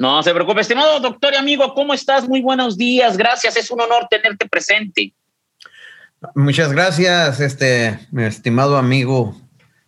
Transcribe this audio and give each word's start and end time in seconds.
No 0.00 0.22
se 0.22 0.32
preocupe, 0.32 0.62
estimado 0.62 0.98
doctor 0.98 1.34
y 1.34 1.36
amigo, 1.36 1.74
¿cómo 1.74 1.92
estás? 1.92 2.26
Muy 2.26 2.40
buenos 2.40 2.78
días, 2.78 3.18
gracias, 3.18 3.54
es 3.58 3.70
un 3.70 3.82
honor 3.82 4.06
tenerte 4.08 4.48
presente. 4.48 5.12
Muchas 6.34 6.72
gracias, 6.72 7.38
este, 7.40 7.98
mi 8.10 8.24
estimado 8.24 8.78
amigo 8.78 9.36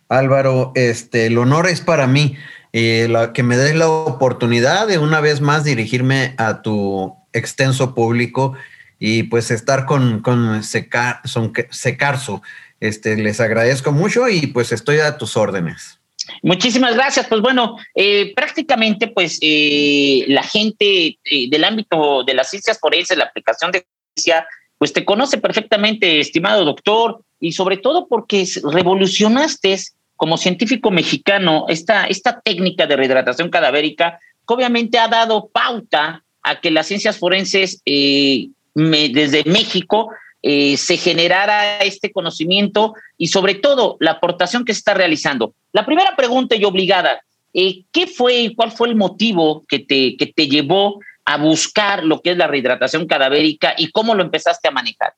Álvaro, 0.09 0.71
este, 0.75 1.25
el 1.25 1.39
honor 1.39 1.67
es 1.67 1.81
para 1.81 2.05
mí 2.05 2.37
eh, 2.73 3.07
la, 3.09 3.33
que 3.33 3.41
me 3.41 3.57
des 3.57 3.73
la 3.75 3.89
oportunidad 3.89 4.85
de 4.85 4.99
una 4.99 5.19
vez 5.19 5.41
más 5.41 5.63
dirigirme 5.63 6.35
a 6.37 6.61
tu 6.61 7.15
extenso 7.33 7.95
público 7.95 8.53
y 8.99 9.23
pues 9.23 9.49
estar 9.49 9.87
con, 9.87 10.21
con 10.21 10.61
Secarso. 10.61 12.43
Este, 12.79 13.15
les 13.17 13.39
agradezco 13.39 13.91
mucho 13.91 14.29
y 14.29 14.45
pues 14.45 14.73
estoy 14.73 14.99
a 14.99 15.17
tus 15.17 15.35
órdenes. 15.35 16.02
Muchísimas 16.41 16.95
gracias. 16.95 17.27
Pues 17.27 17.41
bueno, 17.41 17.77
eh, 17.95 18.33
prácticamente 18.35 19.07
pues 19.07 19.37
eh, 19.41 20.25
la 20.27 20.43
gente 20.43 21.17
eh, 21.23 21.49
del 21.49 21.63
ámbito 21.63 22.23
de 22.23 22.33
las 22.33 22.49
ciencias 22.49 22.79
forenses, 22.79 23.17
la 23.17 23.25
aplicación 23.25 23.71
de 23.71 23.85
ciencia, 24.15 24.47
pues 24.77 24.93
te 24.93 25.05
conoce 25.05 25.37
perfectamente, 25.37 26.19
estimado 26.19 26.65
doctor, 26.65 27.21
y 27.39 27.53
sobre 27.53 27.77
todo 27.77 28.07
porque 28.07 28.45
revolucionaste 28.63 29.77
como 30.15 30.37
científico 30.37 30.91
mexicano 30.91 31.65
esta, 31.67 32.05
esta 32.05 32.39
técnica 32.41 32.87
de 32.87 32.95
rehidratación 32.95 33.49
cadavérica 33.49 34.19
que 34.47 34.53
obviamente 34.53 34.97
ha 34.97 35.07
dado 35.07 35.49
pauta 35.49 36.23
a 36.41 36.59
que 36.59 36.71
las 36.71 36.87
ciencias 36.87 37.17
forenses 37.17 37.81
desde 37.85 39.43
México 39.45 40.09
eh, 40.45 40.75
se 40.75 40.97
generara 40.97 41.77
este 41.77 42.11
conocimiento 42.11 42.95
y 43.17 43.27
sobre 43.27 43.55
todo 43.55 43.95
la 44.01 44.11
aportación 44.11 44.65
que 44.65 44.73
se 44.73 44.79
está 44.79 44.93
realizando. 44.93 45.55
La 45.71 45.85
primera 45.85 46.17
pregunta 46.17 46.57
y 46.57 46.65
obligada, 46.65 47.21
eh, 47.53 47.85
¿qué 47.93 48.07
fue 48.07 48.35
y 48.41 48.53
cuál 48.53 48.73
fue 48.73 48.89
el 48.89 48.97
motivo 48.97 49.63
que 49.69 49.79
te, 49.79 50.17
que 50.17 50.33
te 50.35 50.49
llevó 50.49 50.99
a 51.23 51.37
buscar 51.37 52.03
lo 52.03 52.21
que 52.21 52.31
es 52.31 52.37
la 52.37 52.47
rehidratación 52.47 53.07
cadavérica 53.07 53.73
y 53.77 53.89
cómo 53.91 54.15
lo 54.15 54.21
empezaste 54.21 54.67
a 54.67 54.71
manejar? 54.71 55.13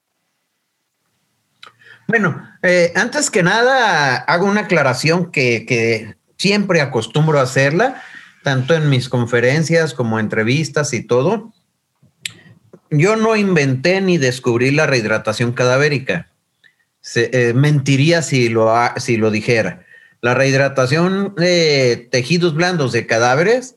Bueno, 2.06 2.48
eh, 2.62 2.92
antes 2.94 3.28
que 3.28 3.42
nada 3.42 4.14
hago 4.14 4.46
una 4.46 4.60
aclaración 4.60 5.32
que, 5.32 5.66
que 5.66 6.14
siempre 6.38 6.80
acostumbro 6.80 7.40
a 7.40 7.42
hacerla, 7.42 8.00
tanto 8.44 8.74
en 8.74 8.88
mis 8.88 9.08
conferencias 9.08 9.92
como 9.92 10.20
entrevistas 10.20 10.92
y 10.92 11.04
todo 11.04 11.52
yo 12.90 13.16
no 13.16 13.36
inventé 13.36 14.00
ni 14.00 14.18
descubrí 14.18 14.70
la 14.70 14.86
rehidratación 14.86 15.52
cadavérica. 15.52 16.28
Se, 17.00 17.30
eh, 17.32 17.54
mentiría 17.54 18.22
si 18.22 18.48
lo, 18.48 19.30
dijera. 19.30 19.84
La 20.20 20.34
rehidratación 20.34 21.34
de 21.36 22.08
tejidos 22.10 22.54
blandos 22.54 22.92
de 22.92 23.06
cadáveres, 23.06 23.76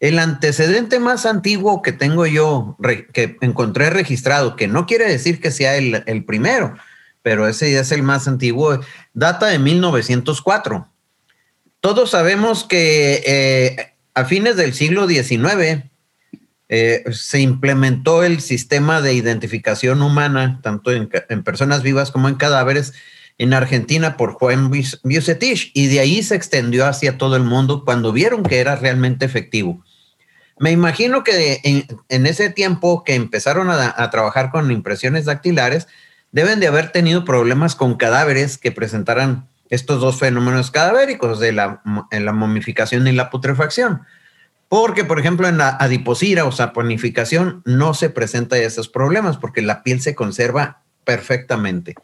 el 0.00 0.18
antecedente 0.18 0.98
más 0.98 1.24
antiguo 1.24 1.80
que 1.80 1.92
tengo 1.92 2.26
yo, 2.26 2.76
que 3.12 3.36
encontré 3.40 3.90
registrado, 3.90 4.56
que 4.56 4.68
no 4.68 4.86
quiere 4.86 5.06
decir 5.10 5.40
que 5.40 5.50
sea 5.50 5.76
el, 5.76 6.02
el 6.06 6.24
primero, 6.24 6.76
pero 7.22 7.48
ese 7.48 7.78
es 7.78 7.92
el 7.92 8.02
más 8.02 8.28
antiguo, 8.28 8.80
data 9.14 9.46
de 9.46 9.58
1904. 9.58 10.86
Todos 11.80 12.10
sabemos 12.10 12.64
que 12.64 13.22
eh, 13.26 13.94
a 14.14 14.24
fines 14.24 14.56
del 14.56 14.74
siglo 14.74 15.06
XIX, 15.06 15.84
eh, 16.68 17.04
se 17.12 17.40
implementó 17.40 18.24
el 18.24 18.40
sistema 18.40 19.00
de 19.00 19.14
identificación 19.14 20.02
humana, 20.02 20.60
tanto 20.62 20.90
en, 20.90 21.08
personas 21.44 21.82
vivas 21.82 22.10
como 22.10 22.28
en 22.28 22.34
cadáveres, 22.34 22.92
en 23.38 23.54
Argentina 23.54 24.16
por 24.16 24.32
Juan 24.32 24.70
Bucetich, 24.70 25.70
y 25.74 25.86
de 25.86 26.00
ahí 26.00 26.22
se 26.22 26.34
extendió 26.34 26.86
hacia 26.86 27.18
todo 27.18 27.36
el 27.36 27.44
mundo 27.44 27.84
cuando 27.84 28.12
vieron 28.12 28.42
que 28.42 28.58
era 28.58 28.74
realmente 28.76 29.24
efectivo. 29.24 29.84
Me 30.58 30.72
imagino 30.72 31.22
que 31.22 31.60
en, 32.08 32.26
ese 32.26 32.48
tiempo 32.50 33.04
que 33.04 33.14
empezaron 33.14 33.68
a, 33.70 34.10
trabajar 34.10 34.50
con 34.50 34.70
impresiones 34.70 35.26
dactilares, 35.26 35.86
deben 36.32 36.60
de 36.60 36.66
haber 36.66 36.92
tenido 36.92 37.24
problemas 37.24 37.76
con 37.76 37.96
cadáveres 37.96 38.56
que 38.56 38.72
presentaran 38.72 39.48
estos 39.68 40.00
dos 40.00 40.18
fenómenos 40.18 40.70
cadavéricos 40.70 41.40
de 41.40 41.52
la 41.52 41.82
momificación 42.32 43.06
y 43.06 43.12
la 43.12 43.30
putrefacción. 43.30 44.02
Porque, 44.68 45.04
por 45.04 45.20
ejemplo, 45.20 45.48
en 45.48 45.58
la 45.58 45.76
adiposira 45.78 46.44
o 46.44 46.52
saponificación 46.52 47.62
no 47.64 47.94
se 47.94 48.10
presenta 48.10 48.58
esos 48.58 48.88
problemas 48.88 49.36
porque 49.36 49.62
la 49.62 49.82
piel 49.82 50.00
se 50.00 50.14
conserva 50.14 50.82
perfectamente. 51.04 51.94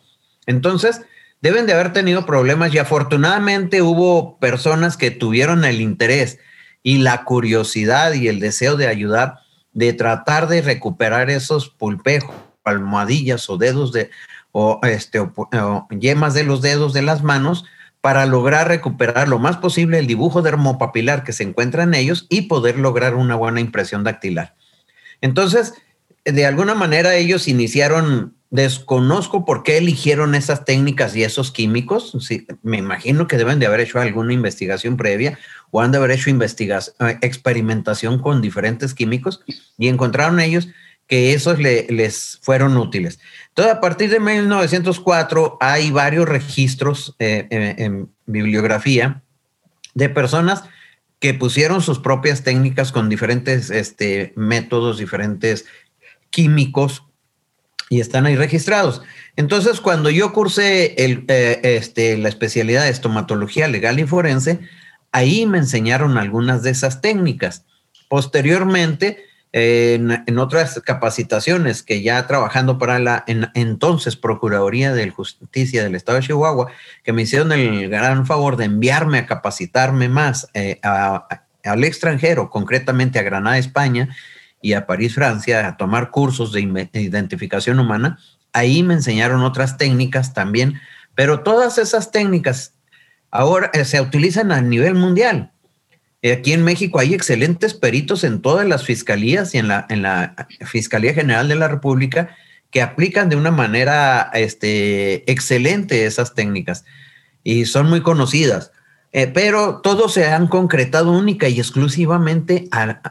Entonces, 0.46 1.02
deben 1.40 1.66
de 1.66 1.72
haber 1.72 1.92
tenido 1.92 2.24
problemas 2.24 2.72
y 2.72 2.78
afortunadamente 2.78 3.82
hubo 3.82 4.38
personas 4.38 4.96
que 4.96 5.10
tuvieron 5.10 5.64
el 5.64 5.80
interés 5.80 6.38
y 6.84 6.98
la 6.98 7.24
curiosidad 7.24 8.12
y 8.14 8.28
el 8.28 8.38
deseo 8.38 8.76
de 8.76 8.86
ayudar, 8.86 9.40
de 9.72 9.92
tratar 9.92 10.48
de 10.48 10.62
recuperar 10.62 11.30
esos 11.30 11.68
pulpejos, 11.68 12.34
almohadillas 12.64 13.50
o 13.50 13.58
dedos 13.58 13.92
de, 13.92 14.10
o, 14.52 14.80
este, 14.84 15.18
o 15.18 15.88
yemas 15.90 16.34
de 16.34 16.44
los 16.44 16.62
dedos 16.62 16.92
de 16.92 17.02
las 17.02 17.22
manos 17.24 17.64
para 18.02 18.26
lograr 18.26 18.68
recuperar 18.68 19.28
lo 19.28 19.38
más 19.38 19.56
posible 19.56 19.98
el 19.98 20.08
dibujo 20.08 20.42
dermopapilar 20.42 21.22
que 21.22 21.32
se 21.32 21.44
encuentra 21.44 21.84
en 21.84 21.94
ellos 21.94 22.26
y 22.28 22.42
poder 22.42 22.76
lograr 22.76 23.14
una 23.14 23.36
buena 23.36 23.60
impresión 23.60 24.02
dactilar. 24.02 24.56
Entonces, 25.20 25.74
de 26.24 26.44
alguna 26.44 26.74
manera 26.74 27.14
ellos 27.14 27.46
iniciaron, 27.46 28.34
desconozco 28.50 29.44
por 29.44 29.62
qué 29.62 29.78
eligieron 29.78 30.34
esas 30.34 30.64
técnicas 30.64 31.14
y 31.14 31.22
esos 31.22 31.52
químicos, 31.52 32.12
me 32.62 32.78
imagino 32.78 33.28
que 33.28 33.38
deben 33.38 33.60
de 33.60 33.66
haber 33.66 33.80
hecho 33.80 34.00
alguna 34.00 34.32
investigación 34.32 34.96
previa 34.96 35.38
o 35.70 35.80
han 35.80 35.92
de 35.92 35.98
haber 35.98 36.10
hecho 36.10 36.28
eh, 36.28 37.18
experimentación 37.22 38.18
con 38.18 38.42
diferentes 38.42 38.94
químicos 38.94 39.42
y 39.78 39.86
encontraron 39.86 40.40
ellos 40.40 40.68
que 41.12 41.34
esos 41.34 41.58
les 41.58 42.38
fueron 42.40 42.74
útiles. 42.78 43.20
Entonces, 43.48 43.74
a 43.74 43.82
partir 43.82 44.08
de 44.08 44.18
1904 44.18 45.58
hay 45.60 45.90
varios 45.90 46.26
registros 46.26 47.14
eh, 47.18 47.46
en, 47.50 48.08
bibliografía 48.24 49.22
de 49.92 50.08
personas 50.08 50.64
que 51.18 51.34
pusieron 51.34 51.82
sus 51.82 51.98
propias 51.98 52.44
técnicas 52.44 52.92
con 52.92 53.10
diferentes 53.10 53.68
este, 53.68 54.32
métodos, 54.36 54.96
diferentes 54.96 55.66
químicos 56.30 57.04
y 57.90 58.00
están 58.00 58.24
ahí 58.24 58.34
registrados. 58.34 59.02
Entonces, 59.36 59.82
cuando 59.82 60.08
yo 60.08 60.32
cursé 60.32 60.94
el, 61.04 61.26
eh, 61.28 61.60
este, 61.62 62.16
la 62.16 62.30
especialidad 62.30 62.84
de 62.84 62.88
estomatología 62.88 63.68
legal 63.68 64.00
y 64.00 64.06
forense, 64.06 64.60
ahí 65.10 65.44
me 65.44 65.58
enseñaron 65.58 66.16
algunas 66.16 66.62
de 66.62 66.70
esas 66.70 67.02
técnicas. 67.02 67.66
Posteriormente, 68.08 69.26
en, 69.52 70.38
otras 70.38 70.80
capacitaciones 70.84 71.82
que 71.82 72.02
ya 72.02 72.26
trabajando 72.26 72.78
para 72.78 72.98
la 72.98 73.24
entonces 73.26 74.16
Procuraduría 74.16 74.92
de 74.92 75.10
Justicia 75.10 75.82
del 75.82 75.94
Estado 75.94 76.18
de 76.18 76.26
Chihuahua, 76.26 76.70
que 77.02 77.12
me 77.12 77.22
hicieron 77.22 77.52
el 77.52 77.88
gran 77.90 78.26
favor 78.26 78.56
de 78.56 78.64
enviarme 78.64 79.18
a 79.18 79.26
capacitarme 79.26 80.08
más 80.08 80.48
eh, 80.54 80.80
al 80.82 81.84
extranjero, 81.84 82.48
concretamente 82.48 83.18
a 83.18 83.22
Granada, 83.22 83.58
España, 83.58 84.08
y 84.62 84.72
a 84.72 84.86
París, 84.86 85.14
Francia, 85.14 85.66
a 85.66 85.76
tomar 85.76 86.10
cursos 86.10 86.52
de 86.52 86.88
identificación 86.94 87.78
humana. 87.80 88.18
Ahí 88.52 88.82
me 88.82 88.94
enseñaron 88.94 89.42
otras 89.42 89.76
técnicas 89.76 90.32
también, 90.32 90.80
pero 91.14 91.40
todas 91.40 91.78
esas 91.78 92.10
técnicas 92.12 92.74
ahora 93.30 93.70
eh, 93.74 93.84
se 93.84 94.00
utilizan 94.00 94.52
a 94.52 94.60
nivel 94.62 94.94
mundial. 94.94 95.51
Aquí 96.30 96.52
en 96.52 96.62
México 96.62 97.00
hay 97.00 97.14
excelentes 97.14 97.74
peritos 97.74 98.22
en 98.22 98.42
todas 98.42 98.66
las 98.66 98.84
fiscalías 98.84 99.54
y 99.54 99.58
en 99.58 99.68
la, 99.68 100.46
Fiscalía 100.64 101.14
General 101.14 101.48
de 101.48 101.56
la 101.56 101.66
República 101.66 102.36
que 102.70 102.80
aplican 102.80 103.28
de 103.28 103.36
una 103.36 103.50
manera 103.50 104.30
este, 104.34 105.30
excelente 105.30 106.06
esas 106.06 106.34
técnicas 106.34 106.84
y 107.42 107.64
son 107.64 107.88
muy 107.88 108.02
conocidas. 108.02 108.70
Eh, 109.14 109.26
pero 109.26 109.80
todos 109.82 110.14
se 110.14 110.26
han 110.26 110.46
concretado 110.46 111.12
única 111.12 111.48
y 111.48 111.58
exclusivamente 111.58 112.68
a, 112.70 113.02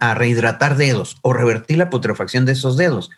a, 0.00 0.14
rehidratar 0.14 0.76
dedos 0.76 1.18
o 1.20 1.34
revertir 1.34 1.76
la 1.76 1.90
putrefacción 1.90 2.46
de 2.46 2.52
esos 2.52 2.78
dedos. 2.78 3.10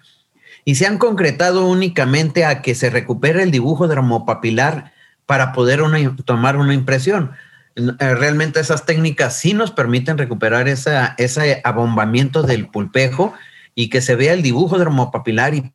Y 0.64 0.74
se 0.74 0.86
han 0.86 0.98
concretado 0.98 1.66
únicamente 1.66 2.44
a 2.44 2.62
que 2.62 2.74
se 2.74 2.90
recupere 2.90 3.44
el 3.44 3.52
dibujo 3.52 3.86
dermopapilar 3.86 4.92
para 5.26 5.52
poder 5.52 5.82
tomar 6.24 6.56
una 6.56 6.74
impresión. 6.74 7.32
Eh, 7.76 8.14
realmente 8.14 8.60
esas 8.60 8.84
técnicas 8.84 9.36
sí 9.36 9.54
nos 9.54 9.70
permiten 9.70 10.18
recuperar 10.18 10.68
ese 10.68 11.60
abombamiento 11.64 12.42
del 12.42 12.68
pulpejo 12.68 13.34
y 13.74 13.88
que 13.88 14.00
se 14.00 14.16
vea 14.16 14.34
el 14.34 14.42
dibujo 14.42 14.78
dermopapilar 14.78 15.54
y 15.54 15.72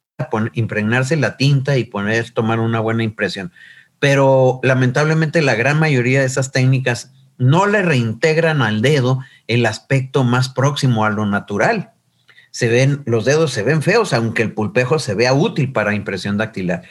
impregnarse 0.54 1.16
la 1.16 1.38
tinta 1.38 1.78
y 1.78 1.84
poner, 1.84 2.32
tomar 2.32 2.60
una 2.60 2.80
buena 2.80 3.04
impresión. 3.04 3.52
Pero 4.00 4.60
lamentablemente 4.64 5.42
la 5.42 5.56
gran 5.56 5.80
mayoría 5.80 6.20
de 6.20 6.26
esas 6.26 6.52
técnicas 6.52 7.12
no 7.38 7.66
le 7.66 7.82
reintegran 7.82 8.62
al 8.62 8.82
dedo 8.82 9.20
el 9.48 9.66
aspecto 9.66 10.24
más 10.24 10.50
próximo 10.50 11.06
a 11.06 11.10
lo 11.10 11.26
natural. 11.26 11.92
Se 12.52 12.68
ven, 12.68 13.04
los 13.06 13.26
dedos 13.26 13.52
se 13.52 13.64
ven 13.64 13.82
feos, 13.82 14.14
aunque 14.14 14.42
el 14.42 14.54
pulpejo 14.54 15.00
se 15.00 15.14
vea 15.14 15.34
útil 15.34 15.72
para 15.72 15.94
impresión 15.94 16.38
dactilar. 16.38 16.84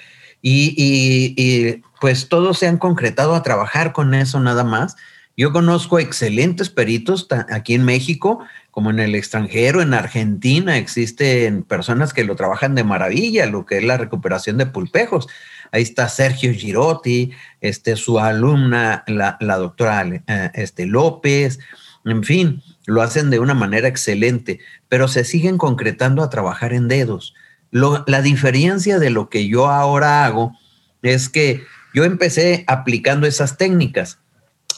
Y, 0.48 1.82
pues 2.00 2.28
todos 2.28 2.58
se 2.58 2.68
han 2.68 2.78
concretado 2.78 3.34
a 3.34 3.42
trabajar 3.42 3.92
con 3.92 4.14
eso 4.14 4.38
nada 4.38 4.62
más. 4.62 4.96
Yo 5.36 5.52
conozco 5.52 5.98
excelentes 5.98 6.70
peritos 6.70 7.26
aquí 7.50 7.74
en 7.74 7.84
México 7.84 8.40
como 8.70 8.90
en 8.90 9.00
el 9.00 9.14
extranjero, 9.14 9.80
en 9.80 9.94
Argentina, 9.94 10.76
existen 10.76 11.62
personas 11.62 12.12
que 12.12 12.24
lo 12.24 12.36
trabajan 12.36 12.74
de 12.74 12.84
maravilla, 12.84 13.46
lo 13.46 13.64
que 13.64 13.78
es 13.78 13.84
la 13.84 13.96
recuperación 13.96 14.58
de 14.58 14.66
pulpejos. 14.66 15.28
Ahí 15.72 15.82
está 15.82 16.10
Sergio 16.10 16.52
Girotti, 16.52 17.32
este, 17.62 17.96
su 17.96 18.20
alumna, 18.20 19.02
la, 19.06 19.56
doctora 19.56 20.06
eh, 20.06 20.50
este, 20.52 20.84
López, 20.84 21.58
en 22.04 22.22
fin, 22.22 22.62
lo 22.84 23.00
hacen 23.00 23.30
de 23.30 23.38
una 23.38 23.54
manera 23.54 23.88
excelente, 23.88 24.60
pero 24.90 25.08
se 25.08 25.24
siguen 25.24 25.56
concretando 25.56 26.22
a 26.22 26.28
trabajar 26.28 26.74
en 26.74 26.86
dedos. 26.86 27.34
La 27.76 28.22
diferencia 28.22 28.98
de 28.98 29.10
lo 29.10 29.28
que 29.28 29.48
yo 29.48 29.68
ahora 29.68 30.24
hago 30.24 30.56
es 31.02 31.28
que 31.28 31.62
yo 31.92 32.04
empecé 32.04 32.64
aplicando 32.66 33.26
esas 33.26 33.56
técnicas. 33.58 34.18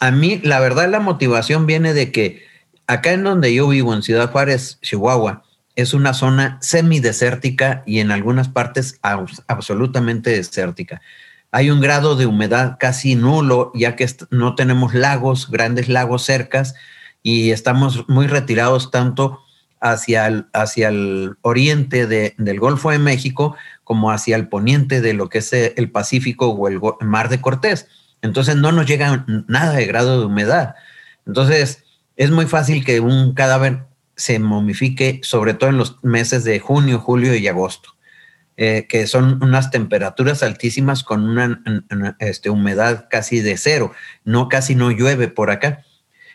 A 0.00 0.10
mí, 0.10 0.40
la 0.42 0.60
verdad, 0.60 0.88
la 0.88 1.00
motivación 1.00 1.66
viene 1.66 1.94
de 1.94 2.12
que 2.12 2.44
acá 2.86 3.12
en 3.12 3.24
donde 3.24 3.54
yo 3.54 3.68
vivo, 3.68 3.94
en 3.94 4.02
Ciudad 4.02 4.30
Juárez, 4.30 4.78
Chihuahua, 4.82 5.44
es 5.76 5.94
una 5.94 6.12
zona 6.12 6.58
semidesértica 6.60 7.84
y 7.86 8.00
en 8.00 8.10
algunas 8.10 8.48
partes 8.48 8.98
absolutamente 9.46 10.30
desértica. 10.30 11.00
Hay 11.52 11.70
un 11.70 11.80
grado 11.80 12.16
de 12.16 12.26
humedad 12.26 12.76
casi 12.80 13.14
nulo, 13.14 13.70
ya 13.74 13.94
que 13.94 14.06
no 14.30 14.54
tenemos 14.54 14.92
lagos, 14.92 15.50
grandes 15.50 15.88
lagos 15.88 16.24
cercas, 16.24 16.74
y 17.22 17.52
estamos 17.52 18.08
muy 18.08 18.26
retirados 18.26 18.90
tanto 18.90 19.40
hacia 19.80 20.26
el, 20.26 20.46
hacia 20.52 20.88
el 20.88 21.36
oriente 21.42 22.06
del 22.06 22.60
Golfo 22.60 22.90
de 22.90 22.98
México 22.98 23.56
como 23.84 24.10
hacia 24.10 24.36
el 24.36 24.48
poniente 24.48 25.00
de 25.00 25.14
lo 25.14 25.28
que 25.28 25.38
es 25.38 25.52
el 25.52 25.90
Pacífico 25.90 26.48
o 26.48 26.68
el 26.68 26.80
Mar 27.00 27.28
de 27.28 27.40
Cortés. 27.40 27.88
Entonces 28.22 28.56
no 28.56 28.72
nos 28.72 28.86
llega 28.86 29.24
nada 29.46 29.72
de 29.72 29.86
grado 29.86 30.20
de 30.20 30.26
humedad. 30.26 30.74
Entonces, 31.26 31.84
es 32.16 32.30
muy 32.30 32.46
fácil 32.46 32.84
que 32.84 33.00
un 33.00 33.34
cadáver 33.34 33.84
se 34.16 34.38
momifique, 34.40 35.20
sobre 35.22 35.54
todo 35.54 35.70
en 35.70 35.76
los 35.76 36.02
meses 36.02 36.42
de 36.42 36.58
junio, 36.58 36.98
julio 36.98 37.34
y 37.36 37.46
agosto, 37.46 37.90
eh, 38.56 38.86
que 38.88 39.06
son 39.06 39.40
unas 39.42 39.70
temperaturas 39.70 40.42
altísimas 40.42 41.04
con 41.04 41.28
una, 41.28 41.62
este, 42.18 42.50
humedad 42.50 43.06
casi 43.08 43.40
de 43.40 43.56
cero. 43.56 43.92
No, 44.24 44.48
casi 44.48 44.74
no 44.74 44.90
llueve 44.90 45.28
por 45.28 45.50
acá. 45.52 45.84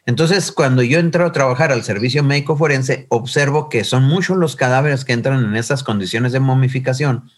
Entonces, 0.06 0.52
cuando 0.52 0.84
yo 0.84 1.00
entro 1.00 1.26
a 1.26 1.32
trabajar 1.32 1.72
al 1.72 1.84
servicio 1.84 2.24
médico 2.24 2.58
forense, 2.58 3.06
observo 3.10 3.70
que 3.70 3.84
son 3.84 4.04
muchos 4.04 4.38
los 4.38 4.56
cadáveres 4.56 5.06
que 5.06 5.14
entran 5.14 5.44
en 5.44 5.56
esas 5.56 5.84
condiciones 5.84 6.32
de 6.34 6.40
momificación 6.40 7.30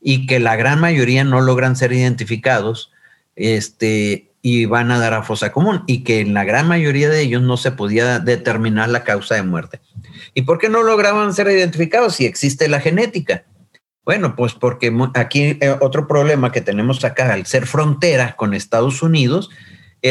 y 0.00 0.26
que 0.26 0.38
la 0.38 0.56
gran 0.56 0.78
mayoría 0.78 1.24
no 1.24 1.40
logran 1.40 1.74
ser 1.74 1.92
identificados. 1.92 2.92
Este, 3.34 4.30
y 4.48 4.64
van 4.66 4.92
a 4.92 5.00
dar 5.00 5.12
a 5.12 5.24
fosa 5.24 5.50
común 5.50 5.82
y 5.88 6.04
que 6.04 6.20
en 6.20 6.32
la 6.32 6.44
gran 6.44 6.68
mayoría 6.68 7.08
de 7.08 7.20
ellos 7.20 7.42
no 7.42 7.56
se 7.56 7.72
podía 7.72 8.20
determinar 8.20 8.88
la 8.88 9.02
causa 9.02 9.34
de 9.34 9.42
muerte. 9.42 9.80
¿Y 10.34 10.42
por 10.42 10.58
qué 10.58 10.68
no 10.68 10.84
lograban 10.84 11.34
ser 11.34 11.48
identificados 11.48 12.14
si 12.14 12.26
existe 12.26 12.68
la 12.68 12.78
genética? 12.78 13.42
Bueno, 14.04 14.36
pues 14.36 14.54
porque 14.54 14.96
aquí 15.14 15.58
eh, 15.60 15.76
otro 15.80 16.06
problema 16.06 16.52
que 16.52 16.60
tenemos 16.60 17.04
acá 17.04 17.32
al 17.32 17.44
ser 17.44 17.66
frontera 17.66 18.36
con 18.36 18.54
Estados 18.54 19.02
Unidos 19.02 19.50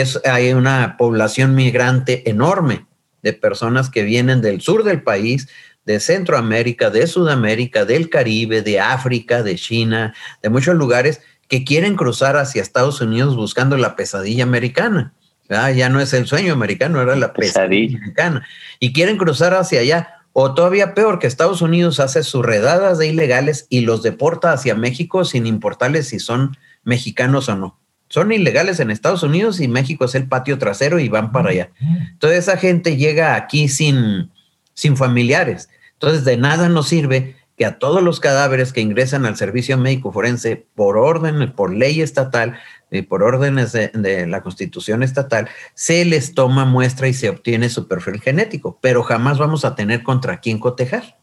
es 0.01 0.19
hay 0.25 0.53
una 0.53 0.97
población 0.97 1.55
migrante 1.55 2.29
enorme 2.29 2.85
de 3.21 3.33
personas 3.33 3.89
que 3.89 4.03
vienen 4.03 4.41
del 4.41 4.61
sur 4.61 4.83
del 4.83 5.01
país, 5.01 5.47
de 5.85 5.99
Centroamérica, 5.99 6.89
de 6.89 7.07
Sudamérica, 7.07 7.85
del 7.85 8.09
Caribe, 8.09 8.61
de 8.61 8.79
África, 8.79 9.43
de 9.43 9.55
China, 9.55 10.13
de 10.41 10.49
muchos 10.49 10.75
lugares 10.75 11.21
que 11.47 11.63
quieren 11.63 11.95
cruzar 11.95 12.37
hacia 12.37 12.61
Estados 12.61 13.01
Unidos 13.01 13.35
buscando 13.35 13.77
la 13.77 13.95
pesadilla 13.95 14.43
americana. 14.43 15.13
Ya 15.47 15.89
no 15.89 15.99
es 15.99 16.13
el 16.13 16.25
sueño 16.25 16.53
americano, 16.53 17.01
era 17.01 17.15
la 17.15 17.33
pesadilla. 17.33 17.99
americana. 17.99 18.47
Y 18.79 18.93
quieren 18.93 19.17
cruzar 19.17 19.53
hacia 19.53 19.81
allá. 19.81 20.11
O 20.33 20.53
todavía 20.53 20.93
peor, 20.93 21.19
que 21.19 21.27
Estados 21.27 21.61
Unidos 21.61 22.01
hace 22.01 22.21
sus 22.23 22.45
redadas 22.45 22.97
de 22.97 23.07
ilegales 23.07 23.67
y 23.69 23.81
los 23.81 24.03
deporta 24.03 24.51
hacia 24.51 24.75
México 24.75 25.23
sin 25.23 25.45
importarles 25.45 26.09
si 26.09 26.19
son 26.19 26.57
mexicanos 26.83 27.47
o 27.47 27.55
no. 27.55 27.79
Son 28.15 28.31
ilegales 28.31 28.79
en 28.79 28.91
Estados 28.91 29.23
Unidos 29.23 29.59
y 29.59 29.67
México 29.67 30.05
es 30.05 30.15
el 30.15 30.29
patio 30.29 30.57
trasero 30.57 30.99
y 30.99 31.09
van 31.09 31.33
para 31.33 31.49
allá. 31.49 31.71
Entonces 32.13 32.39
esa 32.39 32.55
gente 32.55 32.95
llega 32.95 33.35
aquí 33.35 33.67
sin, 33.67 34.31
sin 34.73 34.95
familiares. 34.95 35.67
Entonces 35.95 36.23
de 36.23 36.37
nada 36.37 36.69
nos 36.69 36.87
sirve 36.87 37.35
que 37.57 37.65
a 37.65 37.77
todos 37.77 38.01
los 38.01 38.21
cadáveres 38.21 38.71
que 38.71 38.79
ingresan 38.79 39.25
al 39.25 39.35
servicio 39.35 39.77
médico 39.77 40.13
forense 40.13 40.65
por 40.75 40.95
orden, 40.95 41.51
por 41.57 41.73
ley 41.73 41.99
estatal, 41.99 42.57
y 42.89 43.01
por 43.01 43.21
órdenes 43.21 43.73
de, 43.73 44.25
la 44.27 44.41
constitución 44.41 45.03
estatal, 45.03 45.49
se 45.73 46.05
les 46.05 46.33
toma 46.33 46.63
muestra 46.63 47.09
y 47.09 47.13
se 47.13 47.27
obtiene 47.27 47.67
su 47.67 47.85
perfil 47.89 48.21
genético, 48.21 48.79
pero 48.81 49.03
jamás 49.03 49.39
vamos 49.39 49.65
a 49.65 49.75
tener 49.75 50.03
contra 50.03 50.39
quién 50.39 50.57
cotejar. 50.57 51.17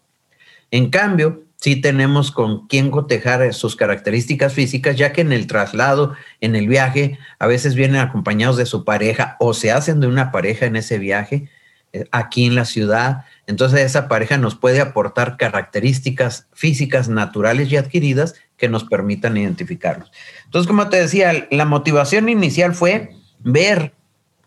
En 0.70 0.90
cambio, 0.90 1.44
sí 1.62 1.76
tenemos 1.80 2.30
con 2.30 2.66
quién 2.66 2.90
cotejar 2.90 3.54
sus 3.54 3.76
características 3.76 4.52
físicas, 4.52 4.96
ya 4.96 5.12
que 5.12 5.22
en 5.22 5.32
el 5.32 5.46
traslado, 5.46 6.14
en 6.42 6.54
el 6.54 6.68
viaje, 6.68 7.18
a 7.38 7.46
veces 7.46 7.74
vienen 7.74 8.00
acompañados 8.00 8.58
de 8.58 8.66
su 8.66 8.84
pareja 8.84 9.36
o 9.40 9.54
se 9.54 9.72
hacen 9.72 10.00
de 10.00 10.08
una 10.08 10.30
pareja 10.30 10.66
en 10.66 10.76
ese 10.76 10.98
viaje 10.98 11.48
eh, 11.92 12.04
aquí 12.10 12.46
en 12.46 12.54
la 12.54 12.66
ciudad 12.66 13.24
entonces 13.46 13.80
esa 13.80 14.08
pareja 14.08 14.38
nos 14.38 14.54
puede 14.54 14.80
aportar 14.80 15.36
características 15.36 16.46
físicas 16.52 17.08
naturales 17.08 17.70
y 17.70 17.76
adquiridas 17.76 18.34
que 18.56 18.68
nos 18.68 18.84
permitan 18.84 19.36
identificarlos. 19.36 20.10
Entonces, 20.44 20.68
como 20.68 20.88
te 20.88 20.98
decía, 20.98 21.48
la 21.50 21.64
motivación 21.64 22.28
inicial 22.28 22.74
fue 22.74 23.10
ver 23.40 23.94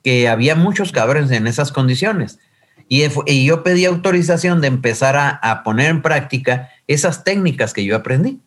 que 0.03 0.29
había 0.29 0.56
muchos 0.56 0.91
cabrones 0.91 1.31
en 1.31 1.47
esas 1.47 1.71
condiciones. 1.71 2.39
Y, 2.88 3.45
yo 3.45 3.63
pedí 3.63 3.85
autorización 3.85 4.61
de 4.61 4.68
empezar 4.68 5.15
a, 5.18 5.63
poner 5.63 5.89
en 5.89 6.01
práctica 6.01 6.69
esas 6.87 7.23
técnicas 7.23 7.73
que 7.73 7.85
yo 7.85 7.95
aprendí. 7.95 8.39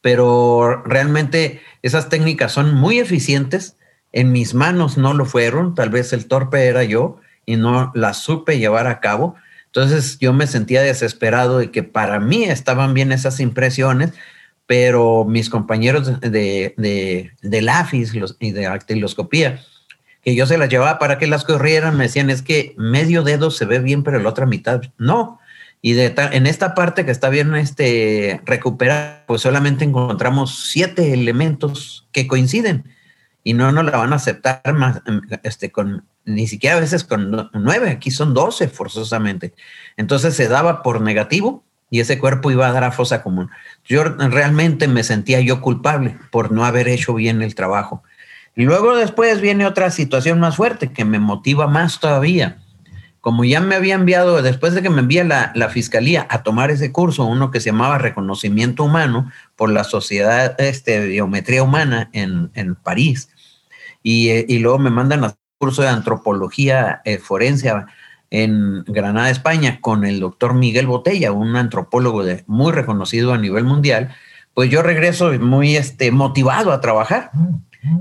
Pero 0.00 0.82
realmente 0.84 1.60
esas 1.82 2.08
técnicas 2.08 2.52
son 2.52 2.74
muy 2.74 2.98
eficientes. 2.98 3.76
En 4.12 4.32
mis 4.32 4.54
manos 4.54 4.98
no 4.98 5.14
lo 5.14 5.24
fueron, 5.24 5.74
tal 5.74 5.90
vez 5.90 6.12
el 6.12 6.26
torpe 6.26 6.66
era 6.66 6.84
yo 6.84 7.20
y 7.46 7.56
no 7.56 7.92
las 7.94 8.18
supe 8.18 8.58
llevar 8.58 8.86
a 8.86 9.00
cabo, 9.00 9.36
entonces 9.72 10.18
yo 10.18 10.34
me 10.34 10.46
sentía 10.46 10.82
desesperado 10.82 11.58
de 11.58 11.70
que 11.70 11.82
para 11.82 12.20
mí 12.20 12.44
estaban 12.44 12.92
bien 12.92 13.10
esas 13.10 13.40
impresiones, 13.40 14.12
pero 14.66 15.24
mis 15.24 15.48
compañeros 15.48 16.20
de, 16.20 16.74
de, 16.76 17.32
de 17.40 17.62
LAFIS 17.62 18.12
y 18.38 18.50
de 18.50 18.66
actiloscopía, 18.66 19.60
que 20.22 20.34
yo 20.34 20.44
se 20.46 20.58
las 20.58 20.68
llevaba 20.68 20.98
para 20.98 21.16
que 21.16 21.26
las 21.26 21.44
corrieran, 21.44 21.96
me 21.96 22.04
decían, 22.04 22.28
es 22.28 22.42
que 22.42 22.74
medio 22.76 23.22
dedo 23.22 23.50
se 23.50 23.64
ve 23.64 23.78
bien, 23.78 24.04
pero 24.04 24.18
la 24.18 24.28
otra 24.28 24.44
mitad 24.44 24.82
no. 24.98 25.40
Y 25.84 25.94
de 25.94 26.14
en 26.16 26.46
esta 26.46 26.74
parte 26.74 27.04
que 27.04 27.10
está 27.10 27.28
bien 27.28 27.56
este, 27.56 28.40
recuperada, 28.44 29.24
pues 29.26 29.42
solamente 29.42 29.84
encontramos 29.84 30.70
siete 30.70 31.12
elementos 31.12 32.06
que 32.12 32.28
coinciden 32.28 32.84
y 33.44 33.54
no 33.54 33.72
nos 33.72 33.84
la 33.84 33.96
van 33.96 34.12
a 34.12 34.16
aceptar 34.16 34.72
más, 34.74 35.02
este, 35.42 35.72
con, 35.72 36.04
ni 36.24 36.46
siquiera 36.46 36.76
a 36.76 36.80
veces 36.80 37.02
con 37.02 37.50
nueve, 37.52 37.90
aquí 37.90 38.12
son 38.12 38.32
doce 38.32 38.68
forzosamente. 38.68 39.54
Entonces 39.96 40.34
se 40.34 40.46
daba 40.46 40.84
por 40.84 41.00
negativo 41.00 41.64
y 41.90 41.98
ese 41.98 42.18
cuerpo 42.18 42.52
iba 42.52 42.68
a 42.68 42.72
dar 42.72 42.84
a 42.84 42.92
fosa 42.92 43.22
común. 43.24 43.50
Yo 43.84 44.04
realmente 44.04 44.86
me 44.86 45.02
sentía 45.02 45.40
yo 45.40 45.60
culpable 45.60 46.16
por 46.30 46.52
no 46.52 46.64
haber 46.64 46.86
hecho 46.86 47.12
bien 47.14 47.42
el 47.42 47.56
trabajo. 47.56 48.04
Y 48.54 48.64
luego 48.64 48.96
después 48.96 49.40
viene 49.40 49.66
otra 49.66 49.90
situación 49.90 50.38
más 50.38 50.56
fuerte 50.56 50.92
que 50.92 51.04
me 51.04 51.18
motiva 51.18 51.66
más 51.66 51.98
todavía. 51.98 52.61
Como 53.22 53.44
ya 53.44 53.60
me 53.60 53.76
había 53.76 53.94
enviado, 53.94 54.42
después 54.42 54.74
de 54.74 54.82
que 54.82 54.90
me 54.90 55.00
envía 55.00 55.24
la, 55.24 55.52
la 55.54 55.70
fiscalía 55.70 56.26
a 56.28 56.42
tomar 56.42 56.70
ese 56.70 56.92
curso, 56.92 57.24
uno 57.24 57.50
que 57.50 57.60
se 57.60 57.70
llamaba 57.70 57.96
Reconocimiento 57.96 58.84
Humano 58.84 59.30
por 59.56 59.70
la 59.70 59.84
Sociedad 59.84 60.60
este, 60.60 61.00
de 61.00 61.06
Biometría 61.06 61.62
Humana 61.62 62.10
en, 62.12 62.50
en 62.54 62.74
París, 62.74 63.30
y, 64.02 64.28
eh, 64.30 64.44
y, 64.48 64.58
luego 64.58 64.80
me 64.80 64.90
mandan 64.90 65.22
a 65.24 65.36
curso 65.56 65.82
de 65.82 65.88
antropología 65.88 67.00
eh, 67.04 67.18
forense 67.18 67.72
en 68.30 68.82
Granada, 68.88 69.30
España, 69.30 69.78
con 69.80 70.04
el 70.04 70.18
doctor 70.18 70.54
Miguel 70.54 70.88
Botella, 70.88 71.30
un 71.30 71.54
antropólogo 71.54 72.24
muy 72.48 72.72
reconocido 72.72 73.32
a 73.32 73.38
nivel 73.38 73.62
mundial, 73.62 74.12
pues 74.54 74.68
yo 74.70 74.82
regreso 74.82 75.32
muy 75.38 75.76
este, 75.76 76.10
motivado 76.10 76.72
a 76.72 76.80
trabajar. 76.80 77.30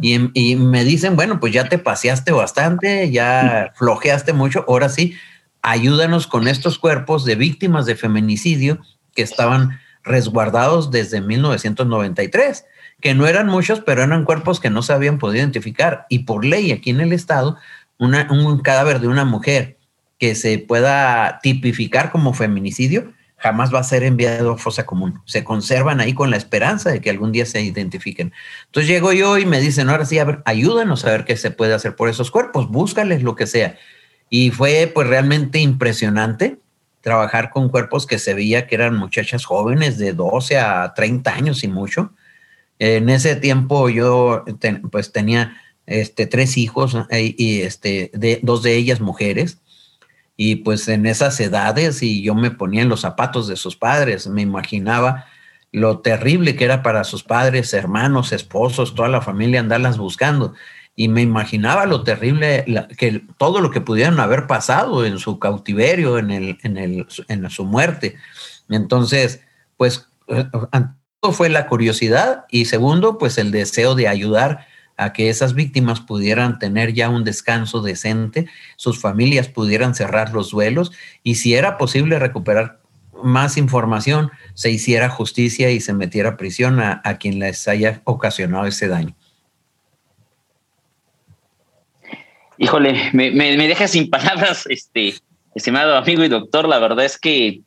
Y, 0.02 0.30
y, 0.34 0.56
me 0.56 0.84
dicen, 0.84 1.16
bueno, 1.16 1.40
pues 1.40 1.54
ya 1.54 1.68
te 1.68 1.80
paseaste 1.80 2.32
bastante, 2.32 3.10
ya 3.12 3.72
flojeaste 3.76 4.32
mucho, 4.32 4.64
ahora 4.68 4.90
sí, 4.90 5.16
ayúdanos 5.62 6.28
con 6.28 6.48
estos 6.48 6.78
cuerpos 6.78 7.26
de 7.26 7.36
víctimas 7.36 7.86
de 7.86 7.96
feminicidio 7.96 8.80
que 9.16 9.24
estaban 9.24 9.80
resguardados 10.04 10.92
desde 10.92 11.22
1993 11.22 12.66
que 13.02 13.16
no 13.16 13.28
eran 13.28 13.48
muchos, 13.48 13.82
pero 13.82 14.04
eran 14.04 14.24
cuerpos 14.24 14.60
que 14.60 14.70
no 14.70 14.84
se 14.84 14.94
habían 14.94 15.18
podido 15.18 15.40
identificar. 15.40 16.06
Y 16.08 16.20
por 16.20 16.46
ley 16.46 16.72
aquí 16.72 16.92
en 16.92 17.02
el 17.02 17.12
estado, 17.12 17.58
un 17.98 18.60
cadáver 18.60 19.00
de 19.00 19.08
una 19.08 19.26
mujer 19.26 19.78
que 20.20 20.36
se 20.36 20.60
pueda 20.60 21.40
tipificar 21.42 22.12
como 22.12 22.34
feminicidio, 22.34 23.12
jamás 23.42 23.74
va 23.74 23.80
a 23.80 23.84
ser 23.84 24.04
enviado 24.04 24.54
a 24.54 24.58
fosa 24.58 24.86
común. 24.86 25.22
Se 25.26 25.44
conservan 25.44 26.00
ahí 26.00 26.14
con 26.14 26.30
la 26.30 26.38
esperanza 26.38 26.92
de 26.92 27.02
que 27.02 27.10
algún 27.10 27.32
día 27.32 27.46
se 27.46 27.62
identifiquen. 27.62 28.34
Entonces 28.68 28.90
llego 28.90 29.14
yo 29.14 29.38
y 29.38 29.46
me 29.46 29.60
dicen, 29.60 29.90
ahora 29.90 30.06
sí, 30.06 30.20
a 30.20 30.26
ver, 30.26 30.42
ayúdanos 30.46 31.06
a 31.06 31.12
ver 31.12 31.26
qué 31.26 31.36
se 31.38 31.52
puede 31.52 31.74
hacer 31.74 31.96
por 31.96 32.10
esos 32.10 32.32
cuerpos, 32.32 32.70
búscales 32.70 33.24
lo 33.24 33.36
que 33.36 33.48
sea. 33.48 33.78
Y 34.30 34.52
fue 34.52 34.92
pues 34.94 35.08
realmente 35.08 35.60
impresionante 35.60 36.60
trabajar 37.02 37.50
con 37.50 37.70
cuerpos 37.70 38.06
que 38.06 38.20
se 38.20 38.34
veía 38.34 38.68
que 38.68 38.76
eran 38.76 38.96
muchachas 38.96 39.46
jóvenes 39.46 39.98
de 39.98 40.14
12 40.14 40.58
a 40.60 40.94
30 40.96 41.34
años 41.34 41.64
y 41.64 41.68
mucho. 41.68 42.14
En 42.78 43.10
ese 43.10 43.36
tiempo 43.36 43.90
yo 43.90 44.46
pues 44.92 45.12
tenía 45.12 45.58
este, 45.88 46.28
tres 46.28 46.58
hijos 46.58 46.96
eh, 47.10 47.36
y 47.38 47.62
este, 47.62 48.12
de, 48.14 48.40
dos 48.44 48.64
de 48.64 48.76
ellas 48.76 49.02
mujeres. 49.02 49.58
Y 50.36 50.58
pues 50.58 50.88
en 50.88 51.06
esas 51.06 51.40
edades 51.40 52.02
y 52.02 52.22
yo 52.22 52.36
me 52.36 52.52
ponía 52.52 52.82
en 52.82 52.90
los 52.90 53.02
zapatos 53.02 53.48
de 53.48 53.56
sus 53.56 53.76
padres, 53.76 54.28
me 54.28 54.42
imaginaba 54.42 55.26
lo 55.72 56.00
terrible 56.00 56.56
que 56.56 56.66
era 56.66 56.84
para 56.84 57.04
sus 57.04 57.24
padres, 57.24 57.74
hermanos, 57.74 58.32
esposos, 58.32 58.96
toda 58.96 59.10
la 59.10 59.22
familia 59.22 59.60
andarlas 59.60 59.98
buscando. 59.98 60.54
Y 60.96 61.08
me 61.08 61.22
imaginaba 61.22 61.86
lo 61.86 62.04
terrible, 62.04 62.66
que 62.98 63.24
todo 63.38 63.62
lo 63.62 63.72
que 63.72 63.80
pudieran 63.80 64.20
haber 64.20 64.48
pasado 64.48 65.06
en 65.06 65.20
su 65.20 65.40
cautiverio, 65.40 66.18
en, 66.18 66.32
el, 66.32 66.58
en, 66.64 66.78
el, 66.78 67.08
en 67.30 67.50
su 67.50 67.64
muerte. 67.64 68.18
Entonces, 68.68 69.42
pues, 69.78 70.10
eh, 70.28 70.46
todo 71.22 71.32
fue 71.32 71.50
la 71.50 71.68
curiosidad 71.68 72.46
y 72.50 72.66
segundo, 72.66 73.18
pues 73.18 73.38
el 73.38 73.52
deseo 73.52 73.96
de 73.96 74.08
ayudar 74.08 74.68
a 74.98 75.14
que 75.14 75.30
esas 75.30 75.54
víctimas 75.54 76.00
pudieran 76.00 76.60
tener 76.60 76.94
ya 76.94 77.10
un 77.10 77.24
descanso 77.24 77.82
decente, 77.82 78.48
sus 78.76 79.00
familias 79.00 79.48
pudieran 79.48 79.96
cerrar 79.96 80.34
los 80.34 80.52
duelos 80.52 80.92
y 81.24 81.36
si 81.36 81.56
era 81.56 81.78
posible 81.78 82.20
recuperar 82.20 82.80
más 83.24 83.58
información, 83.58 84.32
se 84.54 84.72
hiciera 84.72 85.10
justicia 85.10 85.72
y 85.72 85.80
se 85.80 85.94
metiera 85.94 86.38
prisión 86.38 86.80
a, 86.80 87.02
quien 87.20 87.40
les 87.40 87.68
haya 87.68 88.02
ocasionado 88.04 88.66
ese 88.66 88.88
daño. 88.88 89.16
Híjole, 92.58 93.10
me, 93.14 93.32
me, 93.32 93.68
deja 93.68 93.88
sin 93.88 94.10
palabras, 94.10 94.66
este, 94.70 95.16
estimado 95.56 95.96
amigo 95.96 96.24
y 96.24 96.28
doctor. 96.28 96.68
La 96.68 96.80
verdad 96.80 97.06
es 97.06 97.18
que 97.18 97.62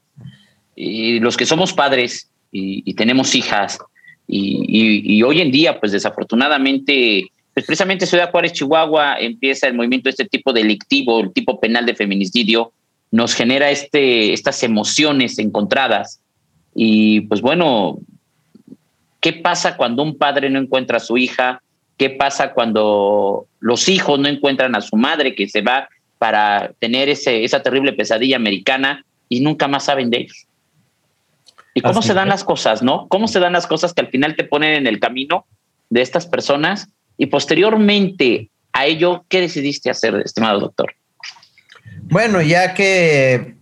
eh, 0.77 1.19
los 1.21 1.37
que 1.37 1.47
somos 1.47 1.73
padres 1.73 2.31
y, 2.51 2.95
tenemos 2.95 3.35
hijas, 3.35 3.79
y, 4.27 5.23
hoy 5.23 5.41
en 5.41 5.51
día, 5.51 5.79
pues 5.81 5.93
desafortunadamente, 5.93 7.27
pues 7.53 7.67
precisamente 7.67 8.07
Ciudad 8.07 8.31
Juárez, 8.31 8.53
Chihuahua, 8.53 9.19
empieza 9.21 9.67
el 9.67 9.75
movimiento 9.75 10.05
de 10.05 10.11
este 10.11 10.25
tipo 10.25 10.53
delictivo, 10.53 11.21
el 11.21 11.33
tipo 11.33 11.61
penal 11.61 11.87
de 11.87 11.95
feminicidio, 11.95 12.73
nos 13.11 13.35
genera 13.35 13.71
este, 13.71 14.33
estas 14.33 14.63
emociones 14.63 15.39
encontradas. 15.39 16.21
Y 16.75 17.23
pues 17.23 17.41
bueno, 17.41 17.99
¿qué 19.21 19.35
pasa 19.35 19.77
cuando 19.77 20.03
un 20.03 20.17
padre 20.17 20.51
no 20.51 20.59
encuentra 20.59 20.97
a 20.97 21.01
su 21.01 21.17
hija? 21.17 21.63
¿Qué 21.97 22.11
pasa 22.11 22.53
cuando 22.53 23.47
los 23.61 23.89
hijos 23.89 24.19
no 24.19 24.29
encuentran 24.29 24.75
a 24.75 24.81
su 24.81 24.97
madre 24.97 25.35
que 25.35 25.49
se 25.49 25.61
va 25.61 25.89
para 26.19 26.73
tener 26.81 27.09
ese, 27.09 27.45
esa 27.45 27.63
terrible 27.63 27.93
pesadilla 27.93 28.37
americana 28.37 29.05
y 29.29 29.41
nunca 29.41 29.69
más 29.69 29.85
saben 29.85 30.11
de 30.11 30.23
ellos? 30.23 30.47
¿Y 31.75 31.81
cómo 31.81 32.03
se 32.03 32.15
dan 32.15 32.29
las 32.29 32.45
cosas, 32.45 32.83
no? 32.83 33.09
¿Cómo 33.09 33.27
se 33.27 33.41
dan 33.41 33.53
las 33.53 33.67
cosas 33.67 33.93
que 33.93 34.03
al 34.03 34.09
final 34.09 34.37
te 34.37 34.45
ponen 34.45 34.75
en 34.75 34.87
el 34.87 35.01
camino 35.01 35.47
de 35.91 36.03
estas 36.03 36.27
personas? 36.27 36.89
Y 37.19 37.27
posteriormente 37.27 38.51
a 38.73 38.87
ello, 38.87 39.25
¿qué 39.29 39.41
decidiste 39.41 39.91
hacer, 39.91 40.15
estimado 40.25 40.61
doctor? 40.61 40.95
Bueno, 42.03 42.41
ya 42.43 42.75
que 42.75 43.55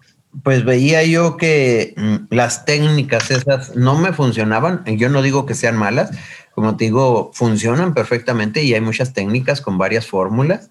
pues 0.43 0.65
veía 0.65 1.05
yo 1.05 1.37
que 1.37 1.95
mm, 1.97 2.35
las 2.35 2.65
técnicas 2.65 3.31
esas 3.31 3.77
no 3.77 3.99
me 3.99 4.13
funcionaban, 4.13 4.83
yo 4.87 5.09
no 5.09 5.23
digo 5.23 5.45
que 5.45 5.55
sean 5.55 5.77
malas, 5.77 6.11
como 6.55 6.77
te 6.77 6.85
digo, 6.85 7.31
funcionan 7.35 7.95
perfectamente 7.95 8.63
y 8.63 8.75
hay 8.75 8.81
muchas 8.81 9.13
técnicas 9.13 9.61
con 9.61 9.79
varias 9.79 10.07
fórmulas, 10.07 10.71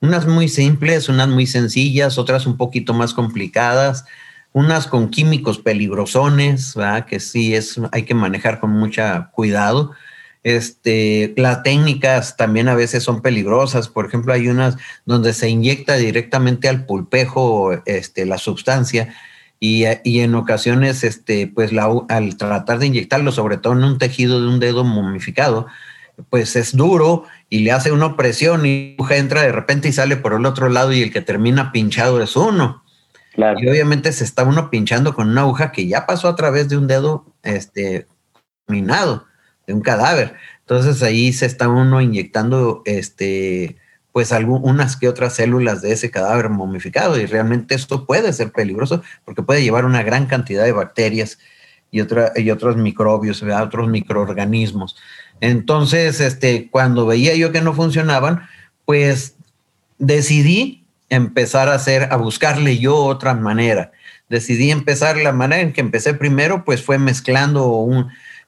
unas 0.00 0.26
muy 0.26 0.48
simples, 0.48 1.08
unas 1.08 1.28
muy 1.28 1.46
sencillas, 1.46 2.18
otras 2.18 2.46
un 2.46 2.56
poquito 2.56 2.94
más 2.94 3.14
complicadas, 3.14 4.04
unas 4.52 4.86
con 4.86 5.10
químicos 5.10 5.58
peligrosones, 5.58 6.74
que 7.06 7.20
sí 7.20 7.54
es, 7.54 7.80
hay 7.92 8.04
que 8.04 8.14
manejar 8.14 8.60
con 8.60 8.70
mucha 8.70 9.30
cuidado 9.32 9.92
este, 10.44 11.34
las 11.36 11.62
técnicas 11.62 12.36
también 12.36 12.68
a 12.68 12.74
veces 12.74 13.02
son 13.02 13.22
peligrosas. 13.22 13.88
Por 13.88 14.06
ejemplo, 14.06 14.32
hay 14.32 14.48
unas 14.48 14.76
donde 15.04 15.32
se 15.34 15.48
inyecta 15.48 15.96
directamente 15.96 16.68
al 16.68 16.86
pulpejo 16.86 17.72
este, 17.86 18.24
la 18.24 18.38
sustancia 18.38 19.14
y, 19.60 19.84
en 19.84 20.34
ocasiones, 20.36 21.02
este, 21.02 21.48
pues 21.48 21.72
al 22.08 22.36
tratar 22.36 22.78
de 22.78 22.86
inyectarlo, 22.86 23.32
sobre 23.32 23.56
todo 23.58 23.72
en 23.72 23.84
un 23.84 23.98
tejido 23.98 24.40
de 24.40 24.48
un 24.48 24.60
dedo 24.60 24.84
momificado, 24.84 25.66
pues 26.30 26.56
es 26.56 26.76
duro 26.76 27.24
y 27.50 27.60
le 27.60 27.72
hace 27.72 27.92
una 27.92 28.06
opresión 28.06 28.64
y 28.66 28.96
entra 29.10 29.42
de 29.42 29.52
repente 29.52 29.88
y 29.88 29.92
sale 29.92 30.16
por 30.16 30.32
el 30.32 30.46
otro 30.46 30.68
lado 30.68 30.92
y 30.92 31.02
el 31.02 31.12
que 31.12 31.20
termina 31.20 31.72
pinchado 31.72 32.22
es 32.22 32.36
uno. 32.36 32.84
Y 33.38 33.68
obviamente 33.68 34.12
se 34.12 34.24
está 34.24 34.42
uno 34.42 34.68
pinchando 34.68 35.14
con 35.14 35.28
una 35.28 35.42
aguja 35.42 35.70
que 35.70 35.86
ya 35.86 36.06
pasó 36.06 36.28
a 36.28 36.34
través 36.34 36.68
de 36.68 36.76
un 36.76 36.88
dedo 36.88 37.24
este, 37.44 38.08
minado 38.66 39.26
de 39.66 39.74
un 39.74 39.80
cadáver. 39.80 40.34
Entonces 40.60 41.02
ahí 41.02 41.32
se 41.32 41.46
está 41.46 41.68
uno 41.68 42.00
inyectando 42.00 42.82
este 42.84 43.76
pues 44.10 44.32
algunas 44.32 44.96
que 44.96 45.06
otras 45.06 45.36
células 45.36 45.80
de 45.80 45.92
ese 45.92 46.10
cadáver 46.10 46.48
momificado 46.48 47.20
y 47.20 47.26
realmente 47.26 47.76
esto 47.76 48.04
puede 48.04 48.32
ser 48.32 48.50
peligroso 48.50 49.02
porque 49.24 49.42
puede 49.42 49.62
llevar 49.62 49.84
una 49.84 50.02
gran 50.02 50.26
cantidad 50.26 50.64
de 50.64 50.72
bacterias 50.72 51.38
y, 51.92 52.00
otra, 52.00 52.32
y 52.34 52.50
otros 52.50 52.76
microbios, 52.76 53.42
otros 53.42 53.88
microorganismos. 53.88 54.96
Entonces, 55.40 56.20
este, 56.20 56.68
cuando 56.68 57.06
veía 57.06 57.36
yo 57.36 57.52
que 57.52 57.60
no 57.60 57.74
funcionaban, 57.74 58.48
pues 58.84 59.36
decidí 59.98 60.77
empezar 61.10 61.68
a 61.68 61.74
hacer, 61.74 62.08
a 62.10 62.16
buscarle 62.16 62.78
yo 62.78 62.96
otra 62.96 63.34
manera. 63.34 63.92
Decidí 64.28 64.70
empezar 64.70 65.16
la 65.16 65.32
manera 65.32 65.62
en 65.62 65.72
que 65.72 65.80
empecé 65.80 66.14
primero, 66.14 66.64
pues 66.64 66.82
fue 66.82 66.98
mezclando 66.98 67.88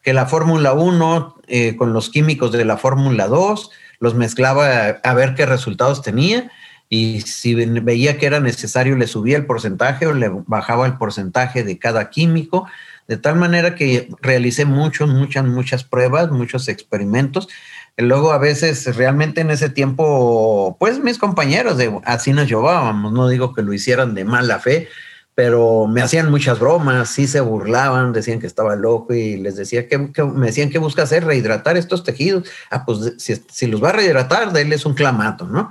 que 0.02 0.12
la 0.12 0.26
Fórmula 0.26 0.72
1 0.72 1.36
eh, 1.48 1.76
con 1.76 1.92
los 1.92 2.10
químicos 2.10 2.52
de 2.52 2.64
la 2.64 2.76
Fórmula 2.76 3.26
2, 3.26 3.70
los 3.98 4.14
mezclaba 4.14 5.00
a, 5.02 5.14
ver 5.14 5.34
qué 5.34 5.46
resultados 5.46 6.02
tenía 6.02 6.50
y 6.88 7.20
si 7.20 7.54
veía 7.54 8.18
que 8.18 8.26
era 8.26 8.40
necesario 8.40 8.96
le 8.96 9.06
subía 9.06 9.36
el 9.36 9.46
porcentaje 9.46 10.06
o 10.06 10.12
le 10.12 10.30
bajaba 10.46 10.86
el 10.86 10.96
porcentaje 10.96 11.62
de 11.62 11.78
cada 11.78 12.10
químico, 12.10 12.66
de 13.08 13.16
tal 13.16 13.36
manera 13.36 13.74
que 13.74 14.08
realicé 14.22 14.64
muchos, 14.64 15.08
muchas, 15.08 15.44
muchas 15.44 15.84
pruebas, 15.84 16.30
muchos 16.30 16.68
experimentos. 16.68 17.48
Luego 17.96 18.32
a 18.32 18.38
veces 18.38 18.96
realmente 18.96 19.40
en 19.40 19.50
ese 19.50 19.68
tiempo, 19.68 20.76
pues 20.78 21.00
mis 21.00 21.18
compañeros 21.18 21.76
de 21.76 21.98
así 22.04 22.32
nos 22.32 22.48
llevábamos, 22.48 23.12
no 23.12 23.28
digo 23.28 23.54
que 23.54 23.62
lo 23.62 23.72
hicieran 23.72 24.14
de 24.14 24.24
mala 24.24 24.58
fe, 24.58 24.88
pero 25.34 25.86
me 25.86 26.02
hacían 26.02 26.30
muchas 26.30 26.58
bromas, 26.58 27.08
sí 27.08 27.26
se 27.26 27.40
burlaban, 27.40 28.12
decían 28.12 28.40
que 28.40 28.46
estaba 28.46 28.76
loco 28.76 29.14
y 29.14 29.36
les 29.38 29.56
decía 29.56 29.88
que, 29.88 29.96
me 29.98 30.46
decían 30.46 30.70
que 30.70 30.78
busca 30.78 31.04
hacer, 31.04 31.24
rehidratar 31.24 31.76
estos 31.76 32.04
tejidos. 32.04 32.48
Ah, 32.70 32.84
pues 32.84 33.14
si, 33.16 33.66
los 33.66 33.82
va 33.82 33.88
a 33.88 33.92
rehidratar, 33.92 34.52
déles 34.52 34.84
un 34.84 34.94
clamato, 34.94 35.46
¿no? 35.46 35.70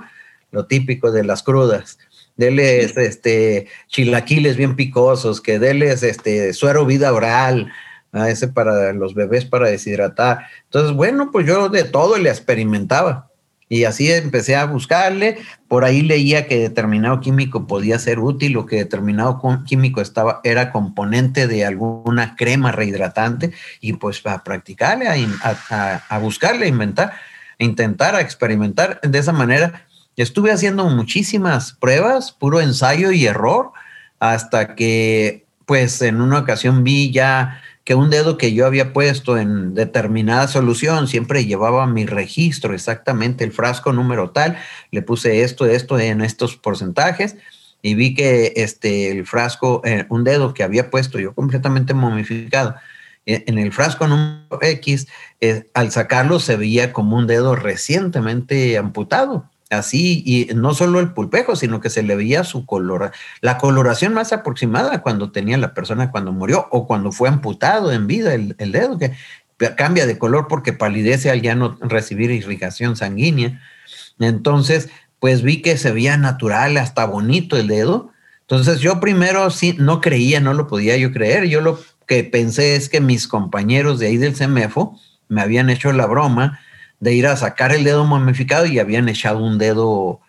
Lo 0.50 0.66
típico 0.66 1.12
de 1.12 1.24
las 1.24 1.42
crudas. 1.42 1.98
Deles 2.36 2.96
este, 2.96 3.68
chilaquiles 3.86 4.56
bien 4.56 4.74
picosos, 4.74 5.40
que 5.40 5.58
deles 5.58 6.02
este, 6.02 6.52
suero 6.52 6.84
vida 6.86 7.12
oral, 7.12 7.70
a 8.12 8.28
ese 8.28 8.48
para 8.48 8.92
los 8.92 9.14
bebés 9.14 9.44
para 9.44 9.68
deshidratar. 9.68 10.46
Entonces, 10.64 10.92
bueno, 10.92 11.30
pues 11.30 11.46
yo 11.46 11.68
de 11.68 11.84
todo 11.84 12.18
le 12.18 12.30
experimentaba. 12.30 13.30
Y 13.72 13.84
así 13.84 14.10
empecé 14.10 14.56
a 14.56 14.64
buscarle, 14.64 15.38
por 15.68 15.84
ahí 15.84 16.02
leía 16.02 16.48
que 16.48 16.58
determinado 16.58 17.20
químico 17.20 17.68
podía 17.68 18.00
ser 18.00 18.18
útil 18.18 18.56
o 18.56 18.66
que 18.66 18.74
determinado 18.74 19.40
químico 19.64 20.00
estaba, 20.00 20.40
era 20.42 20.72
componente 20.72 21.46
de 21.46 21.64
alguna 21.64 22.34
crema 22.34 22.72
rehidratante 22.72 23.52
y 23.80 23.92
pues 23.92 24.26
a 24.26 24.42
practicarle, 24.42 25.06
a, 25.06 26.02
a, 26.08 26.18
buscarle, 26.18 26.64
a 26.64 26.68
inventar, 26.68 27.12
a 27.60 27.64
intentar, 27.64 28.16
a 28.16 28.20
experimentar 28.20 29.00
de 29.02 29.18
esa 29.20 29.32
manera. 29.32 29.86
Estuve 30.16 30.50
haciendo 30.50 30.88
muchísimas 30.88 31.74
pruebas, 31.74 32.32
puro 32.32 32.60
ensayo 32.60 33.12
y 33.12 33.26
error, 33.26 33.70
hasta 34.18 34.74
que 34.74 35.46
pues 35.64 36.02
en 36.02 36.20
una 36.20 36.40
ocasión 36.40 36.82
vi 36.82 37.12
ya 37.12 37.62
que 37.90 37.96
un 37.96 38.08
dedo 38.08 38.38
que 38.38 38.54
yo 38.54 38.66
había 38.66 38.92
puesto 38.92 39.36
en 39.36 39.74
determinada 39.74 40.46
solución 40.46 41.08
siempre 41.08 41.44
llevaba 41.44 41.88
mi 41.88 42.06
registro, 42.06 42.72
exactamente 42.72 43.42
el 43.42 43.50
frasco 43.50 43.92
número 43.92 44.30
tal, 44.30 44.56
le 44.92 45.02
puse 45.02 45.42
esto, 45.42 45.66
esto 45.66 45.98
en 45.98 46.20
estos 46.20 46.56
porcentajes 46.56 47.34
y 47.82 47.94
vi 47.94 48.14
que 48.14 48.52
este, 48.54 49.10
el 49.10 49.26
frasco, 49.26 49.82
eh, 49.84 50.06
un 50.08 50.22
dedo 50.22 50.54
que 50.54 50.62
había 50.62 50.88
puesto 50.88 51.18
yo 51.18 51.34
completamente 51.34 51.92
momificado, 51.92 52.76
eh, 53.26 53.42
en 53.48 53.58
el 53.58 53.72
frasco 53.72 54.06
número 54.06 54.60
X, 54.62 55.08
eh, 55.40 55.64
al 55.74 55.90
sacarlo 55.90 56.38
se 56.38 56.54
veía 56.54 56.92
como 56.92 57.16
un 57.16 57.26
dedo 57.26 57.56
recientemente 57.56 58.78
amputado 58.78 59.50
así, 59.70 60.22
y 60.26 60.52
no 60.54 60.74
solo 60.74 61.00
el 61.00 61.12
pulpejo, 61.12 61.56
sino 61.56 61.80
que 61.80 61.90
se 61.90 62.02
le 62.02 62.16
veía 62.16 62.44
su 62.44 62.66
color, 62.66 63.12
la 63.40 63.56
coloración 63.56 64.12
más 64.12 64.32
aproximada 64.32 65.00
cuando 65.00 65.30
tenía 65.30 65.56
la 65.58 65.74
persona 65.74 66.10
cuando 66.10 66.32
murió 66.32 66.66
o 66.70 66.86
cuando 66.86 67.12
fue 67.12 67.28
amputado 67.28 67.92
en 67.92 68.06
vida 68.06 68.34
el, 68.34 68.56
dedo, 68.56 68.98
que 68.98 69.12
cambia 69.76 70.06
de 70.06 70.18
color 70.18 70.46
porque 70.48 70.72
palidece 70.72 71.30
al 71.30 71.42
ya 71.42 71.54
no 71.54 71.78
recibir 71.80 72.30
irrigación 72.30 72.96
sanguínea. 72.96 73.60
Entonces, 74.18 74.90
pues 75.18 75.42
vi 75.42 75.62
que 75.62 75.76
se 75.76 75.92
veía 75.92 76.16
natural, 76.16 76.76
hasta 76.76 77.04
bonito 77.04 77.56
el 77.56 77.68
dedo. 77.68 78.10
Entonces 78.42 78.80
yo 78.80 78.98
primero 78.98 79.50
sí 79.50 79.76
no 79.78 80.00
creía, 80.00 80.40
no 80.40 80.54
lo 80.54 80.66
podía 80.66 80.96
yo 80.96 81.12
creer. 81.12 81.46
Yo 81.46 81.60
lo 81.60 81.78
que 82.06 82.24
pensé 82.24 82.74
es 82.74 82.88
que 82.88 83.00
mis 83.00 83.28
compañeros 83.28 83.98
de 83.98 84.08
ahí 84.08 84.16
del 84.16 84.34
CEMEFO 84.34 84.98
me 85.28 85.42
habían 85.42 85.70
hecho 85.70 85.92
la 85.92 86.06
broma 86.06 86.58
de 87.00 87.14
ir 87.14 87.26
a 87.26 87.36
sacar 87.36 87.72
el 87.72 87.84
dedo 87.84 88.04
momificado 88.04 88.66
y 88.66 88.78
habían 88.78 89.08
echado 89.08 89.42
un 89.42 89.58
dedo 89.58 90.20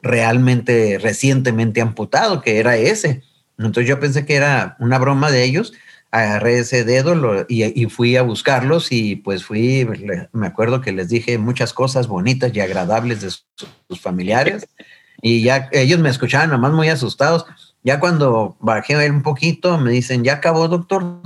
realmente 0.00 0.98
recientemente 1.00 1.80
amputado, 1.80 2.40
que 2.40 2.58
era 2.58 2.76
ese. 2.76 3.22
Entonces 3.58 3.88
yo 3.88 4.00
pensé 4.00 4.24
que 4.24 4.36
era 4.36 4.76
una 4.80 4.98
broma 4.98 5.30
de 5.30 5.44
ellos, 5.44 5.72
agarré 6.10 6.58
ese 6.58 6.84
dedo 6.84 7.46
y, 7.48 7.86
fui 7.86 8.16
a 8.16 8.22
buscarlos 8.22 8.92
y 8.92 9.16
pues 9.16 9.44
fui, 9.44 9.88
me 10.32 10.46
acuerdo 10.46 10.80
que 10.80 10.92
les 10.92 11.08
dije 11.08 11.38
muchas 11.38 11.72
cosas 11.72 12.06
bonitas 12.06 12.54
y 12.54 12.60
agradables 12.60 13.22
de 13.22 13.30
sus, 13.30 14.00
familiares 14.00 14.66
y 15.20 15.42
ya 15.42 15.68
ellos 15.72 16.00
me 16.00 16.08
escuchaban 16.08 16.50
nomás 16.50 16.72
muy 16.72 16.88
asustados. 16.88 17.46
Ya 17.84 18.00
cuando 18.00 18.56
bajé 18.60 19.10
un 19.10 19.22
poquito 19.22 19.78
me 19.78 19.90
dicen, 19.90 20.24
¿ya 20.24 20.34
acabó 20.34 20.68
doctor? 20.68 21.22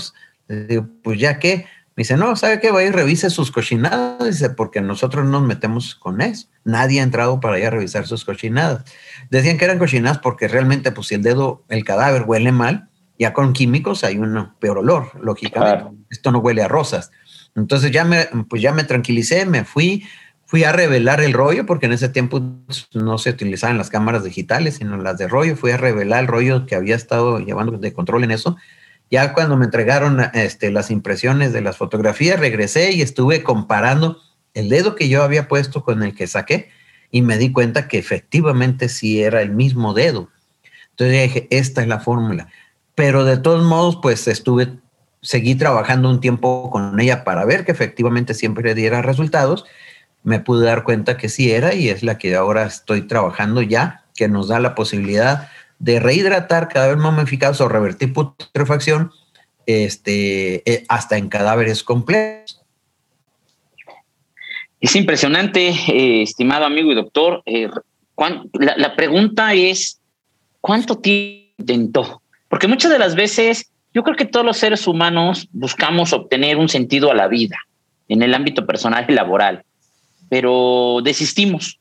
digo, 0.49 0.87
pues 1.03 1.19
ya 1.19 1.39
qué. 1.39 1.67
Me 1.97 2.03
dice, 2.03 2.19
no, 2.19 2.37
¿sabe 2.37 2.61
qué? 2.61 2.71
Vaya 2.71 2.89
y 2.89 2.91
revise 2.91 3.31
sus 3.31 3.51
cochinadas. 3.51 4.23
Dice, 4.23 4.51
porque 4.51 4.83
nosotros 4.83 5.25
nos 5.25 5.43
metemos 5.43 5.95
con 5.95 6.21
eso. 6.21 6.47
Nadie 6.63 7.01
ha 7.01 7.03
entrado 7.03 7.41
para 7.41 7.59
ir 7.59 7.65
a 7.65 7.71
revisar 7.71 8.07
sus 8.07 8.23
cochinadas. 8.27 8.85
Decían 9.31 9.57
que 9.57 9.65
eran 9.65 9.79
cochinadas 9.79 10.19
porque 10.19 10.47
realmente, 10.47 10.93
pues 10.93 11.07
si 11.07 11.15
el 11.15 11.23
dedo, 11.23 11.65
el 11.71 11.85
cadáver 11.85 12.25
huele 12.27 12.53
mal, 12.53 12.91
ya 13.19 13.33
con 13.33 13.55
químicos 13.55 14.05
hay 14.05 14.19
un 14.19 14.53
peor 14.59 14.77
olor, 14.77 15.11
lógicamente. 15.23 15.97
Esto 16.11 16.31
no 16.33 16.41
huele 16.41 16.63
a 16.63 16.69
rosas. 16.69 17.13
Entonces 17.55 17.91
ya 17.91 18.05
me, 18.05 18.27
pues 18.51 18.61
ya 18.61 18.75
me 18.75 18.85
tranquilicé, 18.85 19.47
me 19.47 19.65
fui, 19.65 20.07
fui 20.45 20.65
a 20.65 20.73
revelar 20.73 21.23
el 21.23 21.33
rollo, 21.33 21.65
porque 21.65 21.87
en 21.87 21.93
ese 21.93 22.11
tiempo 22.11 22.43
pues, 22.67 22.89
no 22.93 23.17
se 23.17 23.31
utilizaban 23.31 23.79
las 23.79 23.89
cámaras 23.89 24.23
digitales, 24.23 24.75
sino 24.75 24.99
las 24.99 25.17
de 25.17 25.29
rollo. 25.29 25.57
Fui 25.57 25.71
a 25.71 25.79
revelar 25.79 26.21
el 26.21 26.29
rollo 26.29 26.67
que 26.67 26.75
había 26.75 26.95
estado 26.95 27.39
llevando 27.39 27.79
de 27.79 27.95
control 27.95 28.25
en 28.25 28.33
eso 28.33 28.59
ya 29.11 29.33
cuando 29.33 29.57
me 29.57 29.67
entregaron 29.67 30.21
este, 30.35 30.71
las 30.71 30.91
impresiones 30.91 31.53
de 31.53 31.61
las 31.61 31.77
fotografías, 31.77 32.41
regresé 32.41 32.93
y 32.93 33.03
estuve 33.03 33.43
comparando 33.43 34.21
el 34.55 34.69
dedo 34.69 34.95
que 34.95 35.09
yo 35.09 35.23
había 35.23 35.49
puesto 35.49 35.85
con 35.85 36.03
el 36.03 36.15
que 36.15 36.27
saqué 36.27 36.71
y 37.11 37.23
me 37.23 37.39
di 37.39 37.53
cuenta 37.53 37.89
que 37.89 37.99
efectivamente 37.99 38.89
sí 38.89 39.23
era 39.23 39.43
el 39.43 39.51
mismo 39.51 39.95
dedo. 39.95 40.29
Entonces 40.91 41.23
dije, 41.23 41.47
esta 41.51 41.83
es 41.83 41.89
la 41.89 42.01
fórmula. 42.01 42.49
Pero 42.95 43.25
de 43.25 43.37
todos 43.37 43.63
modos, 43.65 43.99
pues 44.03 44.27
estuve, 44.27 44.79
seguí 45.21 45.55
trabajando 45.55 46.09
un 46.09 46.21
tiempo 46.21 46.71
con 46.71 46.99
ella 46.99 47.23
para 47.23 47.45
ver 47.45 47.65
que 47.65 47.73
efectivamente 47.73 48.35
siempre 48.35 48.75
diera 48.75 49.03
resultados. 49.03 49.67
Me 50.25 50.41
pude 50.41 50.67
dar 50.67 50.83
cuenta 50.83 51.17
que 51.17 51.29
sí 51.29 51.53
era 51.53 51.75
y 51.75 51.91
es 51.91 52.03
la 52.03 52.19
que 52.19 52.35
ahora 52.35 52.65
estoy 52.65 53.03
trabajando 53.03 53.63
ya, 53.63 54.05
que 54.15 54.29
nos 54.29 54.49
da 54.49 54.59
la 54.59 54.75
posibilidad 54.75 55.49
de 55.79 56.01
rehidratar 56.01 56.69
cadáveres 56.69 57.03
momificados 57.03 57.61
o 57.61 57.69
revertir 57.69 58.13
putrefacción 58.13 59.13
este, 59.67 60.63
eh, 60.71 60.85
hasta 60.89 61.19
en 61.19 61.29
cadáveres 61.29 61.83
completos. 61.83 62.63
Es 64.81 64.95
impresionante, 64.95 65.69
eh, 65.69 66.23
estimado 66.23 66.65
amigo 66.65 66.93
y 66.93 66.95
doctor. 66.95 67.43
Eh, 67.47 67.69
la, 68.53 68.95
pregunta 68.95 69.55
es, 69.55 70.01
¿cuánto 70.61 70.99
tiempo 70.99 71.55
intentó? 71.59 72.23
Porque 72.49 72.69
muchas 72.69 72.91
de 72.91 72.99
las 72.99 73.15
veces 73.15 73.71
yo 73.95 74.03
creo 74.03 74.17
que 74.17 74.27
todos 74.27 74.45
los 74.45 74.59
seres 74.59 74.87
humanos 74.87 75.49
buscamos 75.53 76.13
obtener 76.13 76.57
un 76.59 76.69
sentido 76.69 77.11
a 77.11 77.15
la 77.15 77.29
vida 77.29 77.57
en 78.09 78.23
el 78.23 78.35
ámbito 78.35 78.67
personal 78.67 79.07
y 79.09 79.13
laboral, 79.13 79.65
pero 80.29 81.01
desistimos. 81.03 81.81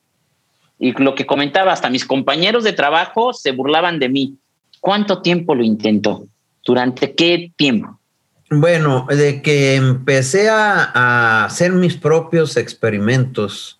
Y 0.77 0.91
lo 1.01 1.15
que 1.15 1.25
comentaba, 1.25 1.71
hasta 1.71 1.89
mis 1.89 2.05
compañeros 2.05 2.63
de 2.63 2.73
trabajo 2.73 3.33
se 3.33 3.51
burlaban 3.51 3.99
de 3.99 4.09
mí. 4.09 4.37
¿Cuánto 4.79 5.21
tiempo 5.21 5.55
lo 5.55 5.63
intentó? 5.63 6.27
¿Durante 6.63 7.15
qué 7.15 7.51
tiempo? 7.55 7.99
Bueno, 8.49 9.07
de 9.09 9.41
que 9.41 9.75
empecé 9.75 10.49
a, 10.49 11.45
hacer 11.45 11.71
mis 11.71 11.97
propios 11.97 12.57
experimentos, 12.57 13.79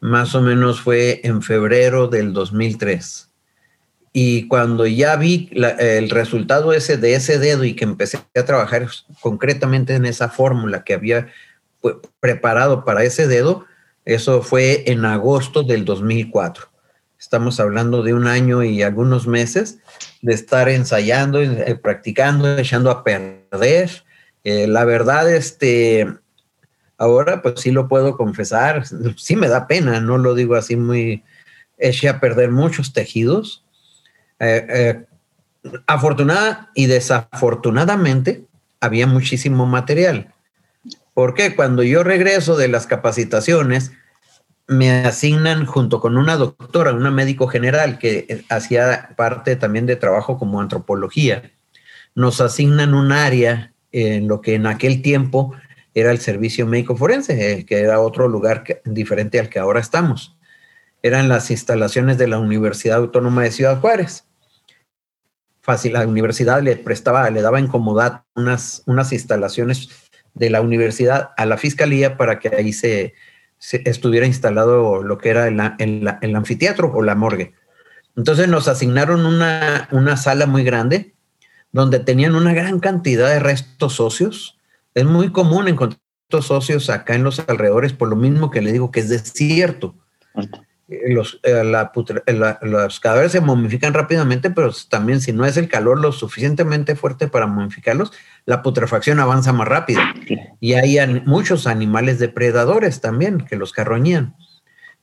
más 0.00 0.34
o 0.34 0.40
menos 0.40 0.80
fue 0.80 1.20
en 1.22 1.42
febrero 1.42 2.08
del 2.08 2.32
2003. 2.32 3.28
Y 4.12 4.48
cuando 4.48 4.86
ya 4.86 5.16
vi 5.16 5.48
el 5.52 6.10
resultado 6.10 6.72
ese 6.72 6.96
de 6.96 7.14
ese 7.14 7.38
dedo 7.38 7.64
y 7.64 7.74
que 7.74 7.84
empecé 7.84 8.18
a 8.34 8.44
trabajar 8.44 8.88
concretamente 9.20 9.94
en 9.94 10.04
esa 10.04 10.28
fórmula 10.28 10.84
que 10.84 10.94
había 10.94 11.28
pues, 11.80 11.94
preparado 12.20 12.84
para 12.84 13.04
ese 13.04 13.26
dedo, 13.26 13.64
eso 14.04 14.42
fue 14.42 14.90
en 14.90 15.04
agosto 15.04 15.62
del 15.62 15.84
2004. 15.84 16.70
Estamos 17.18 17.60
hablando 17.60 18.02
de 18.02 18.14
un 18.14 18.26
año 18.26 18.64
y 18.64 18.82
algunos 18.82 19.26
meses 19.26 19.78
de 20.22 20.34
estar 20.34 20.68
ensayando, 20.68 21.40
eh, 21.40 21.78
practicando, 21.80 22.58
echando 22.58 22.90
a 22.90 23.04
perder. 23.04 23.90
Eh, 24.42 24.66
la 24.66 24.84
verdad, 24.84 25.32
este, 25.32 26.08
ahora 26.98 27.40
pues 27.42 27.60
sí 27.60 27.70
lo 27.70 27.86
puedo 27.86 28.16
confesar, 28.16 28.84
sí 29.16 29.36
me 29.36 29.48
da 29.48 29.68
pena, 29.68 30.00
no 30.00 30.18
lo 30.18 30.34
digo 30.34 30.56
así 30.56 30.74
muy, 30.74 31.22
eché 31.78 32.08
a 32.08 32.18
perder 32.18 32.50
muchos 32.50 32.92
tejidos. 32.92 33.64
Eh, 34.40 35.04
afortunada 35.86 36.70
y 36.74 36.86
desafortunadamente 36.86 38.44
había 38.80 39.06
muchísimo 39.06 39.64
material. 39.64 40.31
Porque 41.14 41.54
cuando 41.54 41.82
yo 41.82 42.02
regreso 42.02 42.56
de 42.56 42.68
las 42.68 42.86
capacitaciones, 42.86 43.92
me 44.66 44.90
asignan 44.90 45.66
junto 45.66 46.00
con 46.00 46.16
una 46.16 46.36
doctora, 46.36 46.92
una 46.92 47.10
médico 47.10 47.46
general 47.46 47.98
que 47.98 48.26
eh, 48.28 48.44
hacía 48.48 49.10
parte 49.16 49.56
también 49.56 49.86
de 49.86 49.96
trabajo 49.96 50.38
como 50.38 50.60
antropología, 50.60 51.52
nos 52.14 52.40
asignan 52.40 52.94
un 52.94 53.12
área 53.12 53.72
en 53.90 54.28
lo 54.28 54.40
que 54.40 54.54
en 54.54 54.66
aquel 54.66 55.02
tiempo 55.02 55.54
era 55.94 56.10
el 56.10 56.18
servicio 56.18 56.66
médico 56.66 56.96
forense, 56.96 57.52
eh, 57.52 57.66
que 57.66 57.80
era 57.80 58.00
otro 58.00 58.28
lugar 58.28 58.64
diferente 58.84 59.38
al 59.38 59.48
que 59.48 59.58
ahora 59.58 59.80
estamos. 59.80 60.36
Eran 61.02 61.28
las 61.28 61.50
instalaciones 61.50 62.16
de 62.16 62.28
la 62.28 62.38
Universidad 62.38 62.98
Autónoma 62.98 63.42
de 63.42 63.50
Ciudad 63.50 63.80
Juárez. 63.80 64.24
Fácil, 65.60 65.92
la 65.92 66.06
universidad 66.06 66.62
le 66.62 66.76
prestaba, 66.76 67.28
le 67.30 67.42
daba 67.42 67.58
en 67.58 67.68
unas, 68.34 68.82
unas 68.86 69.12
instalaciones 69.12 70.01
de 70.34 70.50
la 70.50 70.60
universidad 70.60 71.30
a 71.36 71.46
la 71.46 71.56
fiscalía 71.56 72.16
para 72.16 72.38
que 72.38 72.48
ahí 72.48 72.72
se, 72.72 73.14
estuviera 73.58 74.26
instalado 74.26 75.02
lo 75.02 75.18
que 75.18 75.30
era 75.30 75.46
el, 75.48 76.36
anfiteatro 76.36 76.92
o 76.92 77.02
la 77.02 77.14
morgue. 77.14 77.54
Entonces 78.16 78.48
nos 78.48 78.68
asignaron 78.68 79.24
una, 79.24 79.88
una 79.92 80.16
sala 80.16 80.46
muy 80.46 80.64
grande 80.64 81.14
donde 81.70 81.98
tenían 81.98 82.34
una 82.34 82.52
gran 82.52 82.80
cantidad 82.80 83.28
de 83.28 83.40
restos 83.40 84.00
óseos. 84.00 84.58
Es 84.94 85.04
muy 85.04 85.32
común 85.32 85.68
encontrar 85.68 86.00
restos 86.28 86.50
óseos 86.50 86.90
acá 86.90 87.14
en 87.14 87.24
los 87.24 87.38
alrededores, 87.40 87.92
por 87.92 88.08
lo 88.08 88.16
mismo 88.16 88.50
que 88.50 88.60
le 88.60 88.72
digo 88.72 88.90
que 88.90 89.00
es 89.00 89.08
desierto. 89.08 89.94
Eh, 90.88 91.12
los, 91.12 91.40
eh, 91.42 91.62
eh, 92.26 92.54
los 92.62 93.00
cadáveres 93.00 93.32
se 93.32 93.40
momifican 93.40 93.94
rápidamente, 93.94 94.50
pero 94.50 94.72
también 94.88 95.20
si 95.20 95.32
no 95.32 95.44
es 95.44 95.56
el 95.56 95.68
calor 95.68 96.00
lo 96.00 96.12
suficientemente 96.12 96.96
fuerte 96.96 97.28
para 97.28 97.46
momificarlos, 97.46 98.12
la 98.44 98.62
putrefacción 98.62 99.20
avanza 99.20 99.52
más 99.52 99.68
rápido. 99.68 100.00
Y 100.60 100.74
hay 100.74 101.22
muchos 101.24 101.66
animales 101.66 102.18
depredadores 102.18 103.00
también 103.00 103.46
que 103.46 103.56
los 103.56 103.72
carroñían. 103.72 104.34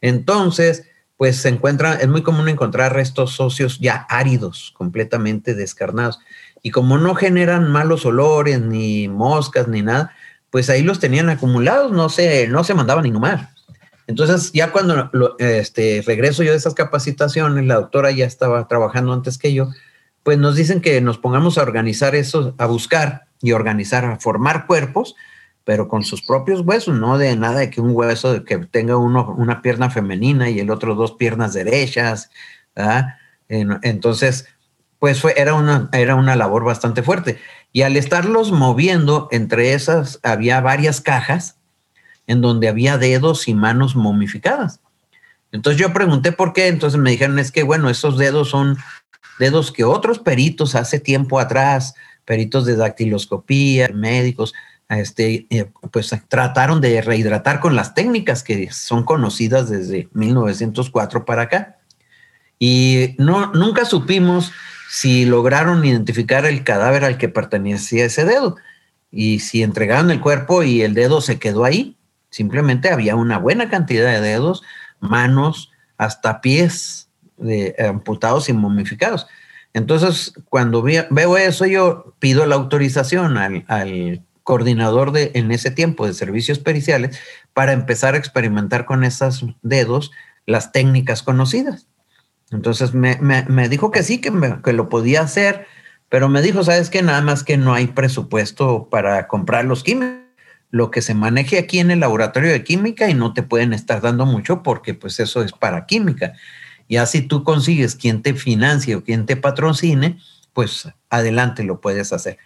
Entonces, 0.01 0.87
pues 1.17 1.37
se 1.37 1.49
encuentra, 1.49 1.95
es 1.95 2.07
muy 2.07 2.23
común 2.23 2.47
encontrar 2.47 2.93
restos 2.93 3.39
óseos 3.39 3.79
ya 3.79 4.05
áridos, 4.09 4.73
completamente 4.77 5.53
descarnados. 5.53 6.19
Y 6.61 6.71
como 6.71 6.97
no 6.97 7.15
generan 7.15 7.69
malos 7.71 8.05
olores, 8.05 8.61
ni 8.61 9.07
moscas, 9.07 9.67
ni 9.67 9.81
nada, 9.81 10.13
pues 10.49 10.69
ahí 10.69 10.81
los 10.81 10.99
tenían 10.99 11.29
acumulados, 11.29 11.91
no 11.91 12.09
se, 12.09 12.47
no 12.47 12.63
se 12.63 12.73
mandaban 12.73 13.11
nomás. 13.11 13.49
Entonces, 14.09 14.51
ya 14.53 14.71
cuando 14.71 15.11
este, 15.37 16.01
regreso 16.03 16.41
yo 16.41 16.49
de 16.49 16.57
esas 16.57 16.73
capacitaciones, 16.73 17.63
la 17.67 17.75
doctora 17.75 18.09
ya 18.09 18.25
estaba 18.25 18.67
trabajando 18.67 19.13
antes 19.13 19.37
que 19.37 19.53
yo, 19.53 19.69
pues 20.23 20.39
nos 20.39 20.55
dicen 20.55 20.81
que 20.81 20.99
nos 20.99 21.19
pongamos 21.19 21.59
a 21.59 21.61
organizar 21.61 22.15
eso, 22.15 22.55
a 22.57 22.65
buscar 22.65 23.27
y 23.39 23.51
organizar, 23.51 24.05
a 24.05 24.19
formar 24.19 24.65
cuerpos, 24.65 25.15
pero 25.63 25.87
con 25.87 26.03
sus 26.03 26.23
propios 26.23 26.61
huesos, 26.61 26.97
no 26.97 27.19
de 27.19 27.35
nada 27.35 27.59
de 27.59 27.69
que 27.69 27.81
un 27.81 27.95
hueso 27.95 28.43
que 28.45 28.57
tenga 28.57 28.97
uno 28.97 29.31
una 29.37 29.61
pierna 29.61 29.91
femenina 29.91 30.49
y 30.49 30.59
el 30.59 30.71
otro 30.71 30.95
dos 30.95 31.11
piernas 31.11 31.53
derechas. 31.53 32.31
Entonces, 33.47 34.47
pues 34.97 35.21
fue, 35.21 35.39
era, 35.39 35.53
una, 35.53 35.87
era 35.93 36.15
una 36.15 36.35
labor 36.35 36.63
bastante 36.63 37.03
fuerte. 37.03 37.37
Y 37.71 37.83
al 37.83 37.95
estarlos 37.95 38.51
moviendo, 38.51 39.27
entre 39.29 39.73
esas 39.73 40.19
había 40.23 40.61
varias 40.61 40.99
cajas 40.99 41.58
en 42.29 42.41
donde 42.41 42.67
había 42.67 42.99
dedos 42.99 43.47
y 43.47 43.55
manos 43.55 43.95
momificadas. 43.95 44.81
Entonces 45.51 45.81
yo 45.81 45.91
pregunté 45.91 46.31
por 46.31 46.53
qué, 46.53 46.67
entonces 46.67 46.99
me 46.99 47.09
dijeron, 47.09 47.39
es 47.39 47.51
que 47.51 47.63
bueno, 47.63 47.89
esos 47.89 48.19
dedos 48.19 48.49
son 48.49 48.77
dedos 49.39 49.71
que 49.71 49.83
otros 49.83 50.19
peritos 50.19 50.75
hace 50.75 50.99
tiempo 50.99 51.39
atrás, 51.39 51.95
peritos 52.25 52.67
de 52.67 52.75
dactiloscopía, 52.75 53.89
médicos, 53.95 54.53
este, 54.89 55.47
pues 55.91 56.15
trataron 56.27 56.81
de 56.81 57.01
rehidratar 57.01 57.59
con 57.59 57.75
las 57.75 57.95
técnicas 57.95 58.43
que 58.43 58.71
son 58.71 59.05
conocidas 59.05 59.67
desde 59.67 60.07
1904 60.13 61.25
para 61.25 61.43
acá. 61.43 61.79
Y 62.59 63.15
no, 63.17 63.51
nunca 63.53 63.85
supimos 63.85 64.51
si 64.87 65.25
lograron 65.25 65.83
identificar 65.83 66.45
el 66.45 66.63
cadáver 66.63 67.05
al 67.05 67.17
que 67.17 67.27
pertenecía 67.27 68.05
ese 68.05 68.23
dedo. 68.23 68.55
Y 69.09 69.39
si 69.39 69.63
entregaron 69.63 70.11
el 70.11 70.21
cuerpo 70.21 70.61
y 70.61 70.83
el 70.83 70.93
dedo 70.93 71.21
se 71.21 71.39
quedó 71.39 71.65
ahí, 71.65 71.95
simplemente 72.29 72.89
había 72.89 73.15
una 73.15 73.37
buena 73.37 73.69
cantidad 73.69 74.11
de 74.11 74.21
dedos, 74.21 74.63
manos, 74.99 75.71
hasta 75.97 76.41
pies 76.41 77.09
amputados 77.79 78.49
y 78.49 78.53
momificados. 78.53 79.27
Entonces, 79.73 80.33
cuando 80.49 80.81
veo 80.81 81.37
eso, 81.37 81.65
yo 81.65 82.15
pido 82.19 82.45
la 82.45 82.55
autorización 82.55 83.37
al, 83.37 84.25
coordinador 84.43 85.11
de, 85.11 85.31
en 85.35 85.51
ese 85.51 85.69
tiempo 85.69 86.07
de 86.07 86.13
servicios 86.13 86.57
periciales 86.57 87.19
para 87.53 87.71
empezar 87.71 88.15
a 88.15 88.17
experimentar 88.17 88.85
con 88.85 89.03
esos 89.03 89.45
dedos 89.61 90.11
las 90.47 90.71
técnicas 90.71 91.21
conocidas. 91.21 91.87
Entonces 92.49 92.95
me, 92.95 93.19
me, 93.21 93.69
dijo 93.69 93.91
que 93.91 94.01
sí, 94.01 94.19
que, 94.19 94.31
que, 94.63 94.73
lo 94.73 94.89
podía 94.89 95.21
hacer, 95.21 95.67
pero 96.09 96.29
me 96.29 96.41
dijo, 96.41 96.63
sabes 96.63 96.89
que 96.89 97.03
nada 97.03 97.21
más 97.21 97.43
que 97.43 97.57
no 97.57 97.75
hay 97.75 97.87
presupuesto 97.87 98.89
para 98.89 99.27
comprar 99.27 99.65
los 99.65 99.83
químicos, 99.83 100.28
lo 100.71 100.91
que 100.91 101.01
se 101.01 101.13
maneje 101.13 101.57
aquí 101.57 101.79
en 101.79 101.91
el 101.91 101.99
laboratorio 101.99 102.51
de 102.51 102.63
química 102.63 103.09
y 103.09 103.13
no 103.13 103.33
te 103.33 103.43
pueden 103.43 103.73
estar 103.73 104.01
dando 104.01 104.25
mucho 104.25 104.61
porque 104.63 104.93
pues 104.93 105.19
eso 105.19 105.41
es 105.41 105.51
para 105.51 105.85
química. 105.85 106.33
Y 106.87 106.97
así 106.97 107.21
tú 107.21 107.43
consigues 107.43 107.95
quien 107.95 108.21
te 108.21 108.33
financie 108.33 108.95
o 108.95 109.03
quien 109.03 109.25
te 109.25 109.35
patrocine, 109.35 110.19
pues 110.53 110.89
adelante 111.09 111.63
lo 111.63 111.81
puedes 111.81 112.13
hacer. 112.13 112.37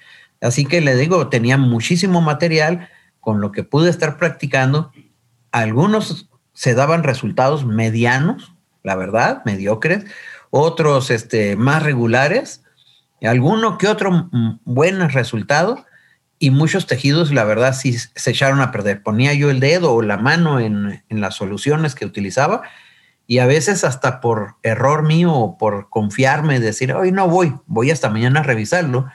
Así 0.42 0.66
que 0.66 0.82
le 0.82 0.96
digo, 0.96 1.30
tenía 1.30 1.58
muchísimo 1.58 2.22
material 2.22 2.90
con 3.20 3.40
lo 3.40 3.52
que 3.52 3.64
pude 3.64 3.90
estar 3.90 4.18
practicando. 4.18 4.92
Algunos 5.52 6.30
se 6.54 6.74
daban 6.76 7.04
resultados 7.04 7.66
medianos, 7.66 8.54
la 8.84 8.96
verdad, 8.96 9.42
mediocres, 9.46 10.06
otros 10.50 11.10
este, 11.10 11.56
más 11.56 11.84
regulares, 11.84 12.64
alguno 13.22 13.78
que 13.78 13.88
otro 13.88 14.12
mm, 14.12 14.60
buen 14.66 15.10
resultado 15.10 15.86
y 16.44 16.52
muchos 16.52 16.88
tejidos, 16.88 17.32
la 17.32 17.46
verdad, 17.46 17.74
sí 17.74 17.96
se 17.98 18.32
echaron 18.32 18.60
a 18.60 18.74
perder. 18.74 19.02
Ponía 19.02 19.34
yo 19.34 19.50
el 19.50 19.62
dedo 19.62 19.94
o 19.94 20.02
la 20.02 20.18
mano 20.18 20.60
en, 20.60 21.02
en 21.08 21.22
las 21.22 21.36
soluciones 21.36 21.96
que 21.96 22.06
utilizaba 22.06 22.64
y 23.26 23.38
a 23.38 23.46
veces 23.46 23.86
hasta 23.86 24.20
por 24.20 24.58
error 24.62 25.04
mío 25.04 25.32
o 25.32 25.58
por 25.58 25.90
confiarme, 25.90 26.60
decir, 26.60 26.92
hoy 26.92 27.14
no 27.14 27.30
voy, 27.30 27.56
voy 27.66 27.92
hasta 27.92 28.10
mañana 28.10 28.42
a 28.42 28.44
revisarlo. 28.44 29.06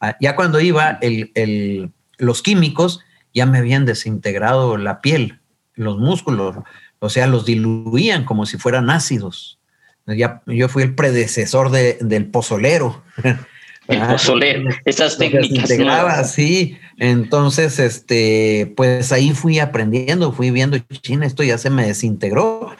Ah, 0.00 0.16
ya 0.18 0.34
cuando 0.34 0.60
iba, 0.60 0.96
el, 1.02 1.30
el, 1.34 1.92
los 2.16 2.40
químicos 2.40 3.00
ya 3.34 3.44
me 3.44 3.58
habían 3.58 3.84
desintegrado 3.84 4.78
la 4.78 5.02
piel, 5.02 5.42
los 5.74 5.98
músculos, 5.98 6.56
o 7.00 7.10
sea, 7.10 7.26
los 7.26 7.44
diluían 7.44 8.24
como 8.24 8.46
si 8.46 8.56
fueran 8.56 8.88
ácidos. 8.88 9.60
Ya, 10.06 10.40
yo 10.46 10.70
fui 10.70 10.84
el 10.84 10.94
predecesor 10.94 11.70
de, 11.70 11.98
del 12.00 12.30
pozolero. 12.30 13.02
El 13.88 14.06
pozolero, 14.06 14.68
esas 14.84 15.16
técnicas. 15.16 16.32
Sí. 16.32 16.78
Entonces, 16.98 17.78
este, 17.78 18.72
pues 18.76 19.12
ahí 19.12 19.32
fui 19.32 19.58
aprendiendo, 19.58 20.32
fui 20.32 20.50
viendo, 20.50 20.78
china, 20.78 21.24
esto 21.24 21.42
ya 21.42 21.56
se 21.56 21.70
me 21.70 21.86
desintegró. 21.86 22.76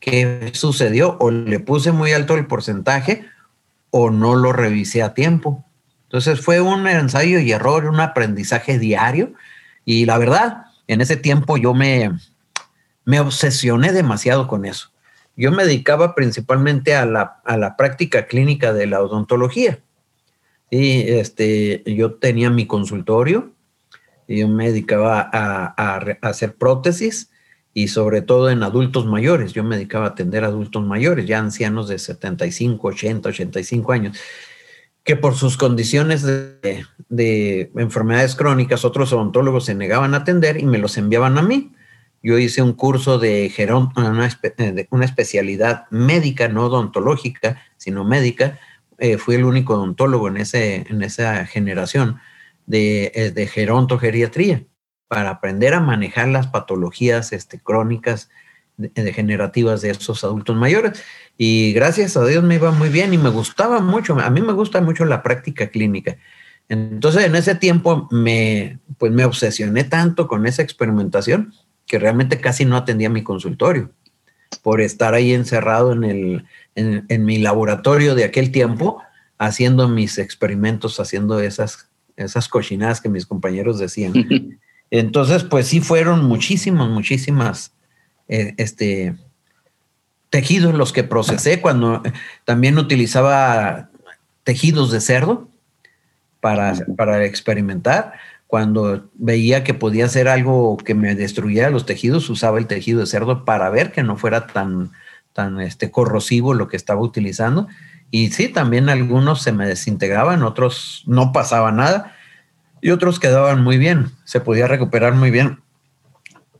¿Qué 0.00 0.50
sucedió? 0.52 1.16
O 1.18 1.30
le 1.30 1.60
puse 1.60 1.92
muy 1.92 2.12
alto 2.12 2.36
el 2.36 2.46
porcentaje 2.46 3.24
o 3.90 4.10
no 4.10 4.34
lo 4.34 4.52
revisé 4.52 5.02
a 5.02 5.14
tiempo. 5.14 5.64
Entonces 6.04 6.40
fue 6.40 6.60
un 6.60 6.86
ensayo 6.86 7.38
y 7.38 7.52
error, 7.52 7.86
un 7.86 8.00
aprendizaje 8.00 8.78
diario. 8.78 9.32
Y 9.84 10.04
la 10.04 10.18
verdad, 10.18 10.64
en 10.88 11.00
ese 11.00 11.16
tiempo 11.16 11.56
yo 11.56 11.72
me, 11.72 12.10
me 13.04 13.20
obsesioné 13.20 13.92
demasiado 13.92 14.46
con 14.46 14.64
eso. 14.64 14.90
Yo 15.36 15.52
me 15.52 15.64
dedicaba 15.64 16.14
principalmente 16.14 16.94
a 16.96 17.06
la, 17.06 17.40
a 17.44 17.56
la 17.56 17.76
práctica 17.76 18.26
clínica 18.26 18.72
de 18.72 18.86
la 18.86 19.00
odontología. 19.00 19.78
Y 20.70 21.00
este, 21.10 21.82
yo 21.84 22.14
tenía 22.14 22.48
mi 22.48 22.66
consultorio 22.66 23.52
y 24.28 24.38
yo 24.38 24.48
me 24.48 24.68
dedicaba 24.68 25.28
a, 25.32 25.98
hacer 26.22 26.54
prótesis 26.54 27.30
y 27.74 27.88
sobre 27.88 28.22
todo 28.22 28.50
en 28.50 28.62
adultos 28.62 29.06
mayores. 29.06 29.52
Yo 29.52 29.64
me 29.64 29.76
dedicaba 29.76 30.06
a 30.06 30.10
atender 30.10 30.44
adultos 30.44 30.84
mayores, 30.86 31.26
ya 31.26 31.38
ancianos 31.38 31.88
de 31.88 31.98
75, 31.98 32.88
80, 32.88 33.28
85 33.28 33.92
años, 33.92 34.18
que 35.02 35.16
por 35.16 35.34
sus 35.34 35.56
condiciones 35.56 36.22
de, 36.22 36.86
de 37.08 37.72
enfermedades 37.76 38.36
crónicas, 38.36 38.84
otros 38.84 39.12
odontólogos 39.12 39.64
se 39.64 39.74
negaban 39.74 40.14
a 40.14 40.18
atender 40.18 40.58
y 40.58 40.64
me 40.64 40.78
los 40.78 40.96
enviaban 40.96 41.36
a 41.38 41.42
mí. 41.42 41.72
Yo 42.22 42.38
hice 42.38 42.60
un 42.60 42.74
curso 42.74 43.18
de, 43.18 43.48
de 43.48 44.88
una 44.90 45.04
especialidad 45.04 45.86
médica, 45.90 46.48
no 46.48 46.66
odontológica, 46.66 47.62
sino 47.78 48.04
médica. 48.04 48.60
Eh, 49.00 49.16
fui 49.16 49.34
el 49.34 49.44
único 49.44 49.74
odontólogo 49.74 50.28
en, 50.28 50.36
ese, 50.36 50.86
en 50.88 51.02
esa 51.02 51.46
generación 51.46 52.20
de, 52.66 53.10
eh, 53.14 53.30
de 53.30 53.46
gerontogeriatría 53.46 54.64
para 55.08 55.30
aprender 55.30 55.72
a 55.72 55.80
manejar 55.80 56.28
las 56.28 56.48
patologías 56.48 57.32
este, 57.32 57.58
crónicas 57.58 58.28
degenerativas 58.76 59.80
de 59.80 59.90
esos 59.90 60.22
adultos 60.22 60.54
mayores. 60.54 61.02
Y 61.36 61.72
gracias 61.72 62.16
a 62.16 62.24
Dios 62.26 62.44
me 62.44 62.56
iba 62.56 62.70
muy 62.72 62.90
bien 62.90 63.12
y 63.14 63.18
me 63.18 63.30
gustaba 63.30 63.80
mucho. 63.80 64.18
A 64.20 64.30
mí 64.30 64.42
me 64.42 64.52
gusta 64.52 64.80
mucho 64.80 65.04
la 65.06 65.22
práctica 65.22 65.68
clínica. 65.68 66.18
Entonces, 66.68 67.24
en 67.24 67.34
ese 67.34 67.54
tiempo 67.54 68.06
me, 68.10 68.78
pues 68.98 69.12
me 69.12 69.24
obsesioné 69.24 69.84
tanto 69.84 70.28
con 70.28 70.46
esa 70.46 70.62
experimentación 70.62 71.54
que 71.86 71.98
realmente 71.98 72.40
casi 72.40 72.64
no 72.64 72.76
atendía 72.76 73.10
mi 73.10 73.24
consultorio 73.24 73.90
por 74.62 74.80
estar 74.80 75.14
ahí 75.14 75.32
encerrado 75.32 75.92
en, 75.92 76.04
el, 76.04 76.44
en, 76.74 77.24
mi 77.24 77.38
laboratorio 77.38 78.14
de 78.14 78.24
aquel 78.24 78.50
tiempo, 78.50 79.02
haciendo 79.38 79.88
mis 79.88 80.18
experimentos, 80.18 81.00
haciendo 81.00 81.40
esas, 81.40 81.88
esas 82.16 82.48
cochinadas 82.48 83.00
que 83.00 83.08
mis 83.08 83.26
compañeros 83.26 83.78
decían. 83.78 84.12
Entonces, 84.90 85.44
pues 85.44 85.68
sí 85.68 85.80
fueron 85.80 86.24
muchísimas, 86.24 86.88
muchísimas 86.88 87.72
eh, 88.28 88.54
este, 88.58 89.14
tejidos 90.30 90.74
los 90.74 90.92
que 90.92 91.04
procesé 91.04 91.60
cuando 91.60 92.02
también 92.44 92.78
utilizaba 92.78 93.88
tejidos 94.44 94.90
de 94.90 95.00
cerdo 95.00 95.48
para, 96.40 96.74
para 96.96 97.24
experimentar 97.24 98.14
cuando 98.50 99.08
veía 99.14 99.62
que 99.62 99.74
podía 99.74 100.06
hacer 100.06 100.26
algo 100.26 100.76
que 100.76 100.96
me 100.96 101.14
destruyera 101.14 101.70
los 101.70 101.86
tejidos, 101.86 102.28
usaba 102.30 102.58
el 102.58 102.66
tejido 102.66 102.98
de 102.98 103.06
cerdo 103.06 103.44
para 103.44 103.70
ver 103.70 103.92
que 103.92 104.02
no 104.02 104.16
fuera 104.16 104.48
tan, 104.48 104.90
tan 105.32 105.60
este, 105.60 105.92
corrosivo 105.92 106.52
lo 106.52 106.66
que 106.66 106.76
estaba 106.76 107.00
utilizando. 107.00 107.68
Y 108.10 108.32
sí, 108.32 108.48
también 108.48 108.88
algunos 108.88 109.40
se 109.40 109.52
me 109.52 109.68
desintegraban, 109.68 110.42
otros 110.42 111.04
no 111.06 111.30
pasaba 111.30 111.70
nada 111.70 112.16
y 112.80 112.90
otros 112.90 113.20
quedaban 113.20 113.62
muy 113.62 113.78
bien, 113.78 114.10
se 114.24 114.40
podía 114.40 114.66
recuperar 114.66 115.14
muy 115.14 115.30
bien. 115.30 115.60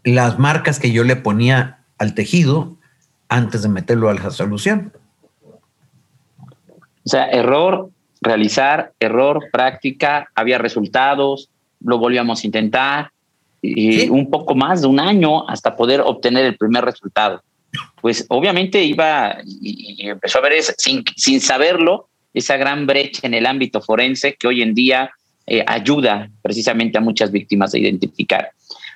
Las 0.05 0.39
marcas 0.39 0.79
que 0.79 0.93
yo 0.93 1.03
le 1.03 1.17
ponía 1.17 1.81
al 1.99 2.15
tejido 2.15 2.77
antes 3.29 3.63
de 3.63 3.69
meterlo 3.69 4.09
a 4.11 4.15
la 4.15 4.31
solución. 4.31 4.93
O 6.39 7.09
sea, 7.09 7.29
error, 7.31 7.91
realizar, 8.21 8.93
error, 9.01 9.41
práctica, 9.51 10.31
había 10.37 10.59
resultados, 10.59 11.51
lo 11.81 11.99
volvíamos 11.99 12.43
a 12.43 12.47
intentar, 12.47 13.11
y 13.63 14.09
un 14.09 14.31
poco 14.31 14.55
más 14.55 14.81
de 14.83 14.87
un 14.87 15.01
año 15.01 15.49
hasta 15.49 15.77
poder 15.77 16.01
obtener 16.01 16.47
el 16.47 16.57
primer 16.57 16.85
resultado. 16.85 17.43
Pues 18.01 18.25
obviamente 18.29 18.83
iba 18.83 19.39
y, 19.45 20.09
empezó 20.09 20.39
a 20.39 20.43
ver 20.43 20.63
sin, 20.63 21.05
sin 21.17 21.41
saberlo 21.41 22.09
esa 22.33 22.57
gran 22.57 22.87
brecha 22.87 23.27
en 23.27 23.35
el 23.35 23.47
ámbito 23.47 23.81
forense 23.81 24.35
que 24.35 24.47
hoy 24.47 24.63
en 24.63 24.75
día 24.75 25.11
eh, 25.47 25.65
ayuda 25.67 26.31
precisamente 26.43 26.99
a 26.99 27.01
muchas 27.01 27.31
víctimas 27.31 27.75
a 27.75 27.79
identificar. 27.79 28.51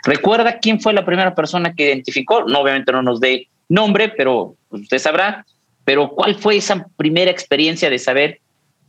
¿Recuerda 0.04 0.58
quién 0.58 0.80
fue 0.80 0.92
la 0.92 1.04
primera 1.04 1.34
persona 1.34 1.74
que 1.74 1.86
identificó? 1.86 2.44
No, 2.44 2.60
obviamente 2.60 2.92
no 2.92 3.02
nos 3.02 3.20
dé 3.20 3.48
nombre, 3.68 4.10
pero 4.10 4.54
usted 4.70 4.98
sabrá. 4.98 5.44
Pero 5.84 6.10
¿cuál 6.10 6.34
fue 6.36 6.56
esa 6.56 6.86
primera 6.96 7.30
experiencia 7.30 7.90
de 7.90 7.98
saber 7.98 8.40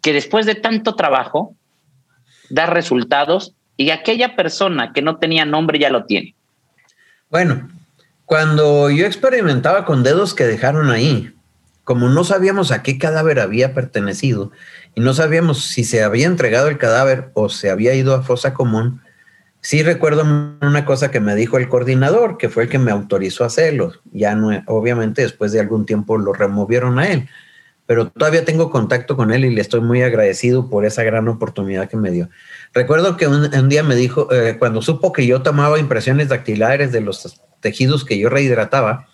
que 0.02 0.14
después 0.14 0.46
de 0.46 0.56
tanto 0.56 0.96
trabajo 0.96 1.56
da 2.50 2.68
resultados 2.68 3.55
y 3.78 3.90
aquella 3.90 4.36
persona 4.36 4.94
que 4.94 5.02
no 5.02 5.18
tenía 5.18 5.46
nombre 5.46 5.80
ya 5.80 5.90
lo 5.90 6.06
tiene. 6.06 6.36
Bueno, 7.30 7.70
cuando 8.26 8.90
yo 8.90 9.06
experimentaba 9.06 9.86
con 9.86 10.04
dedos 10.04 10.34
que 10.34 10.46
dejaron 10.46 10.90
ahí, 10.90 11.34
como 11.84 12.10
no 12.10 12.24
sabíamos 12.24 12.72
a 12.72 12.82
qué 12.82 12.98
cadáver 12.98 13.40
había 13.40 13.74
pertenecido 13.74 14.52
y 14.96 15.02
no 15.02 15.14
sabíamos 15.14 15.64
si 15.66 15.84
se 15.84 16.04
había 16.04 16.26
entregado 16.26 16.68
el 16.68 16.78
cadáver 16.78 17.30
o 17.34 17.50
se 17.50 17.70
había 17.70 17.94
ido 17.94 18.16
a 18.16 18.24
fosa 18.24 18.54
común, 18.54 19.02
sí 19.62 19.84
recuerdo 19.84 20.24
una 20.62 20.86
cosa 20.86 21.12
que 21.12 21.20
me 21.20 21.36
dijo 21.36 21.58
el 21.58 21.70
coordinador, 21.70 22.38
que 22.38 22.50
fue 22.50 22.64
el 22.64 22.70
que 22.70 22.80
me 22.80 22.92
autorizó 22.92 23.44
a 23.44 23.48
hacerlo. 23.48 23.94
Ya 24.12 24.36
no, 24.36 24.50
obviamente 24.66 25.22
después 25.22 25.52
de 25.52 25.60
algún 25.60 25.86
tiempo 25.86 26.18
lo 26.18 26.34
removieron 26.34 26.98
a 26.98 27.08
él, 27.08 27.30
pero 27.86 28.10
todavía 28.10 28.46
tengo 28.46 28.70
contacto 28.70 29.16
con 29.16 29.32
él 29.32 29.46
y 29.46 29.54
le 29.54 29.62
estoy 29.62 29.82
muy 29.82 30.02
agradecido 30.02 30.70
por 30.70 30.86
esa 30.86 31.04
gran 31.04 31.28
oportunidad 31.28 31.90
que 31.90 31.98
me 31.98 32.12
dio. 32.12 32.30
Recuerdo 32.74 33.18
que 33.18 33.28
un, 33.28 33.70
día 33.70 33.84
me 33.84 33.96
dijo, 33.96 34.32
eh, 34.34 34.58
cuando 34.58 34.82
supo 34.82 35.14
que 35.14 35.26
yo 35.26 35.42
tomaba 35.42 35.80
impresiones 35.80 36.30
dactilares 36.30 36.92
de 36.92 37.02
los 37.02 37.42
tejidos 37.60 38.04
que 38.06 38.18
yo 38.18 38.30
rehidrataba, 38.30 39.08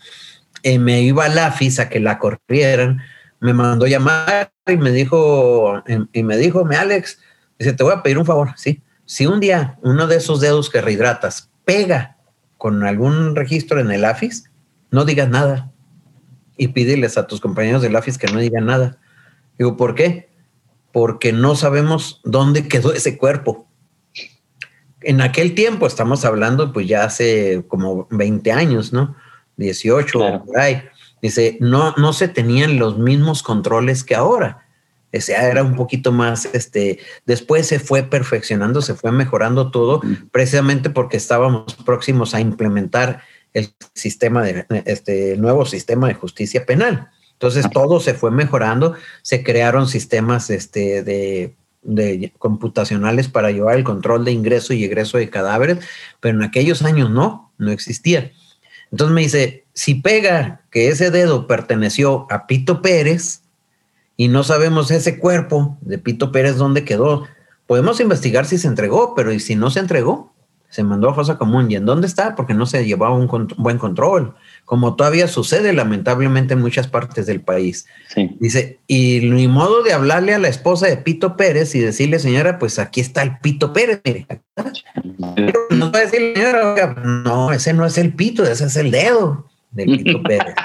eh, 0.63 0.79
me 0.79 1.01
iba 1.01 1.25
a 1.25 1.29
la 1.29 1.51
FIS 1.51 1.79
a 1.79 1.89
que 1.89 1.99
la 1.99 2.17
corrieran 2.17 3.01
me 3.41 3.53
mandó 3.53 3.87
llamar 3.87 4.53
y 4.67 4.77
me 4.77 4.91
dijo, 4.91 5.83
y 6.13 6.23
me 6.23 6.37
dijo, 6.37 6.63
me 6.63 6.77
Alex, 6.77 7.19
dice, 7.59 7.73
te 7.73 7.83
voy 7.83 7.93
a 7.93 8.03
pedir 8.03 8.17
un 8.17 8.25
favor, 8.25 8.53
sí. 8.55 8.81
Si 9.05 9.25
un 9.25 9.39
día 9.41 9.77
uno 9.81 10.07
de 10.07 10.17
esos 10.17 10.39
dedos 10.39 10.69
que 10.69 10.79
rehidratas 10.79 11.49
pega 11.65 12.17
con 12.57 12.83
algún 12.85 13.35
registro 13.35 13.81
en 13.81 13.91
el 13.91 14.05
AFIS, 14.05 14.51
no 14.91 15.05
digas 15.05 15.27
nada. 15.27 15.70
Y 16.57 16.69
pídeles 16.69 17.17
a 17.17 17.27
tus 17.27 17.39
compañeros 17.39 17.81
del 17.81 17.95
AFIS 17.95 18.17
que 18.17 18.27
no 18.27 18.39
digan 18.39 18.65
nada. 18.65 18.99
Digo, 19.57 19.77
¿por 19.77 19.95
qué? 19.95 20.29
Porque 20.91 21.31
no 21.33 21.55
sabemos 21.55 22.21
dónde 22.23 22.67
quedó 22.67 22.93
ese 22.93 23.17
cuerpo. 23.17 23.67
En 25.01 25.21
aquel 25.21 25.55
tiempo, 25.55 25.87
estamos 25.87 26.25
hablando, 26.25 26.73
pues 26.73 26.87
ya 26.87 27.05
hace 27.05 27.63
como 27.67 28.07
20 28.11 28.51
años, 28.51 28.93
¿no? 28.93 29.15
18, 29.57 30.43
por 30.45 30.59
ahí 30.59 30.83
Dice, 31.21 31.57
no, 31.59 31.93
no 31.97 32.13
se 32.13 32.27
tenían 32.27 32.79
los 32.79 32.97
mismos 32.97 33.43
controles 33.43 34.03
que 34.03 34.15
ahora. 34.15 34.65
Ese 35.11 35.33
era 35.33 35.61
un 35.61 35.75
poquito 35.75 36.11
más, 36.11 36.45
este, 36.53 36.99
después 37.25 37.67
se 37.67 37.79
fue 37.79 38.03
perfeccionando, 38.03 38.81
se 38.81 38.95
fue 38.95 39.11
mejorando 39.11 39.69
todo, 39.69 40.01
precisamente 40.31 40.89
porque 40.89 41.17
estábamos 41.17 41.75
próximos 41.85 42.33
a 42.33 42.39
implementar 42.39 43.21
el 43.53 43.73
sistema 43.93 44.43
de, 44.43 44.65
este 44.85 45.37
nuevo 45.37 45.65
sistema 45.65 46.07
de 46.07 46.13
justicia 46.13 46.65
penal. 46.65 47.09
Entonces 47.33 47.65
todo 47.71 47.99
se 47.99 48.13
fue 48.13 48.31
mejorando, 48.31 48.95
se 49.23 49.43
crearon 49.43 49.87
sistemas 49.87 50.49
este, 50.49 51.03
de, 51.03 51.55
de 51.81 52.31
computacionales 52.37 53.27
para 53.27 53.51
llevar 53.51 53.77
el 53.77 53.83
control 53.83 54.25
de 54.25 54.31
ingreso 54.31 54.73
y 54.73 54.83
egreso 54.83 55.17
de 55.17 55.29
cadáveres, 55.29 55.79
pero 56.19 56.37
en 56.37 56.43
aquellos 56.43 56.83
años 56.83 57.09
no, 57.09 57.51
no 57.57 57.71
existía. 57.71 58.31
Entonces 58.91 59.15
me 59.15 59.21
dice, 59.21 59.65
si 59.73 59.95
pega 59.95 60.61
que 60.69 60.89
ese 60.89 61.11
dedo 61.11 61.47
perteneció 61.47 62.27
a 62.29 62.45
Pito 62.45 62.81
Pérez 62.81 63.41
y 64.17 64.27
no 64.27 64.43
sabemos 64.43 64.91
ese 64.91 65.17
cuerpo 65.17 65.77
de 65.81 65.97
Pito 65.97 66.31
Pérez 66.31 66.57
dónde 66.57 66.83
quedó, 66.83 67.25
podemos 67.67 67.99
investigar 67.99 68.45
si 68.45 68.57
se 68.57 68.67
entregó, 68.67 69.15
pero 69.15 69.31
¿y 69.31 69.39
si 69.39 69.55
no 69.55 69.71
se 69.71 69.79
entregó? 69.79 70.30
Se 70.71 70.83
mandó 70.83 71.09
a 71.09 71.13
fosa 71.13 71.37
común. 71.37 71.69
¿Y 71.69 71.75
en 71.75 71.85
dónde 71.85 72.07
está? 72.07 72.35
Porque 72.35 72.53
no 72.53 72.65
se 72.65 72.85
llevaba 72.85 73.13
un 73.13 73.27
buen 73.57 73.77
control, 73.77 74.33
como 74.65 74.95
todavía 74.95 75.27
sucede 75.27 75.73
lamentablemente 75.73 76.53
en 76.53 76.61
muchas 76.61 76.87
partes 76.87 77.25
del 77.25 77.41
país. 77.41 77.85
Dice, 78.39 78.79
y 78.87 79.19
ni 79.29 79.47
modo 79.47 79.83
de 79.83 79.93
hablarle 79.93 80.33
a 80.33 80.39
la 80.39 80.47
esposa 80.47 80.87
de 80.87 80.97
Pito 80.97 81.35
Pérez 81.35 81.75
y 81.75 81.79
decirle, 81.79 82.19
señora, 82.19 82.57
pues 82.57 82.79
aquí 82.79 83.01
está 83.01 83.21
el 83.21 83.37
Pito 83.39 83.73
Pérez, 83.73 84.01
nos 85.69 85.93
va 85.93 85.99
a 85.99 86.01
decir, 86.01 86.33
señora, 86.35 86.95
no, 87.03 87.51
ese 87.51 87.73
no 87.73 87.85
es 87.85 87.97
el 87.97 88.13
Pito, 88.13 88.43
ese 88.43 88.65
es 88.65 88.75
el 88.77 88.91
dedo 88.91 89.49
del 89.71 89.97
Pito 89.97 90.23
Pérez. 90.27 90.55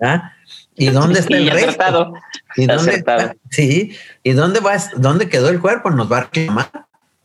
¿Ah? 0.00 0.32
¿Y 0.76 0.86
dónde 0.86 1.20
está 1.20 1.36
el 1.36 1.50
resto? 1.50 2.14
¿Y 2.56 2.66
dónde 2.66 3.04
Sí, 3.50 3.92
¿y 4.22 4.32
dónde 4.32 4.60
va, 4.60 4.76
dónde 4.96 5.28
quedó 5.28 5.48
el 5.48 5.60
cuerpo? 5.60 5.90
Nos 5.90 6.10
va 6.10 6.18
a 6.18 6.20
reclamar 6.22 6.70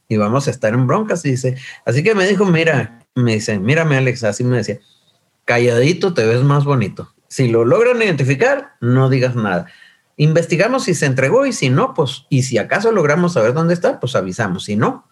y 0.07 0.17
vamos 0.17 0.47
a 0.47 0.51
estar 0.51 0.73
en 0.73 0.87
broncas. 0.87 1.25
Y 1.25 1.31
dice, 1.31 1.57
así 1.85 2.03
que 2.03 2.15
me 2.15 2.27
dijo, 2.27 2.45
mira, 2.45 2.99
me 3.15 3.35
dice, 3.35 3.59
mírame 3.59 3.97
Alex, 3.97 4.23
así 4.23 4.43
me 4.43 4.57
decía, 4.57 4.79
calladito 5.45 6.13
te 6.13 6.25
ves 6.25 6.43
más 6.43 6.65
bonito. 6.65 7.13
Si 7.27 7.47
lo 7.47 7.65
logran 7.65 8.01
identificar, 8.01 8.75
no 8.79 9.09
digas 9.09 9.35
nada. 9.35 9.67
Investigamos 10.15 10.85
si 10.85 10.95
se 10.95 11.05
entregó 11.05 11.45
y 11.45 11.53
si 11.53 11.69
no, 11.69 11.93
pues, 11.93 12.25
y 12.29 12.43
si 12.43 12.57
acaso 12.57 12.91
logramos 12.91 13.33
saber 13.33 13.53
dónde 13.53 13.73
está, 13.73 13.99
pues 13.99 14.15
avisamos. 14.15 14.63
Si 14.63 14.75
no, 14.75 15.07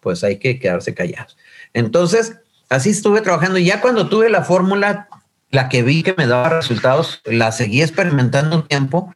pues 0.00 0.24
hay 0.24 0.38
que 0.38 0.58
quedarse 0.58 0.94
callados. 0.94 1.36
Entonces, 1.74 2.38
así 2.68 2.90
estuve 2.90 3.20
trabajando. 3.20 3.58
Ya 3.58 3.80
cuando 3.80 4.08
tuve 4.08 4.30
la 4.30 4.42
fórmula, 4.42 5.08
la 5.50 5.68
que 5.68 5.82
vi 5.82 6.02
que 6.02 6.14
me 6.16 6.26
daba 6.26 6.48
resultados, 6.48 7.22
la 7.24 7.52
seguí 7.52 7.82
experimentando 7.82 8.56
un 8.56 8.66
tiempo 8.66 9.14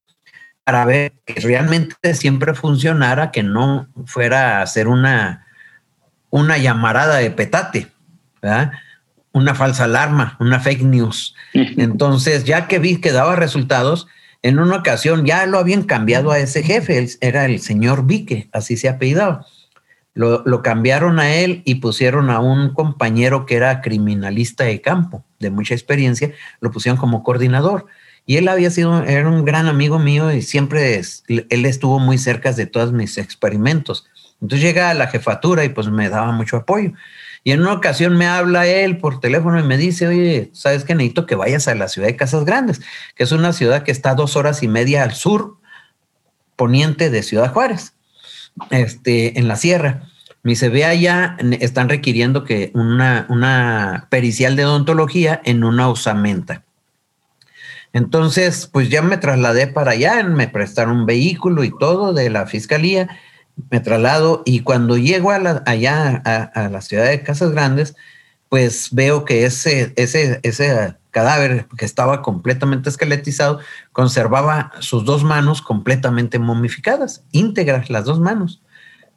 para 0.64 0.84
ver 0.84 1.12
que 1.24 1.40
realmente 1.40 2.14
siempre 2.14 2.54
funcionara, 2.54 3.30
que 3.30 3.42
no 3.42 3.88
fuera 4.06 4.62
a 4.62 4.66
ser 4.66 4.88
una, 4.88 5.46
una 6.30 6.58
llamarada 6.58 7.16
de 7.16 7.30
petate, 7.30 7.88
una 9.32 9.54
falsa 9.54 9.84
alarma, 9.84 10.36
una 10.40 10.60
fake 10.60 10.82
news. 10.82 11.34
Entonces, 11.52 12.44
ya 12.44 12.68
que 12.68 12.78
vi 12.78 13.00
que 13.00 13.12
daba 13.12 13.36
resultados, 13.36 14.06
en 14.42 14.58
una 14.58 14.76
ocasión 14.76 15.24
ya 15.24 15.46
lo 15.46 15.58
habían 15.58 15.82
cambiado 15.84 16.30
a 16.30 16.38
ese 16.38 16.62
jefe, 16.62 17.06
era 17.20 17.44
el 17.44 17.60
señor 17.60 18.06
Vique, 18.06 18.48
así 18.52 18.76
se 18.76 18.88
apellidaba. 18.88 19.46
Lo, 20.14 20.42
lo, 20.44 20.62
cambiaron 20.62 21.18
a 21.20 21.32
él 21.32 21.62
y 21.64 21.76
pusieron 21.76 22.28
a 22.28 22.38
un 22.38 22.74
compañero 22.74 23.46
que 23.46 23.56
era 23.56 23.80
criminalista 23.80 24.64
de 24.64 24.82
campo, 24.82 25.24
de 25.38 25.50
mucha 25.50 25.72
experiencia, 25.72 26.32
lo 26.60 26.70
pusieron 26.70 26.98
como 26.98 27.22
coordinador. 27.22 27.86
Y 28.24 28.36
él 28.36 28.48
había 28.48 28.70
sido, 28.70 29.02
era 29.02 29.28
un 29.28 29.44
gran 29.44 29.66
amigo 29.66 29.98
mío 29.98 30.32
y 30.32 30.42
siempre 30.42 31.00
él 31.28 31.66
estuvo 31.66 31.98
muy 31.98 32.18
cerca 32.18 32.52
de 32.52 32.66
todos 32.66 32.92
mis 32.92 33.18
experimentos. 33.18 34.06
Entonces 34.40 34.66
llega 34.66 34.90
a 34.90 34.94
la 34.94 35.08
jefatura 35.08 35.64
y 35.64 35.68
pues 35.68 35.88
me 35.88 36.08
daba 36.08 36.32
mucho 36.32 36.56
apoyo. 36.56 36.92
Y 37.44 37.50
en 37.50 37.60
una 37.60 37.72
ocasión 37.72 38.16
me 38.16 38.26
habla 38.26 38.66
él 38.66 38.98
por 38.98 39.20
teléfono 39.20 39.58
y 39.58 39.64
me 39.64 39.76
dice, 39.76 40.06
oye, 40.06 40.50
¿sabes 40.52 40.84
qué? 40.84 40.94
Necesito 40.94 41.26
que 41.26 41.34
vayas 41.34 41.66
a 41.66 41.74
la 41.74 41.88
ciudad 41.88 42.06
de 42.06 42.16
Casas 42.16 42.44
Grandes, 42.44 42.80
que 43.16 43.24
es 43.24 43.32
una 43.32 43.52
ciudad 43.52 43.82
que 43.82 43.90
está 43.90 44.14
dos 44.14 44.36
horas 44.36 44.62
y 44.62 44.68
media 44.68 45.02
al 45.02 45.12
sur 45.14 45.58
poniente 46.54 47.10
de 47.10 47.22
Ciudad 47.24 47.52
Juárez, 47.52 47.94
este, 48.70 49.38
en 49.38 49.48
la 49.48 49.56
sierra. 49.56 50.08
Me 50.44 50.50
dice, 50.50 50.68
ve 50.68 50.84
allá, 50.84 51.36
están 51.60 51.88
requiriendo 51.88 52.44
que 52.44 52.70
una, 52.74 53.26
una 53.28 54.06
pericial 54.10 54.54
de 54.54 54.64
odontología 54.64 55.40
en 55.44 55.64
una 55.64 55.88
osamenta. 55.88 56.64
Entonces, 57.92 58.68
pues 58.72 58.88
ya 58.88 59.02
me 59.02 59.18
trasladé 59.18 59.66
para 59.66 59.92
allá, 59.92 60.22
me 60.24 60.48
prestaron 60.48 61.00
un 61.00 61.06
vehículo 61.06 61.62
y 61.64 61.76
todo 61.78 62.14
de 62.14 62.30
la 62.30 62.46
fiscalía, 62.46 63.08
me 63.70 63.80
traslado 63.80 64.42
y 64.46 64.60
cuando 64.60 64.96
llego 64.96 65.30
allá 65.30 66.22
a, 66.24 66.68
la 66.70 66.80
ciudad 66.80 67.04
de 67.04 67.22
Casas 67.22 67.52
Grandes, 67.52 67.94
pues 68.48 68.88
veo 68.92 69.24
que 69.24 69.44
ese, 69.44 69.92
ese, 69.96 70.40
ese 70.42 70.94
cadáver 71.10 71.66
que 71.76 71.84
estaba 71.84 72.22
completamente 72.22 72.88
esqueletizado 72.88 73.60
conservaba 73.92 74.72
sus 74.80 75.04
dos 75.04 75.22
manos 75.22 75.60
completamente 75.60 76.38
momificadas, 76.38 77.24
íntegras 77.32 77.90
las 77.90 78.04
dos 78.04 78.20
manos. 78.20 78.62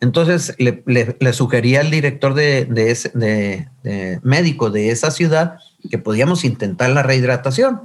Entonces 0.02 0.54
le, 0.58 0.84
le, 0.86 1.34
sugería 1.34 1.80
al 1.80 1.90
director 1.90 2.34
de, 2.34 2.66
de, 2.66 3.70
de 3.84 4.20
médico 4.24 4.70
de 4.70 4.92
esa 4.92 5.10
ciudad 5.10 5.60
que 5.90 5.98
podíamos 5.98 6.44
intentar 6.44 6.90
la 6.90 7.02
rehidratación 7.02 7.84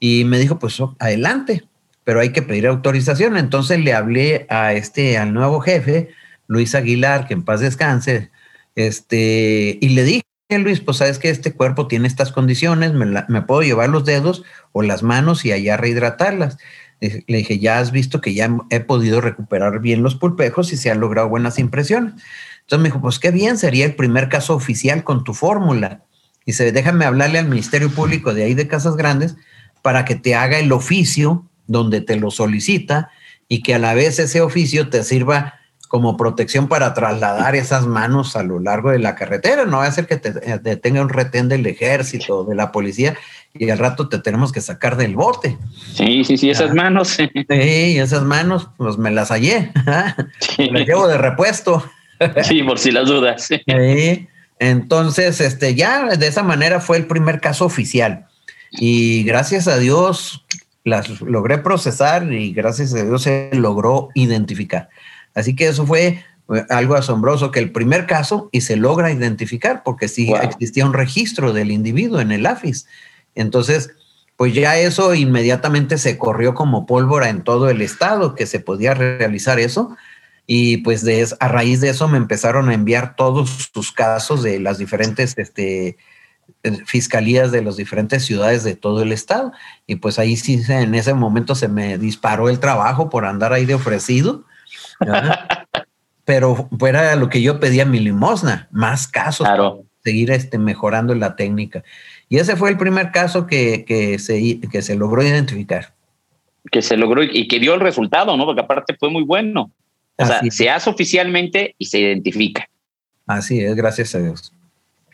y 0.00 0.24
me 0.24 0.38
dijo, 0.38 0.58
pues 0.58 0.78
oh, 0.80 0.96
adelante, 0.98 1.64
pero 2.04 2.20
hay 2.20 2.30
que 2.30 2.42
pedir 2.42 2.66
autorización. 2.66 3.36
Entonces 3.36 3.80
le 3.80 3.92
hablé 3.92 4.46
a 4.48 4.72
este, 4.74 5.18
al 5.18 5.32
nuevo 5.32 5.60
jefe, 5.60 6.10
Luis 6.46 6.74
Aguilar, 6.74 7.26
que 7.26 7.34
en 7.34 7.44
paz 7.44 7.60
descanse, 7.60 8.30
este, 8.76 9.78
y 9.80 9.88
le 9.88 10.04
dije, 10.04 10.22
Luis, 10.50 10.80
pues 10.80 10.98
sabes 10.98 11.18
que 11.18 11.30
este 11.30 11.52
cuerpo 11.52 11.88
tiene 11.88 12.06
estas 12.06 12.30
condiciones, 12.30 12.92
me, 12.92 13.42
puedo 13.42 13.62
llevar 13.62 13.88
los 13.88 14.04
dedos 14.04 14.44
o 14.70 14.82
las 14.82 15.02
manos 15.02 15.44
y 15.44 15.50
allá 15.50 15.76
rehidratarlas. 15.76 16.58
Le 17.00 17.38
dije, 17.38 17.58
ya 17.58 17.78
has 17.78 17.90
visto 17.90 18.20
que 18.20 18.32
ya 18.32 18.56
he 18.70 18.80
podido 18.80 19.20
recuperar 19.20 19.80
bien 19.80 20.02
los 20.02 20.14
pulpejos 20.14 20.72
y 20.72 20.76
se 20.76 20.90
han 20.90 21.00
logrado 21.00 21.28
buenas 21.28 21.58
impresiones. 21.58 22.14
Entonces 22.60 22.82
me 22.82 22.88
dijo, 22.88 23.00
pues 23.00 23.18
qué 23.18 23.30
bien, 23.30 23.58
sería 23.58 23.84
el 23.84 23.96
primer 23.96 24.28
caso 24.28 24.54
oficial 24.54 25.04
con 25.04 25.24
tu 25.24 25.34
fórmula. 25.34 26.04
Y 26.44 26.52
se 26.52 26.70
déjame 26.70 27.04
hablarle 27.04 27.38
al 27.38 27.48
Ministerio 27.48 27.90
Público 27.90 28.32
de 28.32 28.44
ahí 28.44 28.54
de 28.54 28.68
Casas 28.68 28.96
Grandes 28.96 29.36
para 29.86 30.04
que 30.04 30.16
te 30.16 30.34
haga 30.34 30.58
el 30.58 30.72
oficio 30.72 31.44
donde 31.68 32.00
te 32.00 32.16
lo 32.16 32.32
solicita 32.32 33.08
y 33.46 33.62
que 33.62 33.72
a 33.72 33.78
la 33.78 33.94
vez 33.94 34.18
ese 34.18 34.40
oficio 34.40 34.88
te 34.88 35.04
sirva 35.04 35.60
como 35.86 36.16
protección 36.16 36.66
para 36.66 36.92
trasladar 36.92 37.54
esas 37.54 37.86
manos 37.86 38.34
a 38.34 38.42
lo 38.42 38.58
largo 38.58 38.90
de 38.90 38.98
la 38.98 39.14
carretera. 39.14 39.64
No 39.64 39.76
va 39.76 39.86
a 39.86 39.92
ser 39.92 40.08
que 40.08 40.16
te 40.16 40.32
detenga 40.58 41.02
un 41.02 41.08
retén 41.08 41.48
del 41.48 41.64
ejército, 41.68 42.42
de 42.42 42.56
la 42.56 42.72
policía, 42.72 43.16
y 43.54 43.70
al 43.70 43.78
rato 43.78 44.08
te 44.08 44.18
tenemos 44.18 44.50
que 44.50 44.60
sacar 44.60 44.96
del 44.96 45.14
bote. 45.14 45.56
Sí, 45.94 46.24
sí, 46.24 46.36
sí, 46.36 46.50
esas 46.50 46.74
manos. 46.74 47.10
Sí, 47.10 47.30
esas 47.96 48.24
manos, 48.24 48.68
pues 48.78 48.98
me 48.98 49.12
las 49.12 49.28
hallé. 49.28 49.70
Las 50.58 50.84
llevo 50.84 51.06
de 51.06 51.16
repuesto. 51.16 51.88
Sí, 52.42 52.64
por 52.64 52.80
si 52.80 52.90
las 52.90 53.06
dudas. 53.06 53.44
Sí. 53.46 54.28
Entonces, 54.58 55.40
este, 55.40 55.76
ya 55.76 56.16
de 56.16 56.26
esa 56.26 56.42
manera 56.42 56.80
fue 56.80 56.96
el 56.96 57.06
primer 57.06 57.40
caso 57.40 57.64
oficial. 57.66 58.26
Y 58.72 59.24
gracias 59.24 59.68
a 59.68 59.78
Dios 59.78 60.44
las 60.84 61.20
logré 61.20 61.58
procesar 61.58 62.32
y 62.32 62.52
gracias 62.52 62.94
a 62.94 63.04
Dios 63.04 63.22
se 63.22 63.50
logró 63.52 64.10
identificar. 64.14 64.88
Así 65.34 65.56
que 65.56 65.66
eso 65.66 65.84
fue 65.84 66.24
eh, 66.54 66.64
algo 66.70 66.94
asombroso 66.94 67.50
que 67.50 67.58
el 67.58 67.72
primer 67.72 68.06
caso 68.06 68.48
y 68.52 68.60
se 68.60 68.76
logra 68.76 69.10
identificar 69.10 69.82
porque 69.84 70.06
sí 70.06 70.32
existía 70.42 70.86
un 70.86 70.92
registro 70.92 71.52
del 71.52 71.72
individuo 71.72 72.20
en 72.20 72.30
el 72.30 72.46
AFIS. 72.46 72.86
Entonces, 73.34 73.90
pues 74.36 74.54
ya 74.54 74.78
eso 74.78 75.14
inmediatamente 75.14 75.98
se 75.98 76.18
corrió 76.18 76.54
como 76.54 76.86
pólvora 76.86 77.30
en 77.30 77.42
todo 77.42 77.68
el 77.68 77.82
estado 77.82 78.34
que 78.34 78.46
se 78.46 78.60
podía 78.60 78.94
realizar 78.94 79.58
eso. 79.58 79.96
Y 80.46 80.78
pues 80.78 81.04
a 81.40 81.48
raíz 81.48 81.80
de 81.80 81.88
eso 81.88 82.06
me 82.06 82.18
empezaron 82.18 82.68
a 82.68 82.74
enviar 82.74 83.16
todos 83.16 83.70
sus 83.74 83.90
casos 83.90 84.44
de 84.44 84.60
las 84.60 84.78
diferentes 84.78 85.34
este, 85.36 85.96
fiscalías 86.84 87.52
de 87.52 87.62
las 87.62 87.76
diferentes 87.76 88.24
ciudades 88.24 88.64
de 88.64 88.74
todo 88.74 89.02
el 89.02 89.12
estado. 89.12 89.52
Y 89.86 89.96
pues 89.96 90.18
ahí 90.18 90.36
sí, 90.36 90.60
en 90.68 90.94
ese 90.94 91.14
momento 91.14 91.54
se 91.54 91.68
me 91.68 91.98
disparó 91.98 92.48
el 92.48 92.60
trabajo 92.60 93.08
por 93.10 93.24
andar 93.24 93.52
ahí 93.52 93.64
de 93.64 93.74
ofrecido. 93.74 94.44
Pero 96.24 96.68
fuera 96.76 97.14
lo 97.14 97.28
que 97.28 97.40
yo 97.40 97.60
pedía 97.60 97.84
mi 97.84 98.00
limosna, 98.00 98.68
más 98.72 99.06
casos, 99.06 99.46
claro. 99.46 99.84
seguir 100.02 100.32
este, 100.32 100.58
mejorando 100.58 101.14
la 101.14 101.36
técnica. 101.36 101.84
Y 102.28 102.38
ese 102.38 102.56
fue 102.56 102.70
el 102.70 102.76
primer 102.76 103.12
caso 103.12 103.46
que, 103.46 103.84
que, 103.84 104.18
se, 104.18 104.60
que 104.60 104.82
se 104.82 104.96
logró 104.96 105.22
identificar. 105.22 105.94
Que 106.72 106.82
se 106.82 106.96
logró 106.96 107.22
y 107.22 107.46
que 107.46 107.60
dio 107.60 107.74
el 107.74 107.80
resultado, 107.80 108.36
¿no? 108.36 108.44
Porque 108.44 108.60
aparte 108.60 108.96
fue 108.98 109.08
muy 109.08 109.22
bueno. 109.22 109.70
O 110.16 110.26
sea, 110.26 110.40
se 110.50 110.68
hace 110.68 110.90
oficialmente 110.90 111.76
y 111.78 111.84
se 111.84 112.00
identifica. 112.00 112.68
Así 113.26 113.60
es, 113.60 113.76
gracias 113.76 114.14
a 114.16 114.18
Dios. 114.18 114.52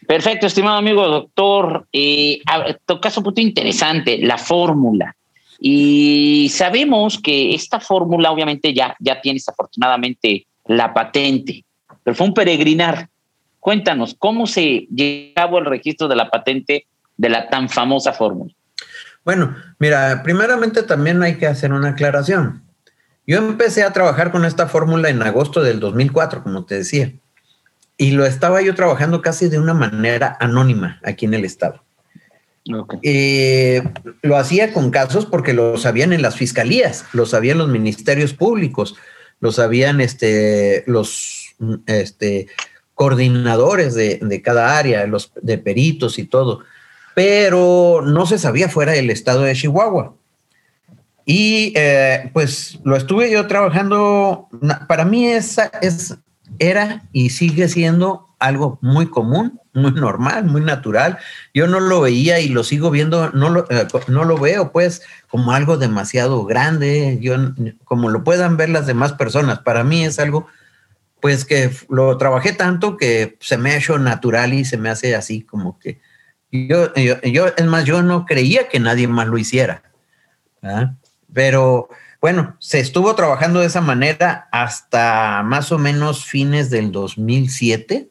Perfecto, 0.06 0.46
estimado 0.46 0.76
amigo 0.76 1.06
doctor. 1.06 1.86
Eh, 1.92 2.40
tocas 2.86 3.16
un 3.16 3.24
punto 3.24 3.40
interesante, 3.40 4.18
la 4.18 4.38
fórmula. 4.38 5.14
Y 5.60 6.50
sabemos 6.52 7.20
que 7.20 7.54
esta 7.54 7.78
fórmula 7.78 8.32
obviamente 8.32 8.74
ya, 8.74 8.96
ya 8.98 9.20
tienes 9.20 9.48
afortunadamente 9.48 10.46
la 10.66 10.92
patente, 10.92 11.64
pero 12.02 12.16
fue 12.16 12.26
un 12.26 12.34
peregrinar. 12.34 13.08
Cuéntanos, 13.60 14.16
¿cómo 14.18 14.48
se 14.48 14.88
llevó 14.92 15.58
el 15.58 15.66
registro 15.66 16.08
de 16.08 16.16
la 16.16 16.28
patente 16.30 16.86
de 17.16 17.28
la 17.28 17.48
tan 17.48 17.68
famosa 17.68 18.12
fórmula? 18.12 18.52
Bueno, 19.24 19.54
mira, 19.78 20.22
primeramente 20.24 20.82
también 20.82 21.22
hay 21.22 21.38
que 21.38 21.46
hacer 21.46 21.72
una 21.72 21.90
aclaración. 21.90 22.64
Yo 23.24 23.38
empecé 23.38 23.84
a 23.84 23.92
trabajar 23.92 24.32
con 24.32 24.44
esta 24.44 24.66
fórmula 24.66 25.10
en 25.10 25.22
agosto 25.22 25.62
del 25.62 25.78
2004, 25.78 26.42
como 26.42 26.64
te 26.64 26.74
decía 26.74 27.12
y 27.96 28.12
lo 28.12 28.26
estaba 28.26 28.62
yo 28.62 28.74
trabajando 28.74 29.22
casi 29.22 29.48
de 29.48 29.58
una 29.58 29.74
manera 29.74 30.36
anónima 30.40 31.00
aquí 31.04 31.26
en 31.26 31.34
el 31.34 31.44
estado. 31.44 31.82
Eh, 33.02 33.82
lo 34.22 34.36
hacía 34.36 34.72
con 34.72 34.90
casos 34.90 35.26
porque 35.26 35.52
lo 35.52 35.76
sabían 35.76 36.12
en 36.12 36.22
las 36.22 36.36
fiscalías, 36.36 37.06
lo 37.12 37.26
sabían 37.26 37.58
los 37.58 37.68
ministerios 37.68 38.34
públicos, 38.34 38.96
lo 39.40 39.50
sabían 39.50 40.00
este, 40.00 40.84
los 40.86 41.56
este, 41.86 42.46
coordinadores 42.94 43.94
de, 43.94 44.20
de, 44.22 44.42
cada 44.42 44.78
área, 44.78 45.06
los 45.06 45.32
de 45.42 45.58
peritos 45.58 46.18
y 46.18 46.24
todo, 46.24 46.60
pero 47.14 48.02
no 48.04 48.26
se 48.26 48.38
sabía 48.38 48.68
fuera 48.68 48.92
del 48.92 49.10
estado 49.10 49.42
de 49.42 49.54
Chihuahua. 49.54 50.14
Y 51.24 51.72
eh, 51.76 52.30
pues 52.32 52.78
lo 52.84 52.96
estuve 52.96 53.30
yo 53.30 53.46
trabajando, 53.46 54.48
para 54.88 55.04
mí 55.04 55.26
esa 55.26 55.70
es 55.80 56.16
era 56.58 57.04
y 57.12 57.30
sigue 57.30 57.68
siendo 57.68 58.28
algo 58.38 58.78
muy 58.82 59.06
común, 59.06 59.60
muy 59.72 59.92
normal, 59.92 60.44
muy 60.44 60.60
natural. 60.60 61.18
Yo 61.54 61.66
no 61.66 61.80
lo 61.80 62.00
veía 62.00 62.40
y 62.40 62.48
lo 62.48 62.64
sigo 62.64 62.90
viendo, 62.90 63.30
no 63.30 63.50
lo, 63.50 63.70
eh, 63.70 63.86
no 64.08 64.24
lo 64.24 64.36
veo 64.38 64.72
pues 64.72 65.02
como 65.28 65.52
algo 65.52 65.76
demasiado 65.76 66.44
grande, 66.44 67.18
yo 67.20 67.36
como 67.84 68.10
lo 68.10 68.24
puedan 68.24 68.56
ver 68.56 68.68
las 68.68 68.86
demás 68.86 69.12
personas. 69.12 69.60
Para 69.60 69.84
mí 69.84 70.04
es 70.04 70.18
algo 70.18 70.46
pues 71.20 71.44
que 71.44 71.70
lo 71.88 72.16
trabajé 72.18 72.52
tanto 72.52 72.96
que 72.96 73.36
se 73.40 73.56
me 73.56 73.74
ha 73.74 73.98
natural 73.98 74.54
y 74.54 74.64
se 74.64 74.76
me 74.76 74.90
hace 74.90 75.14
así 75.14 75.42
como 75.42 75.78
que 75.78 76.00
yo, 76.52 76.92
yo, 76.94 77.46
es 77.56 77.64
más, 77.64 77.84
yo 77.84 78.02
no 78.02 78.26
creía 78.26 78.68
que 78.68 78.78
nadie 78.78 79.08
más 79.08 79.26
lo 79.26 79.38
hiciera. 79.38 79.82
Pero 81.32 81.88
bueno, 82.22 82.56
se 82.60 82.78
estuvo 82.78 83.12
trabajando 83.16 83.58
de 83.58 83.66
esa 83.66 83.80
manera 83.80 84.48
hasta 84.52 85.42
más 85.42 85.72
o 85.72 85.78
menos 85.78 86.24
fines 86.24 86.70
del 86.70 86.92
2007. 86.92 88.10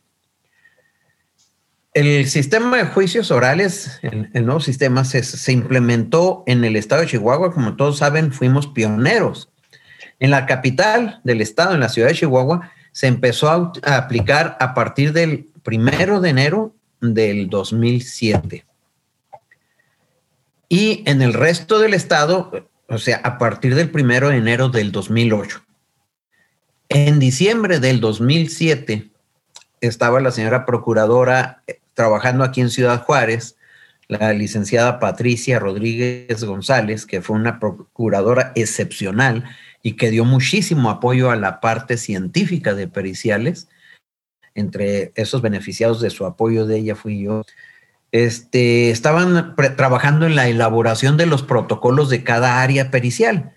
El 1.93 2.27
sistema 2.27 2.75
de 2.75 2.87
juicios 2.87 3.31
orales, 3.31 4.01
el, 4.01 4.45
nuevo 4.45 4.59
sistema, 4.59 5.05
se, 5.05 5.51
implementó 5.53 6.43
en 6.45 6.65
el 6.65 6.75
estado 6.75 7.01
de 7.01 7.07
Chihuahua. 7.07 7.53
Como 7.53 7.77
todos 7.77 7.99
saben, 7.99 8.33
fuimos 8.33 8.67
pioneros. 8.67 9.49
En 10.19 10.29
la 10.29 10.45
capital 10.45 11.21
del 11.23 11.39
estado, 11.39 11.73
en 11.73 11.79
la 11.79 11.87
ciudad 11.87 12.09
de 12.09 12.15
Chihuahua, 12.15 12.69
se 12.91 13.07
empezó 13.07 13.49
a, 13.49 13.71
a 13.83 13.95
aplicar 13.95 14.57
a 14.59 14.73
partir 14.73 15.13
del 15.13 15.47
primero 15.63 16.19
de 16.19 16.29
enero 16.29 16.75
del 16.99 17.49
2007. 17.49 18.65
Y 20.67 21.01
en 21.05 21.21
el 21.21 21.33
resto 21.33 21.79
del 21.79 21.93
estado 21.93 22.70
o 22.91 22.97
sea, 22.97 23.21
a 23.23 23.37
partir 23.37 23.73
del 23.73 23.89
primero 23.89 24.29
de 24.29 24.37
enero 24.37 24.67
del 24.67 24.91
2008. 24.91 25.63
En 26.89 27.19
diciembre 27.19 27.79
del 27.79 28.01
2007 28.01 29.09
estaba 29.79 30.19
la 30.19 30.31
señora 30.31 30.65
procuradora 30.65 31.63
eh, 31.67 31.79
trabajando 31.93 32.43
aquí 32.43 32.59
en 32.59 32.69
Ciudad 32.69 33.01
Juárez, 33.03 33.55
la 34.09 34.33
licenciada 34.33 34.99
Patricia 34.99 35.57
Rodríguez 35.57 36.43
González, 36.43 37.05
que 37.05 37.21
fue 37.21 37.37
una 37.37 37.61
procuradora 37.61 38.51
excepcional 38.55 39.45
y 39.81 39.93
que 39.93 40.11
dio 40.11 40.25
muchísimo 40.25 40.89
apoyo 40.89 41.31
a 41.31 41.37
la 41.37 41.61
parte 41.61 41.95
científica 41.95 42.73
de 42.73 42.89
periciales. 42.89 43.69
Entre 44.53 45.13
esos 45.15 45.41
beneficiados 45.41 46.01
de 46.01 46.09
su 46.09 46.25
apoyo 46.25 46.65
de 46.65 46.79
ella 46.79 46.95
fui 46.95 47.23
yo 47.23 47.45
este, 48.11 48.91
estaban 48.91 49.55
trabajando 49.77 50.25
en 50.25 50.35
la 50.35 50.47
elaboración 50.47 51.17
de 51.17 51.25
los 51.25 51.43
protocolos 51.43 52.09
de 52.09 52.23
cada 52.23 52.61
área 52.61 52.91
pericial 52.91 53.53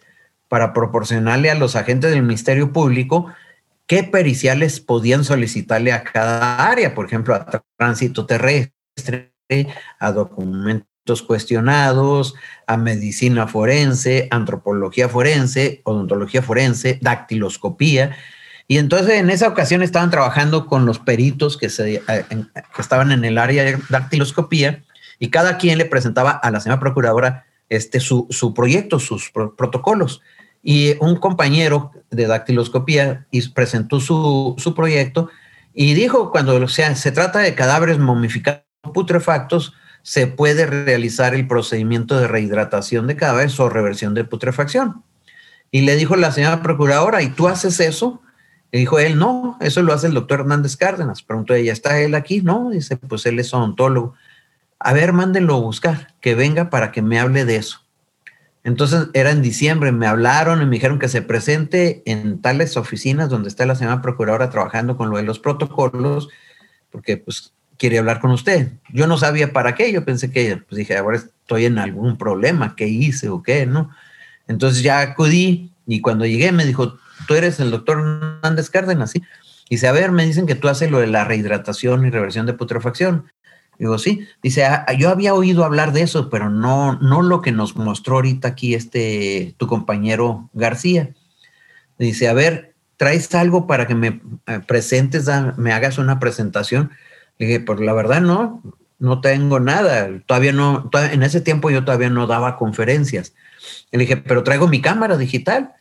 para 0.48 0.72
proporcionarle 0.72 1.50
a 1.50 1.56
los 1.56 1.74
agentes 1.76 2.10
del 2.10 2.22
Ministerio 2.22 2.72
Público 2.72 3.32
qué 3.86 4.04
periciales 4.04 4.80
podían 4.80 5.24
solicitarle 5.24 5.92
a 5.92 6.04
cada 6.04 6.68
área, 6.70 6.94
por 6.94 7.06
ejemplo, 7.06 7.34
a 7.34 7.64
tránsito 7.76 8.26
terrestre, 8.26 9.32
a 9.98 10.12
documentos 10.12 11.22
cuestionados, 11.26 12.34
a 12.66 12.76
medicina 12.76 13.46
forense, 13.46 14.28
antropología 14.30 15.08
forense, 15.08 15.82
odontología 15.84 16.42
forense, 16.42 16.98
dactiloscopía. 17.02 18.16
Y 18.66 18.78
entonces 18.78 19.18
en 19.18 19.30
esa 19.30 19.48
ocasión 19.48 19.82
estaban 19.82 20.10
trabajando 20.10 20.66
con 20.66 20.86
los 20.86 20.98
peritos 20.98 21.56
que, 21.56 21.68
se, 21.68 21.96
eh, 21.96 22.02
que 22.28 22.82
estaban 22.82 23.12
en 23.12 23.24
el 23.24 23.38
área 23.38 23.64
de 23.64 23.78
dactiloscopía 23.88 24.82
y 25.18 25.28
cada 25.28 25.58
quien 25.58 25.78
le 25.78 25.84
presentaba 25.84 26.30
a 26.30 26.50
la 26.50 26.60
señora 26.60 26.80
procuradora 26.80 27.44
este, 27.68 28.00
su, 28.00 28.26
su 28.30 28.54
proyecto, 28.54 28.98
sus 28.98 29.30
protocolos. 29.30 30.22
Y 30.62 30.96
un 31.00 31.16
compañero 31.16 31.92
de 32.10 32.26
dactiloscopía 32.26 33.26
presentó 33.54 34.00
su, 34.00 34.54
su 34.58 34.74
proyecto 34.74 35.28
y 35.74 35.92
dijo, 35.92 36.30
cuando 36.30 36.56
o 36.56 36.68
sea, 36.68 36.94
se 36.94 37.12
trata 37.12 37.40
de 37.40 37.54
cadáveres 37.54 37.98
momificados 37.98 38.62
putrefactos, 38.92 39.74
se 40.02 40.26
puede 40.26 40.66
realizar 40.66 41.34
el 41.34 41.46
procedimiento 41.46 42.18
de 42.18 42.28
rehidratación 42.28 43.06
de 43.06 43.16
cadáveres 43.16 43.58
o 43.60 43.68
reversión 43.68 44.14
de 44.14 44.24
putrefacción. 44.24 45.02
Y 45.70 45.80
le 45.82 45.96
dijo 45.96 46.16
la 46.16 46.30
señora 46.30 46.62
procuradora, 46.62 47.22
¿y 47.22 47.28
tú 47.28 47.48
haces 47.48 47.80
eso? 47.80 48.22
Y 48.74 48.78
dijo 48.78 48.98
él, 48.98 49.20
no, 49.20 49.56
eso 49.60 49.82
lo 49.82 49.92
hace 49.92 50.08
el 50.08 50.14
doctor 50.14 50.40
Hernández 50.40 50.76
Cárdenas. 50.76 51.22
Preguntó 51.22 51.54
ella, 51.54 51.72
¿está 51.72 52.00
él 52.00 52.16
aquí? 52.16 52.40
No, 52.40 52.70
dice, 52.70 52.96
pues 52.96 53.24
él 53.24 53.38
es 53.38 53.54
odontólogo. 53.54 54.14
A 54.80 54.92
ver, 54.92 55.12
mándenlo 55.12 55.54
a 55.54 55.60
buscar, 55.60 56.12
que 56.20 56.34
venga 56.34 56.70
para 56.70 56.90
que 56.90 57.00
me 57.00 57.20
hable 57.20 57.44
de 57.44 57.54
eso. 57.54 57.82
Entonces 58.64 59.10
era 59.14 59.30
en 59.30 59.42
diciembre, 59.42 59.92
me 59.92 60.08
hablaron 60.08 60.60
y 60.60 60.64
me 60.64 60.72
dijeron 60.72 60.98
que 60.98 61.08
se 61.08 61.22
presente 61.22 62.02
en 62.04 62.40
tales 62.40 62.76
oficinas 62.76 63.28
donde 63.28 63.48
está 63.48 63.64
la 63.64 63.76
señora 63.76 64.02
procuradora 64.02 64.50
trabajando 64.50 64.96
con 64.96 65.08
lo 65.08 65.18
de 65.18 65.22
los 65.22 65.38
protocolos, 65.38 66.28
porque 66.90 67.16
pues 67.16 67.52
quiere 67.78 68.00
hablar 68.00 68.18
con 68.18 68.32
usted. 68.32 68.72
Yo 68.92 69.06
no 69.06 69.18
sabía 69.18 69.52
para 69.52 69.76
qué, 69.76 69.92
yo 69.92 70.04
pensé 70.04 70.32
que, 70.32 70.56
pues 70.56 70.76
dije, 70.76 70.96
ahora 70.96 71.18
estoy 71.18 71.66
en 71.66 71.78
algún 71.78 72.18
problema, 72.18 72.74
¿qué 72.74 72.88
hice 72.88 73.28
o 73.28 73.40
qué? 73.40 73.66
¿No? 73.66 73.90
Entonces 74.48 74.82
ya 74.82 74.98
acudí 74.98 75.70
y 75.86 76.00
cuando 76.00 76.26
llegué 76.26 76.50
me 76.50 76.64
dijo, 76.64 76.98
tú 77.26 77.34
eres 77.34 77.60
el 77.60 77.70
doctor 77.70 77.98
Hernández 77.98 78.70
Cárdenas, 78.70 79.10
¿sí? 79.10 79.22
Y 79.68 79.76
dice, 79.76 79.88
a 79.88 79.92
ver, 79.92 80.12
me 80.12 80.26
dicen 80.26 80.46
que 80.46 80.54
tú 80.54 80.68
haces 80.68 80.90
lo 80.90 80.98
de 80.98 81.06
la 81.06 81.24
rehidratación 81.24 82.04
y 82.06 82.10
reversión 82.10 82.46
de 82.46 82.52
putrefacción. 82.52 83.30
Digo, 83.78 83.98
sí. 83.98 84.26
Dice, 84.42 84.64
ah, 84.64 84.86
yo 84.98 85.10
había 85.10 85.34
oído 85.34 85.64
hablar 85.64 85.92
de 85.92 86.02
eso, 86.02 86.30
pero 86.30 86.50
no, 86.50 86.94
no 87.00 87.22
lo 87.22 87.40
que 87.42 87.52
nos 87.52 87.76
mostró 87.76 88.16
ahorita 88.16 88.48
aquí 88.48 88.74
este, 88.74 89.54
tu 89.56 89.66
compañero 89.66 90.50
García. 90.52 91.10
Dice, 91.98 92.28
a 92.28 92.34
ver, 92.34 92.74
¿traes 92.96 93.34
algo 93.34 93.66
para 93.66 93.86
que 93.86 93.94
me 93.94 94.20
eh, 94.46 94.60
presentes, 94.66 95.28
me 95.56 95.72
hagas 95.72 95.98
una 95.98 96.18
presentación? 96.18 96.90
Le 97.38 97.46
dije, 97.46 97.60
pues 97.60 97.80
la 97.80 97.92
verdad 97.92 98.20
no, 98.20 98.62
no 98.98 99.20
tengo 99.20 99.60
nada. 99.60 100.08
Todavía 100.26 100.52
no, 100.52 100.90
en 100.92 101.22
ese 101.22 101.40
tiempo 101.40 101.70
yo 101.70 101.84
todavía 101.84 102.10
no 102.10 102.26
daba 102.26 102.56
conferencias. 102.56 103.34
Le 103.90 103.98
dije, 104.00 104.16
pero 104.16 104.44
traigo 104.44 104.68
mi 104.68 104.80
cámara 104.80 105.16
digital 105.16 105.74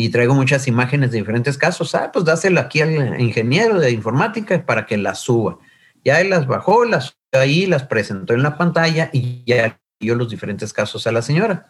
y 0.00 0.10
traigo 0.10 0.32
muchas 0.32 0.68
imágenes 0.68 1.10
de 1.10 1.18
diferentes 1.18 1.58
casos. 1.58 1.92
Ah, 1.96 2.12
pues 2.12 2.24
dáselo 2.24 2.60
aquí 2.60 2.80
al 2.80 3.20
ingeniero 3.20 3.80
de 3.80 3.90
informática 3.90 4.64
para 4.64 4.86
que 4.86 4.96
las 4.96 5.18
suba. 5.18 5.58
Ya 6.04 6.20
él 6.20 6.30
las 6.30 6.46
bajó, 6.46 6.84
las 6.84 7.18
ahí, 7.32 7.66
las 7.66 7.82
presentó 7.82 8.32
en 8.32 8.44
la 8.44 8.56
pantalla 8.56 9.10
y 9.12 9.42
ya 9.44 9.80
dio 9.98 10.14
los 10.14 10.30
diferentes 10.30 10.72
casos 10.72 11.08
a 11.08 11.12
la 11.12 11.20
señora. 11.20 11.66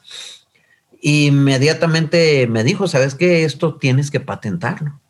Inmediatamente 1.01 2.47
me 2.49 2.64
dijo, 2.64 2.87
¿sabes 2.87 3.14
qué? 3.14 3.45
Esto 3.45 3.79
tienes 3.79 4.11
que 4.11 4.20
patentarlo. 4.20 5.01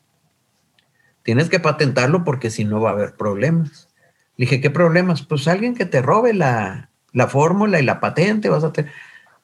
Tienes 1.25 1.49
que 1.49 1.59
patentarlo 1.59 2.23
porque 2.23 2.51
si 2.51 2.65
no 2.65 2.81
va 2.81 2.91
a 2.91 2.93
haber 2.93 3.17
problemas. 3.17 3.89
Le 4.37 4.45
dije, 4.45 4.61
¿qué 4.61 4.71
problemas? 4.71 5.23
Pues 5.23 5.49
alguien 5.49 5.75
que 5.75 5.87
te 5.87 6.03
robe 6.03 6.35
la, 6.35 6.91
fórmula 7.29 7.81
y 7.81 7.85
la 7.85 7.99
patente, 7.99 8.49
vas 8.49 8.63
a 8.63 8.73
tener. 8.73 8.93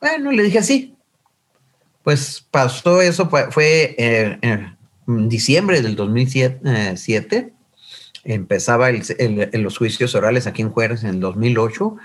Bueno, 0.01 0.31
le 0.31 0.45
dije 0.45 0.61
así. 0.61 0.94
Pues 2.05 2.47
pasó 2.51 3.03
eso, 3.03 3.29
fue, 3.51 3.97
eh, 3.99 4.39
en 4.43 5.29
diciembre 5.29 5.83
del 5.83 5.97
2007. 5.97 7.53
Empezaba 8.23 8.89
los 9.55 9.79
juicios 9.79 10.15
orales 10.15 10.47
aquí 10.47 10.63
en 10.63 10.71
Juárez 10.71 11.03
en 11.03 11.11
el 11.11 11.21
2008. 11.21 11.97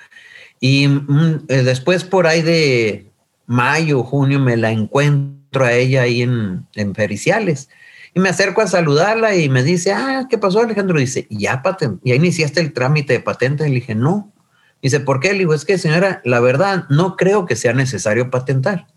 Y 0.59 0.87
mm, 0.87 1.45
eh, 1.49 1.63
después, 1.63 2.03
por 2.03 2.25
ahí 2.25 2.41
de 2.41 3.11
mayo, 3.45 4.03
junio, 4.03 4.39
me 4.39 4.57
la 4.57 4.71
encuentro 4.71 5.65
a 5.65 5.73
ella 5.73 6.03
ahí 6.03 6.21
en, 6.23 6.65
en 6.73 6.93
Periciales 6.93 7.69
y 8.13 8.19
me 8.19 8.29
acerco 8.29 8.61
a 8.61 8.67
saludarla 8.67 9.35
y 9.35 9.49
me 9.49 9.63
dice, 9.63 9.91
ah, 9.93 10.27
¿qué 10.29 10.37
pasó 10.37 10.61
Alejandro? 10.61 10.99
Dice, 10.99 11.27
ya, 11.29 11.61
ya 12.03 12.15
iniciaste 12.15 12.59
el 12.59 12.73
trámite 12.73 13.13
de 13.13 13.19
patente. 13.19 13.67
Le 13.67 13.75
dije, 13.75 13.95
no. 13.95 14.31
Dice, 14.81 14.99
¿por 14.99 15.19
qué? 15.19 15.33
Le 15.33 15.39
digo, 15.39 15.53
es 15.53 15.65
que 15.65 15.77
señora, 15.77 16.21
la 16.23 16.39
verdad, 16.39 16.85
no 16.89 17.15
creo 17.15 17.45
que 17.45 17.55
sea 17.55 17.73
necesario 17.73 18.31
patentar. 18.31 18.87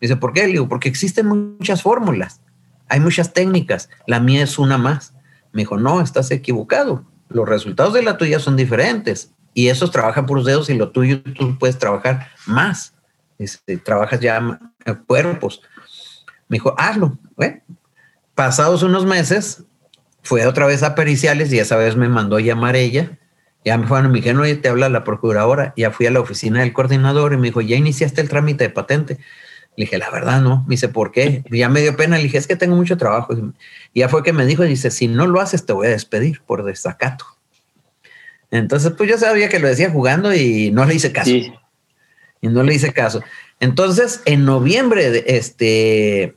Dice, 0.00 0.16
¿por 0.16 0.32
qué? 0.32 0.42
Le 0.42 0.52
digo, 0.52 0.68
porque 0.68 0.88
existen 0.88 1.26
muchas 1.26 1.82
fórmulas, 1.82 2.40
hay 2.88 3.00
muchas 3.00 3.32
técnicas, 3.32 3.88
la 4.06 4.20
mía 4.20 4.42
es 4.42 4.58
una 4.58 4.78
más. 4.78 5.14
Me 5.52 5.62
dijo, 5.62 5.78
no, 5.78 6.00
estás 6.00 6.30
equivocado. 6.30 7.04
Los 7.28 7.48
resultados 7.48 7.94
de 7.94 8.02
la 8.02 8.18
tuya 8.18 8.38
son 8.38 8.56
diferentes 8.56 9.32
y 9.54 9.68
esos 9.68 9.90
trabajan 9.90 10.26
por 10.26 10.36
los 10.36 10.46
dedos 10.46 10.68
y 10.70 10.74
lo 10.74 10.90
tuyo 10.90 11.22
tú 11.22 11.58
puedes 11.58 11.78
trabajar 11.78 12.28
más. 12.46 12.94
Este, 13.38 13.76
trabajas 13.78 14.20
ya 14.20 14.60
cuerpos. 15.06 15.62
Me 16.48 16.56
dijo, 16.56 16.74
hazlo. 16.78 17.18
Bueno, 17.36 17.60
Pasados 18.36 18.82
unos 18.82 19.06
meses, 19.06 19.64
fue 20.22 20.46
otra 20.46 20.66
vez 20.66 20.82
a 20.82 20.94
periciales 20.94 21.50
y 21.54 21.58
esa 21.58 21.76
vez 21.76 21.96
me 21.96 22.10
mandó 22.10 22.38
llamar 22.38 22.76
ella. 22.76 23.18
Ya 23.64 23.78
me 23.78 23.86
fueron, 23.86 24.12
me 24.12 24.18
dijeron, 24.18 24.42
oye, 24.42 24.56
te 24.56 24.68
habla 24.68 24.90
la 24.90 25.04
procuradora. 25.04 25.72
Ya 25.74 25.90
fui 25.90 26.04
a 26.04 26.10
la 26.10 26.20
oficina 26.20 26.60
del 26.60 26.74
coordinador 26.74 27.32
y 27.32 27.38
me 27.38 27.46
dijo, 27.46 27.62
¿ya 27.62 27.76
iniciaste 27.76 28.20
el 28.20 28.28
trámite 28.28 28.64
de 28.64 28.70
patente? 28.70 29.18
Le 29.76 29.84
dije, 29.84 29.98
la 29.98 30.10
verdad 30.10 30.40
no. 30.40 30.64
Me 30.66 30.74
dice, 30.74 30.88
¿por 30.88 31.12
qué? 31.12 31.42
ya 31.50 31.68
me 31.68 31.80
dio 31.80 31.96
pena. 31.96 32.16
Le 32.16 32.24
dije, 32.24 32.38
es 32.38 32.46
que 32.46 32.56
tengo 32.56 32.76
mucho 32.76 32.96
trabajo. 32.96 33.34
Y 33.92 34.00
ya 34.00 34.08
fue 34.08 34.22
que 34.22 34.32
me 34.32 34.46
dijo, 34.46 34.62
dice, 34.62 34.90
si 34.90 35.08
no 35.08 35.26
lo 35.26 35.40
haces, 35.40 35.66
te 35.66 35.72
voy 35.72 35.86
a 35.88 35.90
despedir 35.90 36.40
por 36.42 36.64
desacato. 36.64 37.26
Entonces, 38.50 38.92
pues 38.96 39.10
yo 39.10 39.18
sabía 39.18 39.48
que 39.48 39.58
lo 39.58 39.68
decía 39.68 39.90
jugando 39.90 40.34
y 40.34 40.70
no 40.70 40.84
le 40.84 40.94
hice 40.94 41.12
caso. 41.12 41.30
Y 41.30 41.52
no 42.42 42.62
le 42.62 42.74
hice 42.74 42.92
caso. 42.92 43.22
Entonces, 43.60 44.22
en 44.24 44.44
noviembre, 44.44 45.10
de 45.10 45.24
este, 45.26 46.36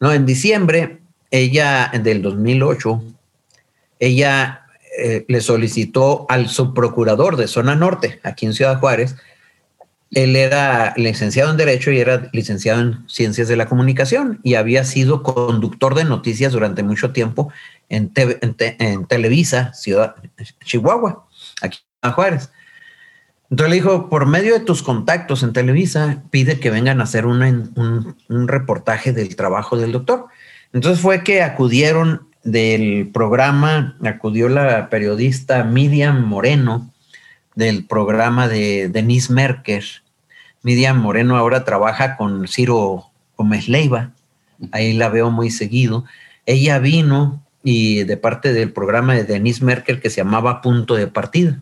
no, 0.00 0.12
en 0.12 0.26
diciembre, 0.26 0.98
ella, 1.30 1.90
del 2.02 2.22
2008, 2.22 3.02
ella 3.98 4.66
eh, 4.98 5.24
le 5.28 5.40
solicitó 5.40 6.26
al 6.28 6.48
subprocurador 6.48 7.36
de 7.36 7.48
Zona 7.48 7.74
Norte, 7.74 8.20
aquí 8.22 8.46
en 8.46 8.54
Ciudad 8.54 8.78
Juárez, 8.78 9.16
él 10.12 10.36
era 10.36 10.94
licenciado 10.96 11.50
en 11.50 11.58
Derecho 11.58 11.90
y 11.90 12.00
era 12.00 12.28
licenciado 12.32 12.80
en 12.80 13.08
Ciencias 13.08 13.48
de 13.48 13.56
la 13.56 13.66
Comunicación 13.66 14.40
y 14.42 14.54
había 14.54 14.84
sido 14.84 15.22
conductor 15.22 15.94
de 15.94 16.04
noticias 16.04 16.52
durante 16.52 16.82
mucho 16.82 17.12
tiempo 17.12 17.52
en, 17.90 18.10
Televisa, 19.06 19.74
Ciudad 19.74 20.16
Chihuahua, 20.64 21.26
aquí 21.60 21.78
en 22.02 22.12
Juárez. 22.12 22.50
Entonces 23.50 23.70
le 23.70 23.76
dijo, 23.76 24.08
por 24.08 24.26
medio 24.26 24.54
de 24.54 24.60
tus 24.60 24.82
contactos 24.82 25.42
en 25.42 25.52
Televisa, 25.52 26.22
pide 26.30 26.58
que 26.60 26.70
vengan 26.70 27.00
a 27.00 27.04
hacer 27.04 27.24
un, 27.26 28.16
reportaje 28.28 29.12
del 29.12 29.36
trabajo 29.36 29.76
del 29.76 29.92
doctor. 29.92 30.26
Entonces 30.72 31.00
fue 31.00 31.22
que 31.22 31.42
acudieron 31.42 32.28
del 32.44 33.10
programa, 33.12 33.96
acudió 34.04 34.48
la 34.48 34.88
periodista 34.90 35.64
Miriam 35.64 36.26
Moreno 36.26 36.90
del 37.58 37.84
programa 37.84 38.46
de 38.46 38.88
Denise 38.88 39.32
Merker. 39.32 39.84
Miriam 40.62 41.00
Moreno 41.00 41.36
ahora 41.36 41.64
trabaja 41.64 42.16
con 42.16 42.46
Ciro 42.46 43.10
Gómez 43.36 43.68
Leiva, 43.68 44.12
ahí 44.70 44.92
la 44.92 45.08
veo 45.08 45.30
muy 45.32 45.50
seguido. 45.50 46.04
Ella 46.46 46.78
vino 46.78 47.44
y 47.64 48.04
de 48.04 48.16
parte 48.16 48.52
del 48.52 48.72
programa 48.72 49.14
de 49.14 49.24
Denise 49.24 49.64
Merker 49.64 50.00
que 50.00 50.08
se 50.08 50.18
llamaba 50.18 50.62
Punto 50.62 50.94
de 50.94 51.08
Partida 51.08 51.60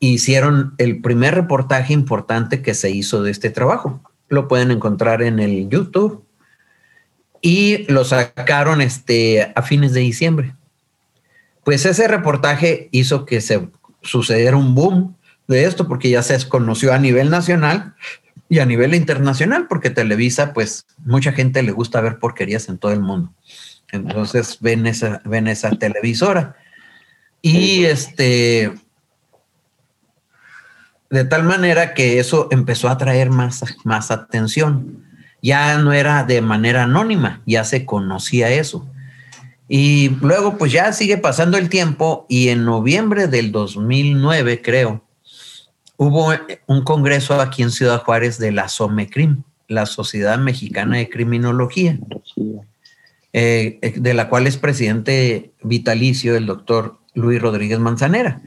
hicieron 0.00 0.74
el 0.78 1.00
primer 1.00 1.34
reportaje 1.34 1.92
importante 1.92 2.62
que 2.62 2.74
se 2.74 2.90
hizo 2.90 3.22
de 3.22 3.30
este 3.30 3.50
trabajo. 3.50 4.00
Lo 4.28 4.48
pueden 4.48 4.70
encontrar 4.70 5.22
en 5.22 5.40
el 5.40 5.68
YouTube 5.68 6.24
y 7.40 7.90
lo 7.90 8.04
sacaron 8.04 8.80
este, 8.80 9.52
a 9.54 9.62
fines 9.62 9.92
de 9.92 10.00
diciembre. 10.00 10.54
Pues 11.64 11.84
ese 11.84 12.08
reportaje 12.08 12.88
hizo 12.92 13.26
que 13.26 13.40
se 13.40 13.68
sucediera 14.02 14.56
un 14.56 14.74
boom 14.74 15.16
de 15.46 15.64
esto 15.64 15.88
porque 15.88 16.10
ya 16.10 16.22
se 16.22 16.48
conoció 16.48 16.92
a 16.92 16.98
nivel 16.98 17.30
nacional 17.30 17.94
y 18.48 18.60
a 18.60 18.66
nivel 18.66 18.94
internacional 18.94 19.66
porque 19.68 19.90
Televisa, 19.90 20.52
pues 20.52 20.86
mucha 20.98 21.32
gente 21.32 21.62
le 21.62 21.72
gusta 21.72 22.00
ver 22.00 22.18
porquerías 22.18 22.68
en 22.68 22.78
todo 22.78 22.92
el 22.92 23.00
mundo. 23.00 23.32
Entonces 23.90 24.58
ven 24.60 24.86
esa, 24.86 25.20
ven 25.24 25.48
esa 25.48 25.70
televisora. 25.70 26.56
Y 27.40 27.84
este, 27.84 28.72
de 31.10 31.24
tal 31.24 31.44
manera 31.44 31.94
que 31.94 32.18
eso 32.18 32.48
empezó 32.50 32.88
a 32.88 32.92
atraer 32.92 33.30
más, 33.30 33.64
más 33.84 34.10
atención. 34.10 35.04
Ya 35.40 35.78
no 35.78 35.92
era 35.92 36.24
de 36.24 36.40
manera 36.42 36.82
anónima, 36.82 37.42
ya 37.46 37.64
se 37.64 37.84
conocía 37.84 38.50
eso. 38.50 38.88
Y 39.68 40.10
luego 40.22 40.56
pues 40.56 40.72
ya 40.72 40.92
sigue 40.92 41.18
pasando 41.18 41.58
el 41.58 41.68
tiempo 41.68 42.26
y 42.28 42.48
en 42.48 42.64
noviembre 42.64 43.26
del 43.26 43.52
2009 43.52 44.62
creo, 44.62 45.04
hubo 45.96 46.32
un 46.66 46.82
congreso 46.84 47.40
aquí 47.40 47.62
en 47.62 47.70
Ciudad 47.70 48.02
Juárez 48.02 48.38
de 48.38 48.52
la 48.52 48.68
SOMECRIM, 48.68 49.42
la 49.68 49.84
Sociedad 49.84 50.38
Mexicana 50.38 50.96
de 50.96 51.10
Criminología, 51.10 51.98
eh, 53.34 53.78
de 53.96 54.14
la 54.14 54.30
cual 54.30 54.46
es 54.46 54.56
presidente 54.56 55.52
vitalicio 55.62 56.34
el 56.34 56.46
doctor 56.46 56.98
Luis 57.14 57.42
Rodríguez 57.42 57.78
Manzanera 57.78 58.40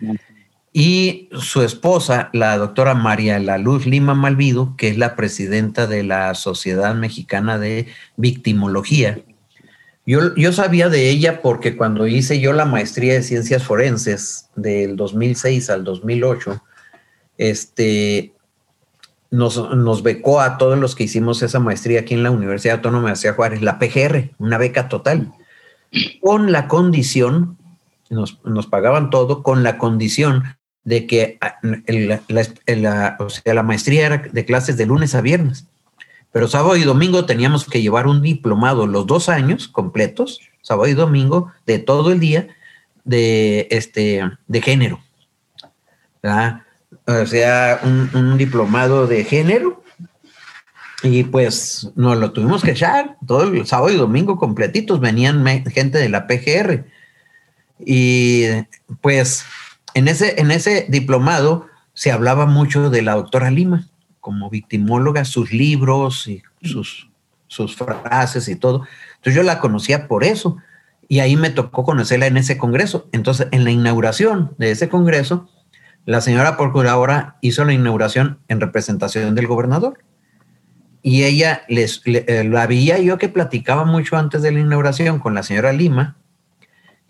y 0.74 1.30
su 1.34 1.62
esposa, 1.64 2.30
la 2.34 2.58
doctora 2.58 2.94
María 2.94 3.40
La 3.40 3.58
Luz 3.58 3.86
Lima 3.86 4.16
Malvido, 4.16 4.76
que 4.78 4.88
es 4.88 4.98
la 4.98 5.16
presidenta 5.16 5.86
de 5.86 6.04
la 6.04 6.34
Sociedad 6.34 6.96
Mexicana 6.96 7.58
de 7.58 7.88
Victimología. 8.16 9.20
Yo, 10.06 10.52
sabía 10.52 10.90
de 10.90 11.10
ella 11.10 11.42
porque 11.42 11.78
cuando 11.78 12.08
hice 12.08 12.40
yo 12.40 12.54
la 12.54 12.66
maestría 12.66 13.14
de 13.14 13.24
ciencias 13.24 13.64
forenses 13.64 14.50
del 14.56 14.96
2006 14.96 15.70
al 15.70 15.84
2008, 15.84 16.62
este, 17.38 18.34
nos, 19.30 19.76
nos, 19.76 20.02
becó 20.02 20.42
a 20.42 20.58
todos 20.58 20.78
los 20.80 20.96
que 20.96 21.04
hicimos 21.04 21.44
esa 21.44 21.60
maestría 21.60 22.02
aquí 22.02 22.16
en 22.16 22.24
la 22.24 22.32
Universidad 22.32 22.78
Autónoma 22.78 23.10
de 23.10 23.16
Ciudad 23.16 23.36
Juárez, 23.36 23.62
la 23.62 23.78
PGR, 23.78 24.32
una 24.40 24.58
beca 24.58 24.90
total, 24.90 25.34
con 26.20 26.52
la 26.52 26.68
condición, 26.68 27.58
nos, 28.10 28.44
nos 28.44 28.66
pagaban 28.66 29.12
todo, 29.12 29.44
con 29.44 29.62
la 29.62 29.78
condición 29.78 30.44
de 30.84 31.06
que 31.06 31.38
ah, 31.42 31.60
la, 31.88 33.18
la 33.46 33.64
maestría 33.64 34.06
era 34.08 34.18
de 34.18 34.46
clases 34.46 34.78
de 34.78 34.88
lunes 34.88 35.14
a 35.14 35.22
viernes, 35.22 35.68
pero 36.32 36.48
sábado 36.48 36.78
y 36.78 36.84
domingo 36.84 37.26
teníamos 37.26 37.66
que 37.66 37.82
llevar 37.82 38.08
un 38.08 38.22
diplomado 38.22 38.88
los 38.88 39.06
dos 39.06 39.28
años 39.28 39.68
completos, 39.68 40.40
sábado 40.62 40.88
y 40.88 40.94
domingo, 40.94 41.52
de 41.66 41.80
todo 41.80 42.12
el 42.12 42.20
día, 42.20 42.48
de, 43.04 43.68
este, 43.70 44.22
de 44.48 44.62
género. 44.62 45.02
O 46.24 47.26
sea, 47.26 47.80
un, 47.84 48.38
diplomado 48.38 49.08
de 49.08 49.24
género. 49.26 49.84
Y 51.04 51.24
pues 51.24 51.90
nos 51.96 52.18
lo 52.18 52.32
tuvimos 52.32 52.62
que 52.62 52.72
echar 52.72 53.18
todo 53.26 53.44
el 53.44 53.66
sábado 53.66 53.90
y 53.90 53.98
domingo 53.98 54.38
completitos. 54.38 55.00
Venían 55.00 55.44
gente 55.66 55.98
de 55.98 56.10
la 56.10 56.28
PGR. 56.28 56.86
Y 57.80 58.46
pues 59.02 59.44
en 59.96 60.08
ese, 60.08 60.40
en 60.40 60.52
ese 60.52 60.86
diplomado 60.90 61.68
se 61.94 62.12
hablaba 62.12 62.46
mucho 62.46 62.90
de 62.90 63.02
la 63.02 63.16
doctora 63.16 63.50
Lima 63.50 63.91
como 64.22 64.50
victimóloga, 64.50 65.26
sus 65.26 65.52
libros 65.52 66.28
y 66.28 66.42
sus, 66.62 67.10
sus 67.48 67.76
frases 67.76 68.48
y 68.48 68.56
todo. 68.56 68.86
Entonces 69.16 69.36
yo 69.36 69.44
la 69.44 69.60
conocía 69.60 70.08
por 70.08 70.24
eso 70.24 70.58
y 71.10 71.20
ahí 71.20 71.36
me 71.36 71.50
tocó 71.50 71.84
conocerla 71.84 72.28
en 72.28 72.38
ese 72.38 72.58
congreso. 72.58 73.10
Entonces 73.12 73.48
en 73.52 73.66
la 73.66 73.72
inauguración 73.72 74.56
de 74.58 74.72
ese 74.72 74.88
congreso, 74.88 75.50
la 76.06 76.22
señora 76.22 76.56
procuradora 76.56 77.38
hizo 77.42 77.66
la 77.66 77.74
inauguración 77.74 78.40
en 78.48 78.62
representación 78.62 79.36
del 79.36 79.48
gobernador. 79.48 80.00
Y 81.04 81.24
ella 81.24 81.64
les, 81.68 82.02
eh, 82.06 82.44
la 82.48 82.68
veía 82.68 83.00
yo 83.00 83.18
que 83.18 83.28
platicaba 83.28 83.86
mucho 83.86 84.18
antes 84.18 84.44
de 84.44 84.52
la 84.52 84.60
inauguración 84.60 85.20
con 85.20 85.34
la 85.34 85.44
señora 85.44 85.74
Lima 85.74 86.16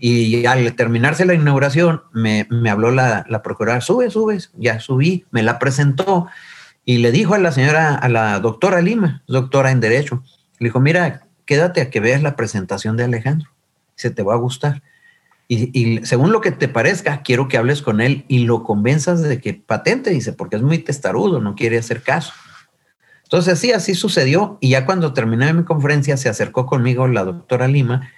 y 0.04 0.48
al 0.48 0.74
terminarse 0.74 1.26
la 1.26 1.36
inauguración, 1.36 2.02
me, 2.12 2.48
habló 2.72 2.90
la, 2.90 3.24
la 3.30 3.44
procuradora, 3.44 3.82
sube, 3.82 4.10
sube, 4.10 4.40
ya 4.58 4.80
subí, 4.80 5.26
me 5.30 5.44
la 5.44 5.60
presentó 5.60 6.26
y 6.86 6.98
le 6.98 7.12
dijo 7.12 7.34
a 7.34 7.40
la 7.40 7.52
señora, 7.52 7.96
a 7.96 8.10
la 8.10 8.40
doctora 8.40 8.82
Lima, 8.82 9.24
doctora 9.28 9.72
en 9.72 9.80
Derecho, 9.80 10.24
le 10.60 10.68
dijo, 10.68 10.80
mira, 10.80 11.28
quédate 11.46 11.82
a 11.82 11.90
que 11.90 12.00
veas 12.00 12.22
la 12.22 12.36
presentación 12.36 12.98
de 12.98 13.04
Alejandro, 13.04 13.50
se 13.96 14.10
te 14.10 14.24
va 14.24 14.34
a 14.34 14.38
gustar. 14.38 14.82
y, 15.48 16.00
según 16.06 16.32
lo 16.32 16.40
que 16.40 16.52
te 16.52 16.70
parezca, 16.70 17.24
quiero 17.24 17.50
que 17.50 17.58
hables 17.58 17.82
con 17.82 18.00
él 18.00 18.24
y 18.30 18.46
lo 18.46 18.64
convenzas 18.64 19.22
de 19.22 19.42
que 19.42 19.54
patente, 19.54 20.10
dice, 20.12 20.32
porque 20.32 20.56
es 20.56 20.62
muy 20.62 20.78
testarudo, 20.78 21.42
no 21.42 21.56
quiere 21.56 21.78
hacer 21.78 22.02
caso. 22.02 22.32
Entonces, 23.32 23.60
sí, 23.60 23.72
así 23.72 23.96
sucedió. 23.96 24.58
Y 24.60 24.72
ya 24.72 24.86
cuando 24.86 25.14
terminé 25.14 25.54
mi 25.54 25.64
conferencia, 25.64 26.18
se 26.18 26.28
acercó 26.28 26.66
conmigo 26.66 27.08
la 27.08 27.24
doctora 27.24 27.70
Lima, 27.70 28.10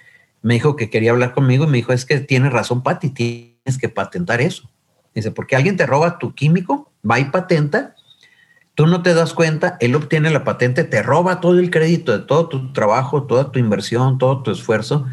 me 0.42 0.54
dijo 0.54 0.74
que 0.74 0.90
quería 0.90 1.12
hablar 1.12 1.32
conmigo 1.32 1.64
y 1.64 1.68
me 1.68 1.76
dijo, 1.76 1.92
es 1.92 2.04
que 2.04 2.18
tiene 2.18 2.50
razón, 2.50 2.82
Pati, 2.82 3.10
tienes 3.10 3.78
que 3.80 3.88
patentar 3.88 4.40
eso. 4.40 4.68
Dice, 5.14 5.30
porque 5.30 5.54
alguien 5.54 5.76
te 5.76 5.86
roba 5.86 6.18
tu 6.18 6.34
químico, 6.34 6.92
va 7.08 7.20
y 7.20 7.26
patenta, 7.26 7.94
tú 8.74 8.86
no 8.86 9.02
te 9.02 9.14
das 9.14 9.34
cuenta, 9.34 9.76
él 9.80 9.94
obtiene 9.94 10.30
la 10.30 10.44
patente, 10.44 10.84
te 10.84 11.02
roba 11.02 11.40
todo 11.40 11.58
el 11.58 11.70
crédito 11.70 12.12
de 12.12 12.24
todo 12.24 12.48
tu 12.48 12.72
trabajo, 12.72 13.24
toda 13.24 13.52
tu 13.52 13.58
inversión, 13.58 14.18
todo 14.18 14.42
tu 14.42 14.50
esfuerzo 14.50 15.06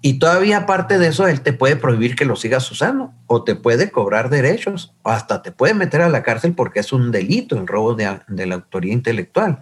y 0.00 0.20
todavía 0.20 0.58
aparte 0.58 0.98
de 0.98 1.08
eso, 1.08 1.26
él 1.26 1.40
te 1.40 1.52
puede 1.52 1.74
prohibir 1.74 2.14
que 2.14 2.24
lo 2.24 2.36
sigas 2.36 2.70
usando 2.70 3.12
o 3.26 3.42
te 3.42 3.56
puede 3.56 3.90
cobrar 3.90 4.30
derechos 4.30 4.94
o 5.02 5.10
hasta 5.10 5.42
te 5.42 5.50
puede 5.50 5.74
meter 5.74 6.02
a 6.02 6.08
la 6.08 6.22
cárcel 6.22 6.54
porque 6.54 6.80
es 6.80 6.92
un 6.92 7.10
delito 7.10 7.56
el 7.56 7.66
robo 7.66 7.94
de, 7.94 8.46
la 8.46 8.54
autoría 8.54 8.92
intelectual. 8.92 9.58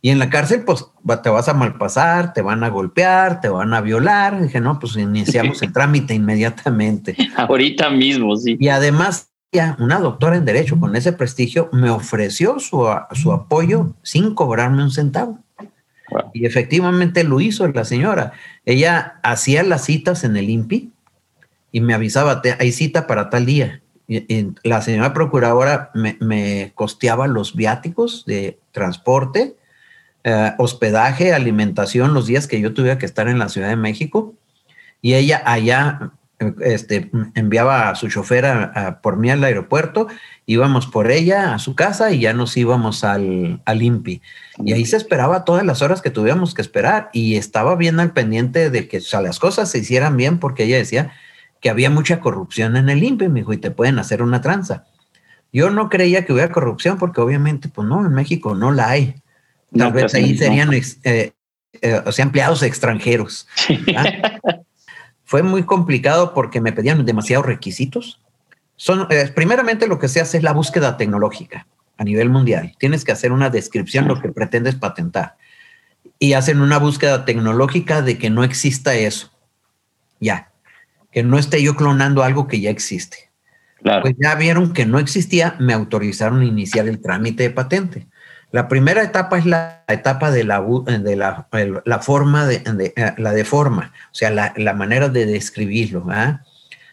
Y 0.00 0.10
en 0.10 0.18
la 0.18 0.30
cárcel, 0.30 0.62
pues 0.64 0.86
te 1.22 1.28
vas 1.28 1.48
a 1.48 1.54
malpasar, 1.54 2.32
te 2.32 2.40
van 2.40 2.64
a 2.64 2.68
golpear, 2.68 3.40
te 3.40 3.48
van 3.48 3.74
a 3.74 3.80
violar. 3.80 4.40
dije, 4.40 4.60
no, 4.60 4.78
pues 4.78 4.96
iniciamos 4.96 5.60
el 5.62 5.72
trámite 5.74 6.14
inmediatamente. 6.14 7.16
Ahorita 7.36 7.90
mismo, 7.90 8.36
sí. 8.36 8.56
Y 8.58 8.68
además, 8.68 9.30
una 9.78 9.98
doctora 9.98 10.36
en 10.36 10.44
Derecho 10.44 10.78
con 10.78 10.96
ese 10.96 11.12
prestigio 11.12 11.68
me 11.72 11.90
ofreció 11.90 12.58
su, 12.58 12.86
su 13.12 13.32
apoyo 13.32 13.94
sin 14.02 14.34
cobrarme 14.34 14.82
un 14.82 14.90
centavo. 14.90 15.38
Y 16.32 16.46
efectivamente 16.46 17.24
lo 17.24 17.40
hizo 17.40 17.66
la 17.68 17.84
señora. 17.84 18.32
Ella 18.64 19.18
hacía 19.22 19.62
las 19.62 19.84
citas 19.84 20.24
en 20.24 20.36
el 20.36 20.50
INPI 20.50 20.92
y 21.72 21.80
me 21.80 21.94
avisaba, 21.94 22.42
hay 22.58 22.72
cita 22.72 23.06
para 23.06 23.30
tal 23.30 23.46
día. 23.46 23.82
Y, 24.08 24.48
la 24.62 24.82
señora 24.82 25.12
procuradora 25.12 25.90
me, 25.94 26.72
costeaba 26.74 27.26
los 27.26 27.56
viáticos 27.56 28.24
de 28.24 28.58
transporte, 28.70 29.56
eh, 30.22 30.52
hospedaje, 30.58 31.32
alimentación 31.32 32.14
los 32.14 32.26
días 32.26 32.46
que 32.46 32.60
yo 32.60 32.72
tuviera 32.72 32.98
que 32.98 33.06
estar 33.06 33.28
en 33.28 33.38
la 33.38 33.48
Ciudad 33.48 33.68
de 33.68 33.76
México. 33.76 34.34
Y 35.02 35.14
ella 35.14 35.42
allá 35.44 36.12
este, 36.60 37.10
enviaba 37.34 37.88
a 37.88 37.94
su 37.94 38.08
chofer 38.08 38.44
por 39.02 39.16
mí 39.16 39.30
al 39.30 39.42
aeropuerto, 39.42 40.06
íbamos 40.44 40.86
por 40.86 41.10
ella 41.10 41.54
a 41.54 41.58
su 41.58 41.74
casa 41.74 42.12
y 42.12 42.20
ya 42.20 42.32
nos 42.32 42.56
íbamos 42.56 43.04
al, 43.04 43.62
al 43.64 43.82
INPI. 43.82 44.20
Y 44.64 44.72
ahí 44.72 44.84
se 44.84 44.96
esperaba 44.96 45.44
todas 45.44 45.64
las 45.64 45.82
horas 45.82 46.02
que 46.02 46.10
tuviéramos 46.10 46.54
que 46.54 46.62
esperar 46.62 47.08
y 47.12 47.36
estaba 47.36 47.74
bien 47.76 48.00
al 48.00 48.12
pendiente 48.12 48.70
de 48.70 48.88
que 48.88 49.00
las 49.22 49.38
cosas 49.38 49.70
se 49.70 49.78
hicieran 49.78 50.16
bien 50.16 50.38
porque 50.38 50.64
ella 50.64 50.76
decía 50.76 51.12
que 51.60 51.70
había 51.70 51.90
mucha 51.90 52.20
corrupción 52.20 52.76
en 52.76 52.90
el 52.90 53.02
INPI, 53.02 53.28
me 53.28 53.40
dijo, 53.40 53.52
y 53.52 53.58
te 53.58 53.70
pueden 53.70 53.98
hacer 53.98 54.22
una 54.22 54.40
tranza. 54.40 54.84
Yo 55.52 55.70
no 55.70 55.88
creía 55.88 56.26
que 56.26 56.32
hubiera 56.32 56.52
corrupción 56.52 56.98
porque 56.98 57.20
obviamente, 57.20 57.68
pues 57.68 57.88
no, 57.88 58.04
en 58.04 58.12
México 58.12 58.54
no 58.54 58.72
la 58.72 58.90
hay. 58.90 59.14
Tal 59.76 59.92
vez 59.92 60.14
ahí 60.14 60.36
serían 60.36 60.72
eh, 60.72 61.32
eh, 61.82 62.02
o 62.04 62.12
sea, 62.12 62.24
empleados 62.24 62.62
extranjeros. 62.62 63.48
Fue 65.26 65.42
muy 65.42 65.64
complicado 65.64 66.32
porque 66.32 66.60
me 66.60 66.72
pedían 66.72 67.04
demasiados 67.04 67.44
requisitos. 67.44 68.20
Son, 68.76 69.08
eh, 69.10 69.30
primeramente 69.34 69.88
lo 69.88 69.98
que 69.98 70.06
se 70.08 70.20
hace 70.20 70.36
es 70.36 70.44
la 70.44 70.52
búsqueda 70.52 70.96
tecnológica 70.96 71.66
a 71.98 72.04
nivel 72.04 72.30
mundial. 72.30 72.74
Tienes 72.78 73.04
que 73.04 73.10
hacer 73.10 73.32
una 73.32 73.50
descripción 73.50 74.06
de 74.06 74.14
lo 74.14 74.22
que 74.22 74.28
pretendes 74.28 74.76
patentar. 74.76 75.36
Y 76.20 76.34
hacen 76.34 76.60
una 76.60 76.78
búsqueda 76.78 77.24
tecnológica 77.24 78.02
de 78.02 78.18
que 78.18 78.30
no 78.30 78.44
exista 78.44 78.94
eso. 78.94 79.32
Ya. 80.20 80.52
Que 81.10 81.24
no 81.24 81.38
esté 81.38 81.60
yo 81.60 81.74
clonando 81.74 82.22
algo 82.22 82.46
que 82.46 82.60
ya 82.60 82.70
existe. 82.70 83.30
Pues 83.82 84.14
ya 84.18 84.34
vieron 84.36 84.72
que 84.72 84.86
no 84.86 84.98
existía, 84.98 85.56
me 85.58 85.72
autorizaron 85.72 86.40
a 86.40 86.44
iniciar 86.44 86.88
el 86.88 87.00
trámite 87.00 87.42
de 87.42 87.50
patente. 87.50 88.06
La 88.52 88.68
primera 88.68 89.02
etapa 89.02 89.38
es 89.38 89.44
la 89.44 89.84
etapa 89.88 90.30
de 90.30 90.44
la, 90.44 90.60
de 90.60 91.16
la, 91.16 91.48
la 91.84 91.98
forma, 91.98 92.46
de, 92.46 92.62
eh, 92.96 93.14
la 93.18 93.32
de 93.32 93.44
forma, 93.44 93.92
o 94.10 94.14
sea, 94.14 94.30
la, 94.30 94.54
la 94.56 94.72
manera 94.72 95.08
de 95.08 95.26
describirlo. 95.26 96.06
¿ah? 96.10 96.42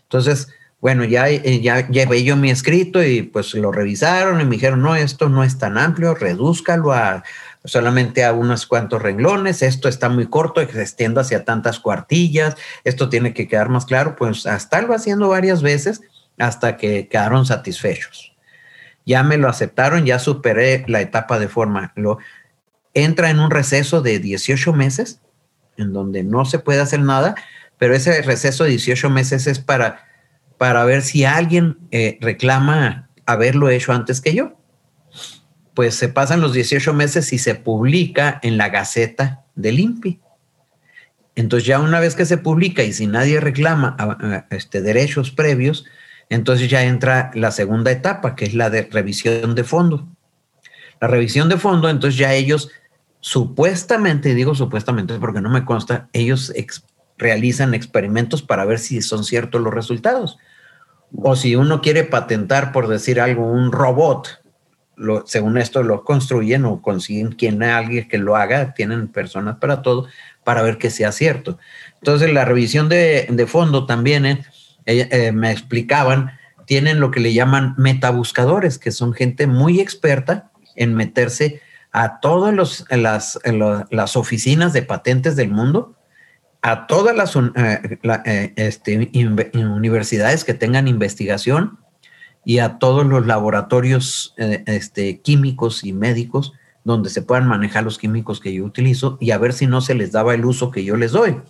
Entonces, 0.01 0.49
bueno, 0.82 1.06
ya, 1.06 1.30
eh, 1.30 1.62
ya 1.62 1.88
llevé 1.88 2.24
yo 2.24 2.36
mi 2.36 2.49
escrito 2.49 3.04
y 3.04 3.22
pues 3.22 3.54
lo 3.54 3.72
revisaron 3.72 4.41
y 4.41 4.45
me 4.45 4.56
dijeron, 4.56 4.82
no, 4.82 4.95
esto 4.95 5.30
no 5.30 5.43
es 5.43 5.58
tan 5.58 5.78
amplio, 5.78 6.16
redúzcalo 6.16 6.91
a 6.91 7.24
solamente 7.64 8.26
a 8.26 8.34
unos 8.34 8.66
cuantos 8.66 9.01
renglones, 9.01 9.62
esto 9.62 9.88
está 9.88 10.10
muy 10.10 10.28
corto, 10.28 10.66
que 10.68 10.74
se 10.74 10.82
extienda 10.82 11.22
hacia 11.22 11.45
tantas 11.45 11.80
cuartillas, 11.80 12.58
esto 12.84 13.08
tiene 13.08 13.34
que 13.34 13.47
quedar 13.47 13.70
más 13.70 13.86
claro, 13.86 14.18
pues 14.18 14.45
hasta 14.45 14.82
lo 14.82 14.93
haciendo 14.93 15.30
varias 15.30 15.62
veces 15.62 16.01
hasta 16.38 16.76
que 16.76 17.08
quedaron 17.08 17.45
satisfechos 17.45 18.32
ya 19.06 19.24
me 19.24 19.38
lo 19.38 19.49
aceptaron, 19.49 20.06
ya 20.06 20.20
superé 20.20 20.86
la 20.88 21.01
etapa 21.01 21.39
de 21.39 21.47
forma. 21.47 21.93
Lo, 21.95 22.18
entra 22.93 23.30
en 23.30 23.39
un 23.39 23.51
receso 23.51 24.01
de 24.01 24.20
18 24.20 24.74
meses, 24.74 25.22
en 25.78 25.93
donde 25.93 26.24
no 26.24 26.45
se 26.45 26.60
puede 26.60 26.82
hacer 26.82 27.01
nada, 27.01 27.36
pero 27.78 27.95
ese 27.95 28.22
receso 28.22 28.64
de 28.64 28.72
18 28.72 29.10
meses 29.10 29.47
es 29.47 29.60
para, 29.60 30.06
para 30.58 30.86
ver 30.86 31.01
si 31.01 31.26
alguien 31.26 31.78
eh, 31.91 32.18
reclama 32.22 33.10
haberlo 33.26 33.70
hecho 33.70 33.93
antes 33.93 34.22
que 34.22 34.34
yo. 34.34 34.58
Pues 35.74 35.95
se 35.95 36.08
pasan 36.08 36.41
los 36.41 36.54
18 36.54 36.93
meses 36.93 37.34
y 37.34 37.39
se 37.39 37.56
publica 37.56 38.39
en 38.43 38.58
la 38.58 38.70
Gaceta 38.70 39.43
del 39.56 39.80
INPI. 39.80 40.20
Entonces 41.36 41.66
ya 41.66 41.80
una 41.80 41.99
vez 41.99 42.16
que 42.16 42.26
se 42.26 42.38
publica 42.38 42.84
y 42.84 42.93
si 42.93 43.08
nadie 43.08 43.39
reclama 43.39 43.97
este, 44.51 44.82
derechos 44.82 45.32
previos, 45.32 45.86
entonces 46.30 46.69
ya 46.69 46.84
entra 46.84 47.32
la 47.34 47.51
segunda 47.51 47.91
etapa, 47.91 48.36
que 48.36 48.45
es 48.45 48.53
la 48.53 48.69
de 48.69 48.84
revisión 48.84 49.55
de 49.55 49.63
fondo. 49.63 50.07
La 50.99 51.07
revisión 51.07 51.49
de 51.49 51.57
fondo, 51.57 51.89
entonces 51.89 52.17
ya 52.17 52.34
ellos 52.34 52.71
supuestamente, 53.19 54.34
digo 54.36 54.53
supuestamente 54.53 55.17
porque 55.19 55.41
no 55.41 55.49
me 55.49 55.63
consta, 55.63 56.09
ellos 56.11 56.53
realizan 57.17 57.74
experimentos 57.74 58.41
para 58.41 58.65
ver 58.65 58.80
si 58.80 59.01
son 59.01 59.24
ciertos 59.24 59.61
los 59.61 59.74
resultados. 59.74 60.38
O 61.15 61.36
si 61.36 61.55
uno 61.55 61.82
quiere 61.82 62.03
patentar, 62.03 62.71
por 62.71 62.88
decir 62.88 63.21
algo, 63.21 63.45
un 63.45 63.71
robot, 63.71 64.41
según 65.26 65.57
esto 65.57 65.84
lo 65.84 66.03
construyen 66.03 66.65
o 66.65 66.82
consiguen 66.82 67.32
quien 67.32 67.63
alguien 67.63 68.07
que 68.07 68.17
lo 68.17 68.36
haga, 68.36 68.74
tienen 68.74 69.07
personas 69.07 69.57
para 69.57 69.82
todo, 69.82 70.07
para 70.43 70.61
ver 70.61 70.78
que 70.78 70.89
sea 70.89 71.11
cierto. 71.11 71.57
Entonces 71.95 72.34
la 72.34 72.45
revisión 72.45 72.89
de, 72.89 73.28
de 73.30 73.47
fondo 73.47 73.86
también 73.86 74.26
es 74.26 74.39
eh, 74.86 75.31
me 75.31 75.51
explicaban, 75.51 76.31
tienen 76.65 76.99
lo 76.99 77.11
que 77.11 77.19
le 77.19 77.34
llaman 77.34 77.75
metabuscadores, 77.77 78.77
que 78.77 78.91
son 78.91 79.13
gente 79.13 79.47
muy 79.47 79.79
experta 79.79 80.51
en 80.75 80.93
meterse 80.93 81.61
a 81.91 82.19
todas 82.19 82.86
las, 82.89 83.39
las, 83.91 84.15
oficinas 84.15 84.73
de 84.73 84.81
patentes 84.81 85.36
del 85.36 85.49
mundo, 85.49 85.95
a 86.61 86.88
todas 86.88 87.15
las 87.15 87.36
eh, 87.36 87.99
eh, 88.25 88.53
este, 88.55 89.11
universidades 89.53 90.43
que 90.43 90.53
tengan 90.53 90.88
investigación 90.88 91.79
y 92.45 92.59
a 92.59 92.79
todos 92.79 93.05
los 93.05 93.27
laboratorios 93.27 94.34
este, 94.38 95.21
químicos 95.21 95.84
y 95.84 95.93
médicos 95.93 96.53
donde 96.84 97.09
se 97.09 97.21
puedan 97.21 97.47
manejar 97.47 97.84
los 97.84 97.97
químicos 97.97 98.39
que 98.39 98.53
yo 98.53 98.65
utilizo 98.65 99.17
y 99.21 99.31
a 99.31 99.38
ver 99.38 99.53
si 99.53 99.67
no 99.67 99.81
se 99.81 99.95
les 99.95 100.11
daba 100.11 100.34
el 100.34 100.45
uso 100.45 100.71
que 100.71 100.84
yo 100.84 100.97
les 100.97 101.11
doy. 101.11 101.41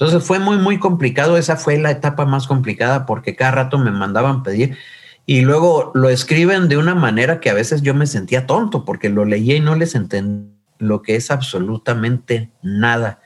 Entonces 0.00 0.22
fue 0.22 0.38
muy, 0.38 0.58
muy 0.58 0.78
complicado. 0.78 1.36
Esa 1.36 1.56
fue 1.56 1.76
la 1.76 1.90
etapa 1.90 2.24
más 2.24 2.46
complicada 2.46 3.04
porque 3.04 3.34
cada 3.34 3.50
rato 3.50 3.78
me 3.78 3.90
mandaban 3.90 4.44
pedir 4.44 4.78
y 5.26 5.40
luego 5.40 5.90
lo 5.92 6.08
escriben 6.08 6.68
de 6.68 6.76
una 6.76 6.94
manera 6.94 7.40
que 7.40 7.50
a 7.50 7.54
veces 7.54 7.82
yo 7.82 7.94
me 7.94 8.06
sentía 8.06 8.46
tonto 8.46 8.84
porque 8.84 9.08
lo 9.08 9.24
leía 9.24 9.56
y 9.56 9.60
no 9.60 9.74
les 9.74 9.96
entendía 9.96 10.52
lo 10.78 11.02
que 11.02 11.16
es 11.16 11.32
absolutamente 11.32 12.48
nada. 12.62 13.18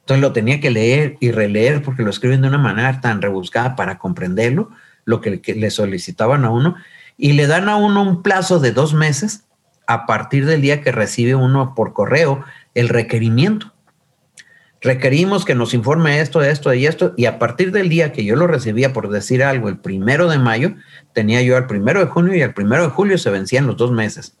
Entonces 0.00 0.20
lo 0.20 0.32
tenía 0.32 0.58
que 0.58 0.72
leer 0.72 1.16
y 1.20 1.30
releer 1.30 1.80
porque 1.84 2.02
lo 2.02 2.10
escriben 2.10 2.42
de 2.42 2.48
una 2.48 2.58
manera 2.58 3.00
tan 3.00 3.22
rebuscada 3.22 3.76
para 3.76 3.98
comprenderlo, 3.98 4.70
lo 5.04 5.20
que, 5.20 5.40
que 5.40 5.54
le 5.54 5.70
solicitaban 5.70 6.44
a 6.44 6.50
uno, 6.50 6.74
y 7.16 7.34
le 7.34 7.46
dan 7.46 7.68
a 7.68 7.76
uno 7.76 8.02
un 8.02 8.24
plazo 8.24 8.58
de 8.58 8.72
dos 8.72 8.94
meses 8.94 9.44
a 9.86 10.06
partir 10.06 10.44
del 10.44 10.60
día 10.60 10.82
que 10.82 10.90
recibe 10.90 11.36
uno 11.36 11.76
por 11.76 11.92
correo 11.92 12.44
el 12.74 12.88
requerimiento 12.88 13.75
requerimos 14.80 15.44
que 15.44 15.54
nos 15.54 15.74
informe 15.74 16.20
esto, 16.20 16.42
esto 16.42 16.72
y 16.74 16.86
esto, 16.86 17.14
y 17.16 17.26
a 17.26 17.38
partir 17.38 17.72
del 17.72 17.88
día 17.88 18.12
que 18.12 18.24
yo 18.24 18.36
lo 18.36 18.46
recibía, 18.46 18.92
por 18.92 19.08
decir 19.08 19.42
algo, 19.42 19.68
el 19.68 19.78
primero 19.78 20.28
de 20.28 20.38
mayo, 20.38 20.74
tenía 21.12 21.42
yo 21.42 21.56
al 21.56 21.66
primero 21.66 22.00
de 22.00 22.06
junio 22.06 22.34
y 22.34 22.42
al 22.42 22.54
primero 22.54 22.82
de 22.82 22.90
julio 22.90 23.18
se 23.18 23.30
vencían 23.30 23.66
los 23.66 23.76
dos 23.76 23.90
meses. 23.90 24.36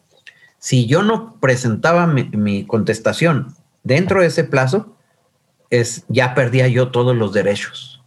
Si 0.58 0.86
yo 0.86 1.02
no 1.02 1.38
presentaba 1.40 2.06
mi, 2.06 2.64
contestación 2.66 3.54
dentro 3.82 4.20
de 4.20 4.28
ese 4.28 4.44
plazo, 4.44 4.96
es, 5.70 6.04
ya 6.08 6.34
perdía 6.34 6.68
yo 6.68 6.88
todos 6.88 7.16
los 7.16 7.32
derechos. 7.32 8.02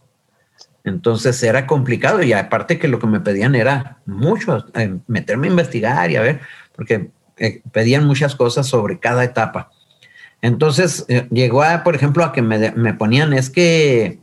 Entonces 0.84 1.42
era 1.42 1.66
complicado 1.66 2.22
y 2.22 2.32
aparte 2.32 2.78
que 2.78 2.88
lo 2.88 2.98
que 2.98 3.06
me 3.06 3.20
pedían 3.20 3.54
era 3.54 3.98
mucho, 4.06 4.66
eh, 4.74 4.98
meterme 5.06 5.48
a 5.48 5.50
investigar 5.50 6.10
y 6.10 6.16
a 6.16 6.22
ver, 6.22 6.40
porque 6.74 7.10
eh, 7.36 7.62
pedían 7.72 8.06
muchas 8.06 8.34
cosas 8.34 8.66
sobre 8.66 8.98
cada 8.98 9.24
etapa. 9.24 9.70
Entonces 10.42 11.04
eh, 11.08 11.26
llegó 11.30 11.62
a, 11.62 11.82
por 11.82 11.94
ejemplo, 11.94 12.24
a 12.24 12.32
que 12.32 12.42
me, 12.42 12.94
ponían, 12.94 13.32
es 13.32 13.50
que 13.50 14.20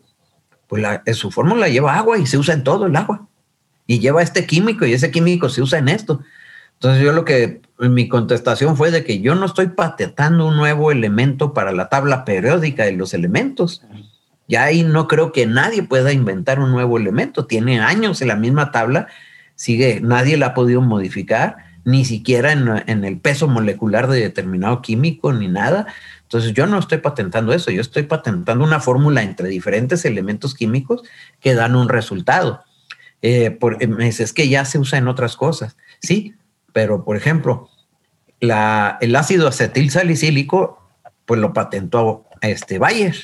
pues 0.67 0.83
su 1.13 1.31
fórmula 1.31 1.69
lleva 1.69 1.97
agua 1.97 2.17
y 2.17 2.25
se 2.25 2.37
usa 2.37 2.53
en 2.53 2.63
todo 2.63 2.87
el 2.87 2.95
agua. 2.95 3.27
Y 3.85 3.99
lleva 3.99 4.21
este 4.21 4.45
químico 4.45 4.85
y 4.85 4.93
ese 4.93 5.11
químico 5.11 5.49
se 5.49 5.61
usa 5.61 5.79
en 5.79 5.89
esto. 5.89 6.21
Entonces 6.73 7.03
yo 7.03 7.13
lo 7.13 7.23
que, 7.23 7.61
mi 7.79 8.07
contestación 8.07 8.75
fue 8.75 8.91
de 8.91 9.03
que 9.03 9.21
yo 9.21 9.35
no 9.35 9.45
estoy 9.45 9.67
patentando 9.67 10.47
un 10.47 10.57
nuevo 10.57 10.91
elemento 10.91 11.53
para 11.53 11.71
la 11.71 11.89
tabla 11.89 12.25
periódica 12.25 12.85
de 12.85 12.93
los 12.93 13.13
elementos. 13.13 13.83
Ya 14.47 14.63
ahí 14.63 14.83
no 14.83 15.07
creo 15.07 15.31
que 15.31 15.45
nadie 15.45 15.83
pueda 15.83 16.11
inventar 16.11 16.59
un 16.59 16.71
nuevo 16.71 16.97
elemento. 16.97 17.45
Tiene 17.45 17.79
años 17.79 18.21
en 18.21 18.29
la 18.29 18.35
misma 18.35 18.71
tabla, 18.71 19.07
sigue, 19.55 19.99
nadie 20.01 20.37
la 20.37 20.47
ha 20.47 20.53
podido 20.53 20.81
modificar, 20.81 21.57
ni 21.87 22.03
siquiera 22.03 22.51
en, 22.51 23.05
el 23.05 23.17
peso 23.21 23.47
molecular 23.47 24.09
de 24.09 24.19
determinado 24.19 24.81
químico, 24.81 25.31
ni 25.31 25.47
nada. 25.47 25.87
Entonces 26.23 26.51
yo 26.51 26.67
no 26.67 26.77
estoy 26.79 26.97
patentando 26.97 27.53
eso, 27.53 27.71
yo 27.71 27.79
estoy 27.79 28.03
patentando 28.03 28.65
una 28.65 28.81
fórmula 28.81 29.23
entre 29.23 29.47
diferentes 29.47 30.03
elementos 30.03 30.53
químicos 30.53 31.03
que 31.39 31.53
dan 31.53 31.77
un 31.77 31.87
resultado. 31.87 32.61
Eh, 33.21 33.51
por, 33.51 33.81
eh, 33.81 33.87
es 33.99 34.33
que 34.33 34.49
ya 34.49 34.65
se 34.65 34.79
usa 34.79 34.99
en 34.99 35.07
otras 35.07 35.37
cosas, 35.37 35.77
sí, 36.01 36.35
pero 36.73 37.05
por 37.05 37.15
ejemplo, 37.15 37.69
la, 38.41 38.97
el 38.99 39.15
ácido 39.15 39.47
acetil 39.47 39.89
salicílico, 39.89 40.85
pues 41.25 41.39
lo 41.39 41.53
patentó 41.53 42.25
este 42.41 42.79
Bayer, 42.79 43.15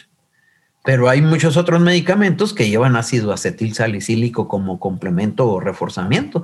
pero 0.85 1.09
hay 1.09 1.21
muchos 1.21 1.57
otros 1.57 1.81
medicamentos 1.81 2.53
que 2.53 2.69
llevan 2.69 2.95
ácido 2.95 3.33
acetil 3.33 3.73
salicílico 3.73 4.47
como 4.47 4.79
complemento 4.79 5.49
o 5.49 5.59
reforzamiento. 5.59 6.43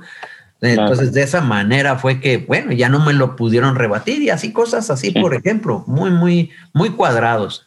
Entonces, 0.62 1.12
de 1.12 1.22
esa 1.22 1.40
manera 1.40 1.96
fue 1.96 2.20
que, 2.20 2.38
bueno, 2.38 2.72
ya 2.72 2.88
no 2.88 3.04
me 3.04 3.12
lo 3.12 3.34
pudieron 3.34 3.76
rebatir 3.76 4.20
y 4.20 4.30
así 4.30 4.52
cosas 4.52 4.90
así, 4.90 5.10
por 5.10 5.34
ejemplo, 5.34 5.84
muy, 5.86 6.10
muy, 6.10 6.50
muy 6.74 6.90
cuadrados. 6.90 7.66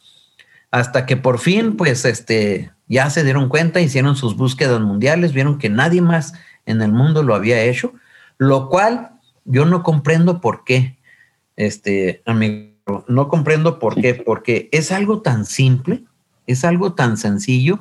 Hasta 0.69 1.05
que 1.05 1.17
por 1.17 1.39
fin, 1.39 1.75
pues, 1.75 2.05
este, 2.05 2.71
ya 2.87 3.09
se 3.09 3.23
dieron 3.23 3.49
cuenta, 3.49 3.81
hicieron 3.81 4.15
sus 4.15 4.35
búsquedas 4.35 4.79
mundiales, 4.79 5.33
vieron 5.33 5.57
que 5.57 5.69
nadie 5.69 6.01
más 6.01 6.33
en 6.65 6.81
el 6.81 6.91
mundo 6.91 7.23
lo 7.23 7.35
había 7.35 7.63
hecho, 7.63 7.93
lo 8.37 8.69
cual 8.69 9.11
yo 9.45 9.65
no 9.65 9.81
comprendo 9.81 10.39
por 10.39 10.63
qué, 10.63 10.97
este, 11.55 12.21
amigo, 12.25 13.05
no 13.07 13.27
comprendo 13.27 13.79
por 13.79 13.95
qué, 13.95 14.13
porque 14.13 14.69
es 14.71 14.91
algo 14.91 15.21
tan 15.21 15.45
simple, 15.45 16.03
es 16.47 16.63
algo 16.63 16.93
tan 16.93 17.17
sencillo, 17.17 17.79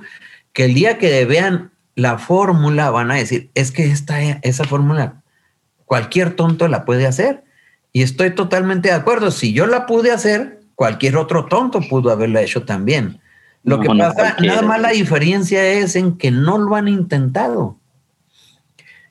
que 0.52 0.64
el 0.66 0.74
día 0.74 0.98
que 0.98 1.24
vean 1.24 1.71
la 1.94 2.18
fórmula 2.18 2.90
van 2.90 3.10
a 3.10 3.16
decir, 3.16 3.50
es 3.54 3.70
que 3.72 3.84
esta, 3.90 4.20
esa 4.20 4.64
fórmula 4.64 5.22
cualquier 5.92 6.34
tonto 6.36 6.68
la 6.68 6.86
puede 6.86 7.06
hacer. 7.06 7.44
Y 7.92 8.00
estoy 8.00 8.34
totalmente 8.34 8.88
de 8.88 8.94
acuerdo. 8.94 9.30
Si 9.30 9.52
yo 9.52 9.66
la 9.66 9.84
pude 9.84 10.10
hacer, 10.10 10.60
cualquier 10.74 11.18
otro 11.18 11.44
tonto 11.44 11.80
pudo 11.82 12.10
haberla 12.10 12.40
hecho 12.40 12.64
también. 12.64 13.20
Lo 13.62 13.78
que 13.78 13.88
pasa, 13.88 14.36
nada 14.40 14.62
más 14.62 14.80
la 14.80 14.88
diferencia 14.88 15.62
es 15.64 15.94
en 15.94 16.16
que 16.16 16.30
no 16.30 16.56
lo 16.56 16.76
han 16.76 16.88
intentado. 16.88 17.76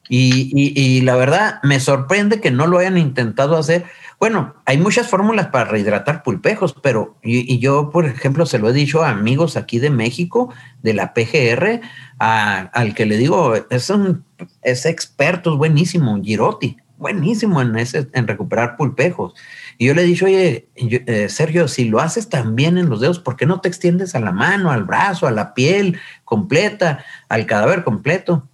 Y, 0.10 0.52
y, 0.54 1.02
la 1.02 1.16
verdad, 1.16 1.60
me 1.62 1.80
sorprende 1.80 2.42
que 2.42 2.50
no 2.50 2.66
lo 2.66 2.80
hayan 2.80 2.98
intentado 2.98 3.56
hacer 3.56 3.86
bueno, 4.22 4.54
hay 4.66 4.78
muchas 4.78 5.08
fórmulas 5.08 5.48
para 5.48 5.66
rehidratar 5.66 6.22
pulpejos, 6.22 6.76
pero 6.80 7.18
y, 7.24 7.58
yo, 7.58 7.90
por 7.90 8.06
ejemplo, 8.06 8.46
se 8.46 8.60
lo 8.60 8.70
he 8.70 8.74
dicho 8.74 9.02
a 9.02 9.10
amigos 9.10 9.58
aquí 9.58 9.80
de 9.80 9.90
México, 9.90 10.54
de 10.84 10.94
la 10.94 11.16
PGR, 11.16 11.82
al 12.20 12.94
que 12.94 13.08
le 13.08 13.18
digo, 13.18 13.56
es 13.72 13.90
un 13.90 14.24
es 14.62 14.86
experto, 14.86 15.54
es 15.54 15.58
buenísimo, 15.58 16.22
Girotti, 16.22 16.78
buenísimo 17.00 17.64
en, 17.64 17.76
ese, 17.76 18.10
en 18.14 18.28
recuperar 18.28 18.78
pulpejos. 18.78 19.34
Y 19.80 19.88
yo 19.88 19.96
le 19.96 20.04
he 20.04 20.06
dicho, 20.06 20.26
oye, 20.26 20.70
eh, 20.76 21.28
Sergio, 21.28 21.68
si 21.68 21.86
lo 21.86 22.00
haces 22.00 22.30
también 22.30 22.78
en 22.78 22.90
los 22.92 23.02
dedos, 23.02 23.18
¿por 23.18 23.38
qué 23.38 23.48
no 23.48 23.60
te 23.60 23.70
extiendes 23.70 24.14
a 24.14 24.20
la 24.20 24.32
mano, 24.32 24.70
al 24.70 24.84
brazo, 24.84 25.26
a 25.26 25.32
la 25.32 25.56
piel 25.56 25.98
completa, 26.26 27.04
al 27.28 27.48
cadáver 27.48 27.84
completo? 27.84 28.48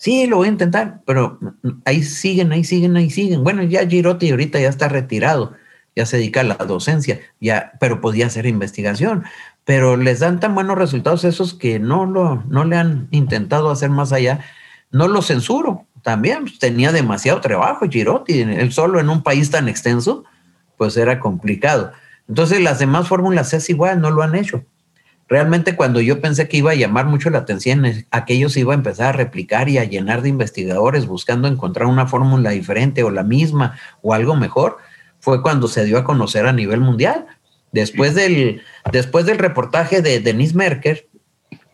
Sí, 0.00 0.26
lo 0.26 0.38
voy 0.38 0.48
a 0.48 0.52
intentar, 0.52 1.02
pero 1.04 1.38
ahí 1.84 2.02
siguen, 2.02 2.52
ahí 2.52 2.64
siguen, 2.64 2.96
ahí 2.96 3.10
siguen. 3.10 3.44
Bueno, 3.44 3.62
ya 3.64 3.86
Girotti 3.86 4.30
ahorita 4.30 4.58
ya 4.58 4.70
está 4.70 4.88
retirado, 4.88 5.52
ya 5.94 6.06
se 6.06 6.16
dedica 6.16 6.40
a 6.40 6.44
la 6.44 6.54
docencia, 6.54 7.20
ya, 7.38 7.72
pero 7.80 8.00
podía 8.00 8.24
hacer 8.24 8.46
investigación. 8.46 9.24
Pero 9.66 9.98
les 9.98 10.20
dan 10.20 10.40
tan 10.40 10.54
buenos 10.54 10.78
resultados 10.78 11.24
esos 11.24 11.52
que 11.52 11.78
no, 11.78 12.06
lo, 12.06 12.42
no 12.48 12.64
le 12.64 12.76
han 12.76 13.08
intentado 13.10 13.70
hacer 13.70 13.90
más 13.90 14.10
allá. 14.12 14.40
No 14.90 15.06
lo 15.06 15.20
censuro, 15.20 15.84
también 16.00 16.44
pues, 16.44 16.58
tenía 16.58 16.92
demasiado 16.92 17.42
trabajo 17.42 17.86
Girotti, 17.86 18.40
él 18.40 18.72
solo 18.72 19.00
en 19.00 19.10
un 19.10 19.22
país 19.22 19.50
tan 19.50 19.68
extenso, 19.68 20.24
pues 20.78 20.96
era 20.96 21.20
complicado. 21.20 21.92
Entonces 22.26 22.62
las 22.62 22.78
demás 22.78 23.06
fórmulas 23.06 23.52
es 23.52 23.68
igual, 23.68 24.00
no 24.00 24.10
lo 24.10 24.22
han 24.22 24.34
hecho 24.34 24.64
realmente 25.30 25.76
cuando 25.76 26.00
yo 26.00 26.20
pensé 26.20 26.48
que 26.48 26.56
iba 26.56 26.72
a 26.72 26.74
llamar 26.74 27.06
mucho 27.06 27.30
la 27.30 27.38
atención, 27.38 27.84
aquello 28.10 28.50
se 28.50 28.60
iba 28.60 28.74
a 28.74 28.76
empezar 28.76 29.06
a 29.06 29.12
replicar 29.12 29.68
y 29.68 29.78
a 29.78 29.84
llenar 29.84 30.22
de 30.22 30.28
investigadores 30.28 31.06
buscando 31.06 31.46
encontrar 31.46 31.86
una 31.86 32.06
fórmula 32.06 32.50
diferente 32.50 33.04
o 33.04 33.10
la 33.10 33.22
misma 33.22 33.78
o 34.02 34.12
algo 34.12 34.34
mejor, 34.34 34.78
fue 35.20 35.40
cuando 35.40 35.68
se 35.68 35.84
dio 35.84 35.98
a 35.98 36.04
conocer 36.04 36.46
a 36.46 36.52
nivel 36.52 36.80
mundial. 36.80 37.26
Después 37.70 38.16
del, 38.16 38.62
después 38.90 39.24
del 39.24 39.38
reportaje 39.38 40.02
de 40.02 40.18
Denise 40.18 40.56
Merker, 40.56 41.06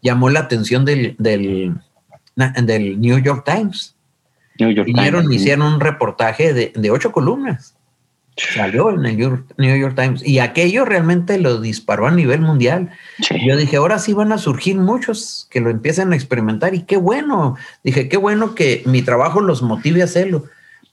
llamó 0.02 0.28
la 0.28 0.40
atención 0.40 0.84
del, 0.84 1.16
del, 1.18 1.80
New 2.36 3.18
York 3.18 3.44
Times. 3.46 3.96
New 4.58 4.70
York 4.70 4.90
Times. 4.94 5.32
hicieron 5.32 5.72
un 5.72 5.80
reportaje 5.80 6.52
de, 6.52 6.72
de 6.74 6.90
ocho 6.90 7.10
columnas 7.10 7.75
Salió 8.36 8.90
en 8.90 9.04
el 9.06 9.16
New 9.56 9.76
York 9.76 9.94
Times 9.96 10.22
y 10.26 10.40
aquello 10.40 10.84
realmente 10.84 11.38
lo 11.38 11.60
disparó 11.60 12.06
a 12.06 12.10
nivel 12.10 12.42
mundial. 12.42 12.90
Yo 13.46 13.56
dije, 13.56 13.76
ahora 13.76 13.98
sí 13.98 14.12
van 14.12 14.30
a 14.32 14.38
surgir 14.38 14.76
muchos 14.76 15.48
que 15.50 15.60
lo 15.60 15.70
empiecen 15.70 16.12
a 16.12 16.16
experimentar 16.16 16.74
y 16.74 16.82
qué 16.82 16.98
bueno. 16.98 17.56
Dije, 17.82 18.08
qué 18.08 18.18
bueno 18.18 18.54
que 18.54 18.82
mi 18.84 19.00
trabajo 19.00 19.40
los 19.40 19.62
motive 19.62 20.02
a 20.02 20.04
hacerlo, 20.04 20.44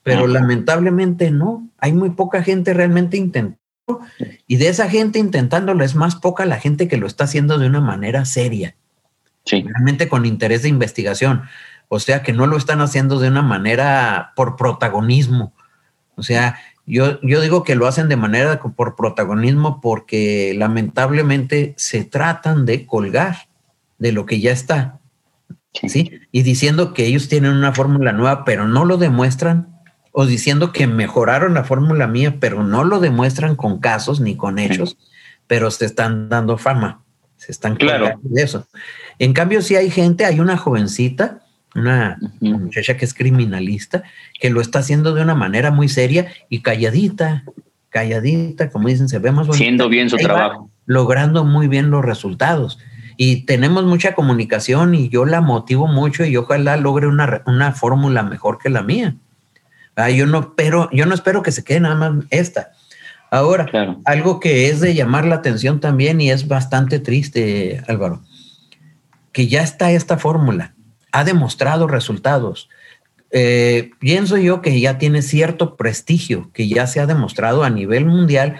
pero 0.04 0.26
lamentablemente 0.26 1.32
no. 1.32 1.68
Hay 1.80 1.91
muy 1.91 2.12
poca 2.12 2.44
gente 2.44 2.74
realmente 2.74 3.18
intentando 3.18 3.60
y 4.48 4.58
de 4.58 4.70
esa 4.70 4.89
gente 4.89 5.20
intentándolo 5.20 5.84
es 5.84 5.96
más 5.96 6.16
poca 6.16 6.46
la 6.46 6.60
gente 6.60 6.88
que 6.88 6.98
lo 6.98 7.08
está 7.08 7.26
haciendo 7.26 7.58
de 7.58 7.68
una 7.68 7.82
manera 7.82 8.26
seria. 8.26 8.76
Realmente 9.46 10.08
con 10.08 10.26
interés 10.26 10.62
de 10.64 10.70
investigación. 10.70 11.44
O 11.89 12.00
sea, 12.00 12.24
que 12.24 12.34
no 12.34 12.48
lo 12.48 12.58
están 12.58 12.80
haciendo 12.80 13.20
de 13.20 13.28
una 13.28 13.41
manera 13.41 14.32
por 14.36 14.56
protagonismo. 14.56 15.54
O 16.16 16.24
sea, 16.24 16.58
yo, 16.86 17.22
yo 17.22 17.42
digo 17.42 17.64
que 17.64 17.76
lo 17.76 17.88
hacen 17.88 18.10
de 18.10 18.18
manera 18.18 18.60
por 18.60 18.96
protagonismo 18.96 19.80
porque 19.82 20.54
lamentablemente 20.58 21.74
se 21.78 22.04
tratan 22.04 22.66
de 22.66 22.86
colgar 22.86 23.48
de 23.98 24.12
lo 24.12 24.26
que 24.26 24.40
ya 24.40 24.52
está. 24.52 25.00
¿sí? 25.88 26.20
Y 26.32 26.44
diciendo 26.44 26.94
que 26.94 27.06
ellos 27.06 27.30
tienen 27.30 27.52
una 27.52 27.74
fórmula 27.74 28.12
nueva, 28.12 28.44
pero 28.46 28.68
no 28.68 28.86
lo 28.86 28.98
demuestran, 28.98 29.82
o 30.12 30.26
diciendo 30.26 30.72
que 30.72 30.86
mejoraron 30.86 31.54
la 31.54 31.64
fórmula 31.64 32.08
mía, 32.08 32.38
pero 32.40 32.64
no 32.64 32.84
lo 32.84 33.00
demuestran 33.00 33.56
con 33.56 33.80
casos 33.80 34.20
ni 34.20 34.36
con 34.36 34.60
hechos, 34.60 34.98
pero 35.48 35.72
se 35.72 35.86
están 35.86 36.30
dando 36.30 36.58
fama, 36.58 37.04
se 37.38 37.52
están 37.52 37.76
claro 37.76 38.20
de 38.22 38.44
eso. 38.44 38.68
En 39.18 39.34
cambio, 39.34 39.62
si 39.62 39.76
hay 39.76 39.90
gente, 39.90 40.26
hay 40.26 40.40
una 40.40 40.58
jovencita 40.58 41.43
una 41.76 42.19
muchacha 42.39 42.97
que 42.97 43.05
es 43.05 43.13
criminalista, 43.13 44.03
que 44.39 44.49
lo 44.49 44.61
está 44.61 44.80
haciendo 44.80 45.13
de 45.13 45.21
una 45.21 45.36
manera 45.36 45.71
muy 45.71 45.89
seria 45.89 46.28
y 46.49 46.61
calladita, 46.61 47.43
calladita, 47.89 48.69
como 48.69 48.88
dicen, 48.88 49.09
se 49.09 49.19
ve 49.19 49.32
más 49.32 49.47
bonita. 49.47 49.63
Haciendo 49.63 49.89
bien 49.89 50.09
su 50.09 50.17
trabajo. 50.17 50.69
logrando 50.86 51.43
muy 51.45 51.67
bien 51.67 51.89
los 51.89 52.03
resultados. 52.03 52.80
Y 53.15 53.45
tenemos 53.45 53.86
mucha 53.86 54.15
comunicación 54.15 54.95
y 54.95 55.09
yo 55.09 55.26
la 55.26 55.41
motivo 55.41 55.88
mucho 55.88 56.26
y 56.26 56.36
ojalá 56.36 56.78
logre 56.78 57.07
una, 57.07 57.43
una 57.45 57.71
fórmula 57.71 58.24
mejor 58.24 58.57
que 58.57 58.69
la 58.69 58.82
mía. 58.82 59.15
Ah, 59.95 60.09
yo, 60.09 60.26
no, 60.26 60.55
pero, 60.55 60.89
yo 60.91 61.05
no 61.05 61.13
espero 61.13 61.43
que 61.43 61.51
se 61.51 61.63
quede 61.63 61.82
nada 61.82 61.95
más 61.95 62.26
esta. 62.32 62.71
Ahora, 63.30 63.67
algo 64.05 64.39
que 64.39 64.69
es 64.69 64.80
de 64.80 64.93
llamar 64.93 65.26
la 65.26 65.36
atención 65.36 65.80
también 65.80 66.21
y 66.21 66.30
es 66.30 66.47
bastante 66.47 66.99
triste, 66.99 67.82
Álvaro, 67.88 68.21
que 69.32 69.47
ya 69.47 69.63
está 69.63 69.91
esta 69.91 70.17
fórmula 70.17 70.76
ha 71.14 71.24
demostrado 71.24 71.88
resultados. 71.88 72.70
Eh, 73.32 73.91
pienso 73.99 74.36
yo 74.38 74.61
que 74.61 74.80
ya 74.80 74.97
tiene 74.97 75.22
cierto 75.22 75.78
prestigio, 75.78 76.51
que 76.53 76.68
ya 76.68 76.88
se 76.88 76.99
ha 76.99 77.05
demostrado 77.05 77.64
a 77.64 77.70
nivel 77.70 78.05
mundial 78.05 78.59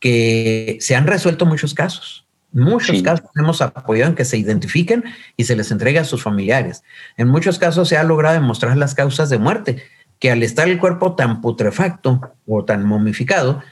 que 0.00 0.78
se 0.80 0.96
han 0.96 1.06
resuelto 1.06 1.46
muchos 1.46 1.74
casos. 1.74 2.26
Muchos 2.50 3.02
casos 3.02 3.26
hemos 3.36 3.62
apoyado 3.62 4.10
en 4.10 4.16
que 4.16 4.24
se 4.24 4.36
identifiquen 4.36 5.04
y 5.36 5.44
se 5.44 5.54
les 5.54 5.70
entregue 5.70 5.98
a 5.98 6.04
sus 6.04 6.22
familiares. 6.22 6.82
En 7.16 7.28
muchos 7.28 7.58
casos 7.58 7.88
se 7.88 7.96
ha 7.96 8.02
logrado 8.02 8.34
demostrar 8.34 8.76
las 8.76 8.94
causas 8.94 9.30
de 9.30 9.38
muerte, 9.38 9.82
que 10.18 10.30
al 10.30 10.42
estar 10.42 10.68
el 10.68 10.78
cuerpo 10.78 11.14
tan 11.14 11.40
putrefacto 11.40 12.20
o 12.46 12.64
tan 12.64 12.84
momificado, 12.84 13.62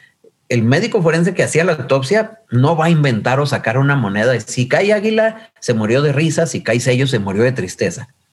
el 0.51 0.65
médico 0.65 1.01
forense 1.01 1.33
que 1.33 1.45
hacía 1.45 1.65
la 1.65 1.73
autopsia 1.73 2.41
no 2.51 2.77
va 2.77 2.87
a 2.87 2.91
inventar 2.91 3.39
o 3.39 3.47
sacar 3.47 3.79
una 3.79 3.95
moneda. 3.95 4.39
Si 4.41 4.69
cae 4.69 4.93
águila, 4.93 5.53
se 5.61 5.75
murió 5.75 6.03
de 6.03 6.13
risa, 6.13 6.47
si 6.47 6.63
cae 6.63 6.81
sello, 6.81 7.07
se 7.07 7.21
murió 7.21 7.45
de 7.45 7.53
tristeza. 7.53 8.09